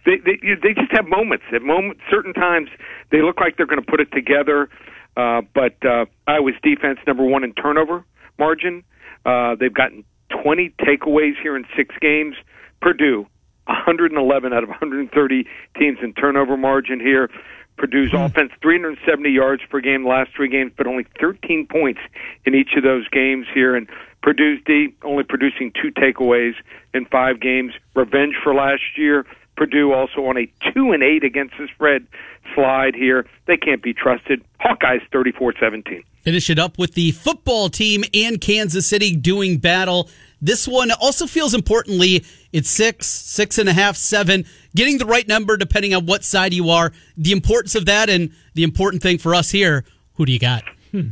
they 0.06 0.18
they 0.18 0.40
they 0.62 0.74
just 0.74 0.92
have 0.92 1.08
moments. 1.08 1.46
At 1.54 1.62
moments, 1.62 2.02
certain 2.10 2.34
times 2.34 2.70
they 3.12 3.22
look 3.22 3.40
like 3.40 3.58
they're 3.58 3.66
going 3.66 3.84
to 3.84 3.90
put 3.90 4.00
it 4.00 4.12
together. 4.12 4.70
Uh, 5.16 5.42
but 5.54 5.84
uh, 5.84 6.06
Iowa's 6.28 6.54
defense 6.62 7.00
number 7.08 7.24
one 7.24 7.44
in 7.44 7.54
turnover 7.54 8.06
margin. 8.38 8.84
Uh, 9.26 9.56
they've 9.56 9.74
gotten 9.74 10.04
20 10.44 10.74
takeaways 10.80 11.34
here 11.42 11.56
in 11.56 11.66
six 11.76 11.96
games. 12.00 12.36
Purdue 12.82 13.26
111 13.68 14.54
out 14.54 14.64
of 14.64 14.70
130 14.70 15.48
teams 15.78 15.98
in 16.02 16.14
turnover 16.14 16.58
margin 16.58 17.00
here. 17.00 17.30
Purdue's 17.78 18.12
mm-hmm. 18.12 18.24
offense 18.24 18.52
370 18.62 19.30
yards 19.30 19.62
per 19.70 19.80
game 19.80 20.04
the 20.04 20.10
last 20.10 20.32
three 20.36 20.50
games, 20.50 20.72
but 20.76 20.88
only 20.88 21.06
13 21.20 21.68
points 21.70 22.00
in 22.46 22.56
each 22.56 22.72
of 22.76 22.84
those 22.84 23.08
games 23.10 23.46
here. 23.54 23.76
And 23.76 23.88
Purdue's 24.24 24.60
D 24.66 24.96
only 25.04 25.24
producing 25.24 25.72
two 25.72 25.92
takeaways 25.92 26.54
in 26.94 27.06
five 27.06 27.40
games. 27.40 27.74
Revenge 27.96 28.36
for 28.44 28.54
last 28.54 28.82
year. 28.98 29.26
Purdue 29.56 29.92
also 29.92 30.26
on 30.26 30.38
a 30.38 30.52
two 30.72 30.92
and 30.92 31.02
eight 31.04 31.24
against 31.24 31.56
the 31.58 31.68
spread 31.74 32.06
slide 32.54 32.96
here. 32.96 33.26
They 33.48 33.58
can't 33.58 33.82
be 33.82 33.94
trusted. 33.94 34.44
Hawkeyes 34.62 35.02
34-17. 35.12 36.04
Finish 36.22 36.50
it 36.50 36.60
up 36.60 36.78
with 36.78 36.94
the 36.94 37.12
football 37.12 37.70
team 37.70 38.04
and 38.14 38.40
Kansas 38.40 38.88
City 38.88 39.16
doing 39.16 39.58
battle. 39.58 40.10
This 40.42 40.68
one 40.68 40.92
also 40.92 41.26
feels 41.26 41.54
importantly, 41.54 42.24
it's 42.54 42.70
six, 42.70 43.08
six 43.08 43.58
and 43.58 43.68
a 43.68 43.74
half, 43.74 43.96
seven. 43.96 44.46
Getting 44.76 44.98
the 44.98 45.06
right 45.06 45.28
number 45.28 45.58
depending 45.58 45.94
on 45.96 46.06
what 46.06 46.24
side 46.24 46.54
you 46.54 46.70
are. 46.70 46.92
The 47.18 47.32
importance 47.32 47.76
of 47.76 47.86
that 47.86 48.10
and 48.10 48.32
the 48.54 48.64
important 48.64 49.02
thing 49.02 49.18
for 49.18 49.34
us 49.34 49.50
here, 49.50 49.84
who 50.14 50.26
do 50.26 50.32
you 50.32 50.40
got? 50.40 50.64
Hmm. 50.92 51.10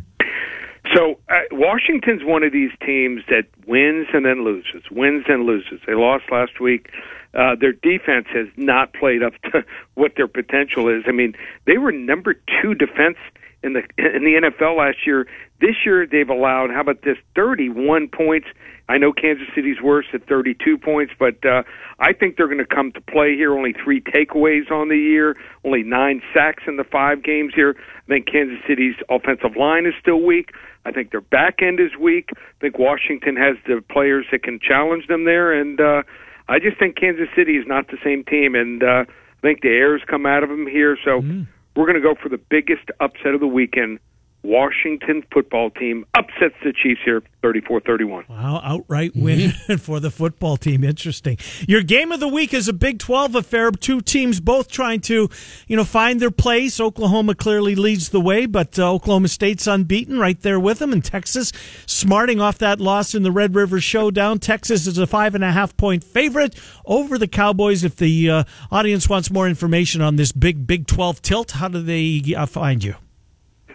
So 0.93 1.19
uh, 1.29 1.41
Washington's 1.51 2.23
one 2.23 2.43
of 2.43 2.53
these 2.53 2.71
teams 2.85 3.23
that 3.29 3.45
wins 3.67 4.07
and 4.13 4.25
then 4.25 4.43
loses, 4.43 4.83
wins 4.91 5.25
and 5.27 5.45
loses. 5.45 5.81
They 5.87 5.95
lost 5.95 6.25
last 6.31 6.59
week. 6.59 6.89
Uh, 7.33 7.55
their 7.59 7.73
defense 7.73 8.27
has 8.33 8.47
not 8.55 8.93
played 8.93 9.23
up 9.23 9.33
to 9.51 9.65
what 9.95 10.13
their 10.15 10.27
potential 10.27 10.87
is. 10.87 11.03
I 11.07 11.11
mean, 11.11 11.33
they 11.65 11.77
were 11.77 11.91
number 11.91 12.35
two 12.61 12.75
defense 12.75 13.17
in 13.63 13.73
the 13.73 13.79
in 13.97 14.23
the 14.23 14.49
NFL 14.49 14.77
last 14.77 15.05
year. 15.05 15.27
This 15.61 15.75
year 15.85 16.05
they've 16.05 16.29
allowed 16.29 16.69
how 16.71 16.81
about 16.81 17.01
this 17.03 17.17
31 17.35 18.09
points. 18.09 18.47
I 18.87 18.97
know 18.97 19.13
Kansas 19.13 19.47
City's 19.55 19.81
worse 19.81 20.05
at 20.13 20.27
32 20.27 20.77
points, 20.77 21.13
but 21.17 21.43
uh, 21.45 21.63
I 21.97 22.13
think 22.13 22.37
they're 22.37 22.47
going 22.47 22.59
to 22.59 22.65
come 22.65 22.91
to 22.91 23.01
play 23.01 23.35
here. 23.35 23.57
Only 23.57 23.73
three 23.73 23.99
takeaways 23.99 24.69
on 24.69 24.89
the 24.89 24.97
year, 24.97 25.35
only 25.63 25.81
nine 25.81 26.21
sacks 26.33 26.63
in 26.67 26.77
the 26.77 26.83
five 26.83 27.23
games 27.23 27.53
here. 27.55 27.75
I 27.79 28.07
think 28.07 28.27
Kansas 28.31 28.59
City's 28.67 28.95
offensive 29.09 29.55
line 29.57 29.85
is 29.87 29.93
still 29.99 30.21
weak. 30.21 30.51
I 30.85 30.91
think 30.91 31.11
their 31.11 31.21
back 31.21 31.61
end 31.61 31.79
is 31.79 31.95
weak. 31.99 32.29
I 32.35 32.61
think 32.61 32.77
Washington 32.77 33.35
has 33.37 33.57
the 33.65 33.81
players 33.89 34.27
that 34.31 34.43
can 34.43 34.59
challenge 34.59 35.07
them 35.07 35.25
there, 35.25 35.51
and 35.51 35.81
uh, 35.81 36.03
I 36.47 36.59
just 36.59 36.77
think 36.77 36.95
Kansas 36.95 37.27
City 37.35 37.53
is 37.53 37.65
not 37.65 37.87
the 37.87 37.97
same 38.03 38.23
team. 38.23 38.53
And 38.53 38.83
uh, 38.83 39.05
I 39.07 39.41
think 39.41 39.61
the 39.61 39.69
airs 39.69 40.01
come 40.07 40.27
out 40.27 40.43
of 40.43 40.49
them 40.49 40.67
here, 40.67 40.95
so 41.03 41.21
mm. 41.21 41.47
we're 41.75 41.85
going 41.85 42.01
to 42.01 42.01
go 42.01 42.13
for 42.21 42.29
the 42.29 42.37
biggest 42.37 42.91
upset 42.99 43.33
of 43.33 43.39
the 43.39 43.47
weekend. 43.47 43.99
Washington 44.45 45.23
football 45.33 45.71
team 45.71 46.05
upsets 46.15 46.55
the 46.63 46.71
Chiefs 46.71 47.01
here 47.03 47.23
34-31. 47.43 48.29
Wow, 48.29 48.61
outright 48.63 49.15
win 49.15 49.51
for 49.79 49.99
the 49.99 50.11
football 50.11 50.55
team. 50.55 50.83
Interesting. 50.83 51.37
Your 51.67 51.81
game 51.81 52.11
of 52.11 52.19
the 52.19 52.27
week 52.27 52.53
is 52.53 52.67
a 52.67 52.73
Big 52.73 52.99
12 52.99 53.35
affair. 53.35 53.71
Two 53.71 54.01
teams 54.01 54.39
both 54.39 54.69
trying 54.69 55.01
to, 55.01 55.29
you 55.67 55.75
know, 55.75 55.83
find 55.83 56.19
their 56.19 56.31
place. 56.31 56.79
Oklahoma 56.79 57.33
clearly 57.35 57.75
leads 57.75 58.09
the 58.09 58.21
way, 58.21 58.45
but 58.45 58.77
uh, 58.77 58.93
Oklahoma 58.93 59.27
State's 59.27 59.67
unbeaten 59.67 60.19
right 60.19 60.39
there 60.41 60.59
with 60.59 60.79
them. 60.79 60.93
And 60.93 61.03
Texas 61.03 61.51
smarting 61.85 62.39
off 62.39 62.57
that 62.59 62.79
loss 62.79 63.15
in 63.15 63.23
the 63.23 63.31
Red 63.31 63.55
River 63.55 63.81
Showdown. 63.81 64.39
Texas 64.39 64.85
is 64.85 64.97
a 64.97 65.07
five 65.07 65.33
and 65.33 65.43
a 65.43 65.51
half 65.51 65.75
point 65.75 66.03
favorite 66.03 66.55
over 66.85 67.17
the 67.17 67.27
Cowboys. 67.27 67.83
If 67.83 67.95
the 67.95 68.29
uh, 68.29 68.43
audience 68.71 69.09
wants 69.09 69.31
more 69.31 69.47
information 69.47 70.01
on 70.01 70.15
this 70.15 70.31
big 70.31 70.67
Big 70.67 70.87
12 70.87 71.21
tilt, 71.21 71.51
how 71.51 71.67
do 71.67 71.81
they 71.81 72.21
uh, 72.35 72.45
find 72.45 72.83
you? 72.83 72.95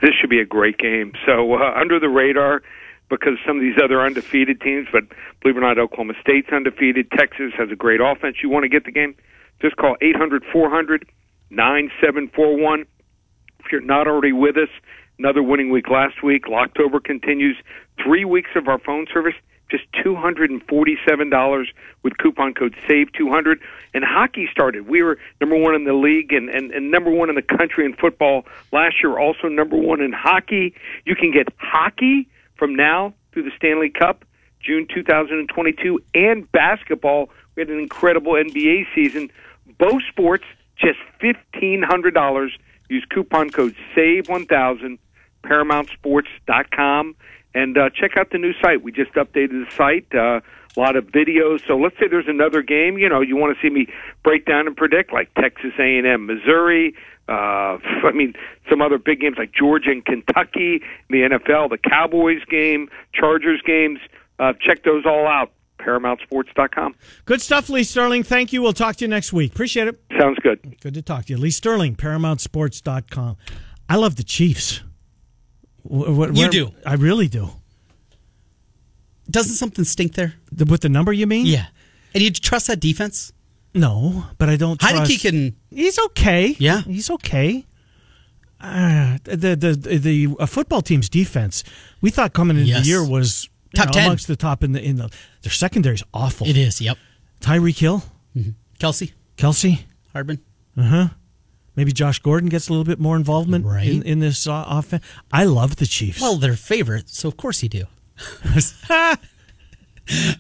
This 0.03 0.11
should 0.21 0.31
be 0.31 0.41
a 0.41 0.45
great 0.47 0.79
game. 0.79 1.13
So 1.27 1.55
uh, 1.55 1.73
under 1.75 2.01
the 2.01 2.09
radar 2.09 2.63
because 3.09 3.35
some 3.47 3.57
of 3.57 3.63
these 3.63 3.77
other 3.83 4.01
undefeated 4.01 4.61
teams, 4.61 4.87
but 4.93 5.03
believe 5.43 5.57
it 5.57 5.59
or 5.59 5.63
not, 5.63 5.79
Oklahoma 5.79 6.15
State's 6.21 6.49
undefeated. 6.53 7.11
Texas 7.11 7.53
has 7.59 7.69
a 7.71 7.77
great 7.77 8.01
offense. 8.01 8.37
You 8.43 8.49
want 8.49 8.63
to 8.63 8.69
get 8.69 8.85
the 8.85 8.93
game? 8.93 9.15
Just 9.61 9.77
call 9.77 9.97
eight 10.01 10.17
hundred 10.17 10.45
four 10.53 10.71
hundred 10.71 11.07
nine 11.51 11.91
seven 12.01 12.31
four 12.35 12.57
one. 12.57 12.87
If 13.59 13.67
you're 13.73 13.83
not 13.83 14.07
already 14.07 14.33
with 14.33 14.57
us, 14.57 14.71
another 15.19 15.43
winning 15.43 15.71
week 15.71 15.89
last 15.91 16.23
week. 16.23 16.45
October 16.49 17.01
continues. 17.01 17.57
Three 18.03 18.25
weeks 18.25 18.51
of 18.57 18.69
our 18.69 18.79
phone 18.79 19.07
service 19.13 19.35
just 19.71 19.85
$247 20.05 21.67
with 22.03 22.19
coupon 22.19 22.55
code 22.55 22.75
SAVE200. 22.89 23.57
And 23.95 24.05
hockey 24.05 24.49
started. 24.51 24.89
We 24.89 25.03
were 25.03 25.19
number 25.41 25.57
one 25.57 25.75
in 25.75 25.85
the 25.85 25.93
league 25.93 26.33
and, 26.33 26.49
and, 26.49 26.71
and 26.71 26.91
number 26.91 27.11
one 27.11 27.29
in 27.29 27.37
the 27.37 27.43
country 27.43 27.85
in 27.85 27.95
football 27.95 28.47
last 28.73 28.97
year, 29.03 29.19
also 29.19 29.49
number 29.49 29.77
one 29.77 30.01
in 30.01 30.13
hockey. 30.13 30.75
You 31.05 31.17
can 31.17 31.33
get 31.33 31.49
hockey 31.59 32.29
from 32.57 32.75
now 32.75 33.15
through 33.33 33.45
the 33.45 33.53
Stanley 33.57 33.91
Cup, 33.91 34.25
June 34.61 34.87
2022, 34.93 36.01
and 36.15 36.51
basketball. 36.53 37.31
We 37.55 37.63
had 37.63 37.71
an 37.71 37.79
incredible 37.79 38.33
NBA 38.33 38.87
season. 38.95 39.31
Both 39.79 40.03
sports, 40.09 40.45
just 40.77 40.99
$1,500. 41.23 42.51
Use 42.89 43.05
coupon 43.09 43.51
code 43.51 43.77
SAVE1000, 43.97 44.99
ParamountSports.com 45.45 47.15
and 47.55 47.77
uh, 47.77 47.91
check 47.91 48.17
out 48.17 48.31
the 48.31 48.39
new 48.39 48.53
site. 48.63 48.83
We 48.83 48.93
just 48.93 49.13
updated 49.15 49.67
the 49.67 49.71
site. 49.77 50.07
Uh, 50.15 50.41
a 50.77 50.81
lot 50.81 50.97
of 50.97 51.07
videos. 51.07 51.67
So 51.67 51.77
let's 51.77 51.99
say 51.99 52.07
there's 52.09 52.29
another 52.29 52.63
game. 52.63 52.99
You 52.99 53.09
know, 53.09 53.21
you 53.21 53.37
want 53.37 53.57
to 53.57 53.61
see 53.61 53.73
me 53.73 53.87
break 54.23 54.47
down 54.47 54.67
and 54.67 54.77
predict, 54.77 55.13
like 55.13 55.33
Texas 55.35 55.73
A&M, 55.79 56.27
Missouri. 56.27 56.95
Uh, 57.29 57.33
I 58.05 58.13
mean, 58.15 58.35
some 58.69 58.81
other 58.83 58.99
big 58.99 59.21
games 59.21 59.37
like 59.39 59.53
Georgia 59.53 59.91
and 59.91 60.05
Kentucky, 60.05 60.83
the 61.09 61.23
NFL, 61.23 61.71
the 61.71 61.79
Cowboys 61.79 62.45
game, 62.49 62.89
Chargers 63.13 63.61
games. 63.65 63.99
Uh, 64.39 64.53
check 64.61 64.85
those 64.85 65.05
all 65.05 65.27
out. 65.27 65.53
ParamountSports.com. 65.81 66.95
Good 67.25 67.41
stuff, 67.41 67.71
Lee 67.71 67.85
Sterling. 67.85 68.23
Thank 68.23 68.53
you. 68.53 68.61
We'll 68.61 68.75
talk 68.75 68.97
to 68.97 69.05
you 69.05 69.09
next 69.09 69.33
week. 69.33 69.53
Appreciate 69.53 69.89
it. 69.89 69.99
Sounds 70.19 70.39
good. 70.43 70.79
Good 70.81 70.93
to 70.93 71.01
talk 71.01 71.25
to 71.25 71.33
you. 71.33 71.39
Lee 71.39 71.51
Sterling, 71.51 71.97
ParamountSports.com. 71.97 73.39
I 73.89 73.97
love 73.97 74.17
the 74.17 74.25
Chiefs. 74.25 74.83
What, 75.83 76.31
what, 76.31 76.37
you 76.37 76.51
do. 76.51 76.73
I 76.85 76.95
really 76.95 77.29
do. 77.29 77.51
Doesn't 79.31 79.55
something 79.55 79.85
stink 79.85 80.15
there? 80.15 80.35
The, 80.51 80.65
with 80.65 80.81
the 80.81 80.89
number, 80.89 81.13
you 81.13 81.27
mean? 81.27 81.47
Yeah. 81.47 81.67
And 82.15 82.23
you 82.23 82.31
trust 82.31 82.67
that 82.67 82.81
defense? 82.81 83.33
No, 83.75 84.25
but 84.39 84.49
I 84.49 84.57
don't. 84.57 84.81
Heinicke 84.81 85.21
can. 85.21 85.57
He's 85.71 85.99
okay. 85.99 86.57
Yeah, 86.59 86.83
he's 86.83 87.09
okay. 87.11 87.67
Uh, 88.61 89.19
the 89.23 89.57
the 89.57 89.99
the 89.99 90.37
uh, 90.41 90.47
football 90.47 90.83
team's 90.83 91.09
defense, 91.09 91.63
we 92.01 92.11
thought 92.11 92.33
coming 92.33 92.57
into 92.57 92.69
yes. 92.69 92.83
the 92.83 92.89
year 92.89 93.09
was 93.09 93.49
top 93.75 93.87
know, 93.87 93.93
ten 93.93 94.05
amongst 94.07 94.27
the 94.27 94.37
top 94.37 94.65
in 94.65 94.73
the 94.73 94.83
in 94.83 94.97
the. 94.97 95.09
Their 95.43 95.53
secondary 95.53 95.95
is 95.95 96.03
awful. 96.13 96.49
It 96.49 96.57
is. 96.57 96.81
Yep. 96.81 96.99
Tyreek 97.41 97.79
Hill, 97.79 98.03
mm-hmm. 98.37 98.51
Kelce, 98.79 99.13
Kelce, 99.37 99.85
Hardman. 100.13 100.41
Uh 100.77 100.83
huh. 100.83 101.09
Maybe 101.77 101.93
Josh 101.93 102.19
Gordon 102.19 102.49
gets 102.49 102.69
a 102.69 102.73
little 102.73 102.85
bit 102.85 102.99
more 102.99 103.17
involvement 103.17 103.65
right. 103.65 103.87
in, 103.87 104.03
in 104.03 104.19
this 104.19 104.47
uh, 104.47 104.65
offense. 104.69 105.05
I 105.33 105.45
love 105.45 105.77
the 105.77 105.87
Chiefs. 105.87 106.21
Well, 106.21 106.37
they're 106.37 106.55
favorites, 106.55 107.19
so 107.19 107.29
of 107.29 107.37
course 107.37 107.63
you 107.63 107.69
do. 107.69 107.85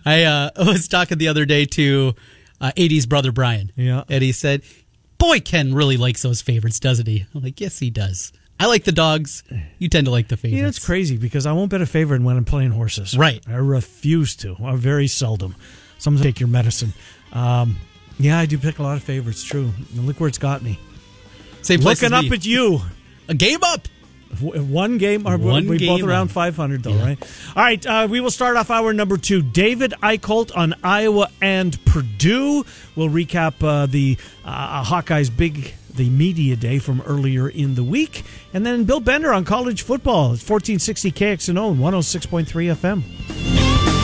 I 0.04 0.24
uh, 0.24 0.50
was 0.58 0.88
talking 0.88 1.18
the 1.18 1.28
other 1.28 1.44
day 1.44 1.64
to 1.66 2.14
uh, 2.60 2.72
80's 2.76 3.06
brother 3.06 3.32
Brian. 3.32 3.72
Yeah. 3.76 4.04
And 4.08 4.22
he 4.22 4.32
said, 4.32 4.62
Boy, 5.18 5.40
Ken 5.40 5.74
really 5.74 5.96
likes 5.96 6.22
those 6.22 6.42
favorites, 6.42 6.80
doesn't 6.80 7.06
he? 7.06 7.26
I'm 7.34 7.42
like, 7.42 7.60
Yes, 7.60 7.78
he 7.78 7.90
does. 7.90 8.32
I 8.58 8.66
like 8.66 8.84
the 8.84 8.92
dogs. 8.92 9.42
You 9.78 9.88
tend 9.88 10.04
to 10.04 10.10
like 10.10 10.28
the 10.28 10.36
favorites. 10.36 10.60
Yeah, 10.60 10.68
it's 10.68 10.84
crazy 10.84 11.16
because 11.16 11.46
I 11.46 11.52
won't 11.52 11.70
bet 11.70 11.80
a 11.80 11.86
favorite 11.86 12.20
when 12.20 12.36
I'm 12.36 12.44
playing 12.44 12.72
horses. 12.72 13.16
Right. 13.16 13.42
I 13.48 13.54
refuse 13.54 14.36
to. 14.36 14.54
I 14.62 14.76
very 14.76 15.06
seldom. 15.06 15.56
Sometimes 15.96 16.22
take 16.22 16.40
your 16.40 16.48
medicine. 16.50 16.92
Um, 17.32 17.78
yeah, 18.18 18.38
I 18.38 18.44
do 18.44 18.58
pick 18.58 18.78
a 18.78 18.82
lot 18.82 18.98
of 18.98 19.02
favorites. 19.02 19.42
True. 19.42 19.70
And 19.94 20.06
look 20.06 20.20
where 20.20 20.28
it's 20.28 20.36
got 20.36 20.60
me. 20.60 20.78
Same 21.62 21.80
Looking 21.80 22.12
up 22.12 22.24
at 22.26 22.44
you. 22.44 22.80
A 23.28 23.34
game 23.34 23.60
up. 23.62 23.86
One 24.40 24.98
game. 24.98 25.26
Or 25.26 25.36
One 25.36 25.68
we 25.68 25.78
game 25.78 25.88
both 25.88 26.08
around 26.08 26.28
500, 26.28 26.82
though, 26.82 26.90
yeah. 26.90 27.04
right? 27.04 27.22
All 27.56 27.62
right. 27.62 27.86
Uh, 27.86 28.06
we 28.08 28.20
will 28.20 28.30
start 28.30 28.56
off 28.56 28.70
hour 28.70 28.92
number 28.92 29.16
two. 29.16 29.42
David 29.42 29.92
Eickholt 30.02 30.56
on 30.56 30.74
Iowa 30.84 31.28
and 31.40 31.82
Purdue. 31.84 32.64
We'll 32.94 33.08
recap 33.08 33.54
uh, 33.62 33.86
the 33.86 34.16
uh, 34.44 34.84
Hawkeyes' 34.84 35.36
big 35.36 35.74
the 35.94 36.08
media 36.08 36.56
day 36.56 36.78
from 36.78 37.00
earlier 37.02 37.48
in 37.48 37.74
the 37.74 37.84
week. 37.84 38.22
And 38.54 38.64
then 38.64 38.84
Bill 38.84 39.00
Bender 39.00 39.32
on 39.32 39.44
college 39.44 39.82
football. 39.82 40.32
It's 40.32 40.48
1460 40.48 41.12
KXNO 41.12 41.72
and 41.72 41.80
106.3 41.80 42.46
FM. 42.46 43.59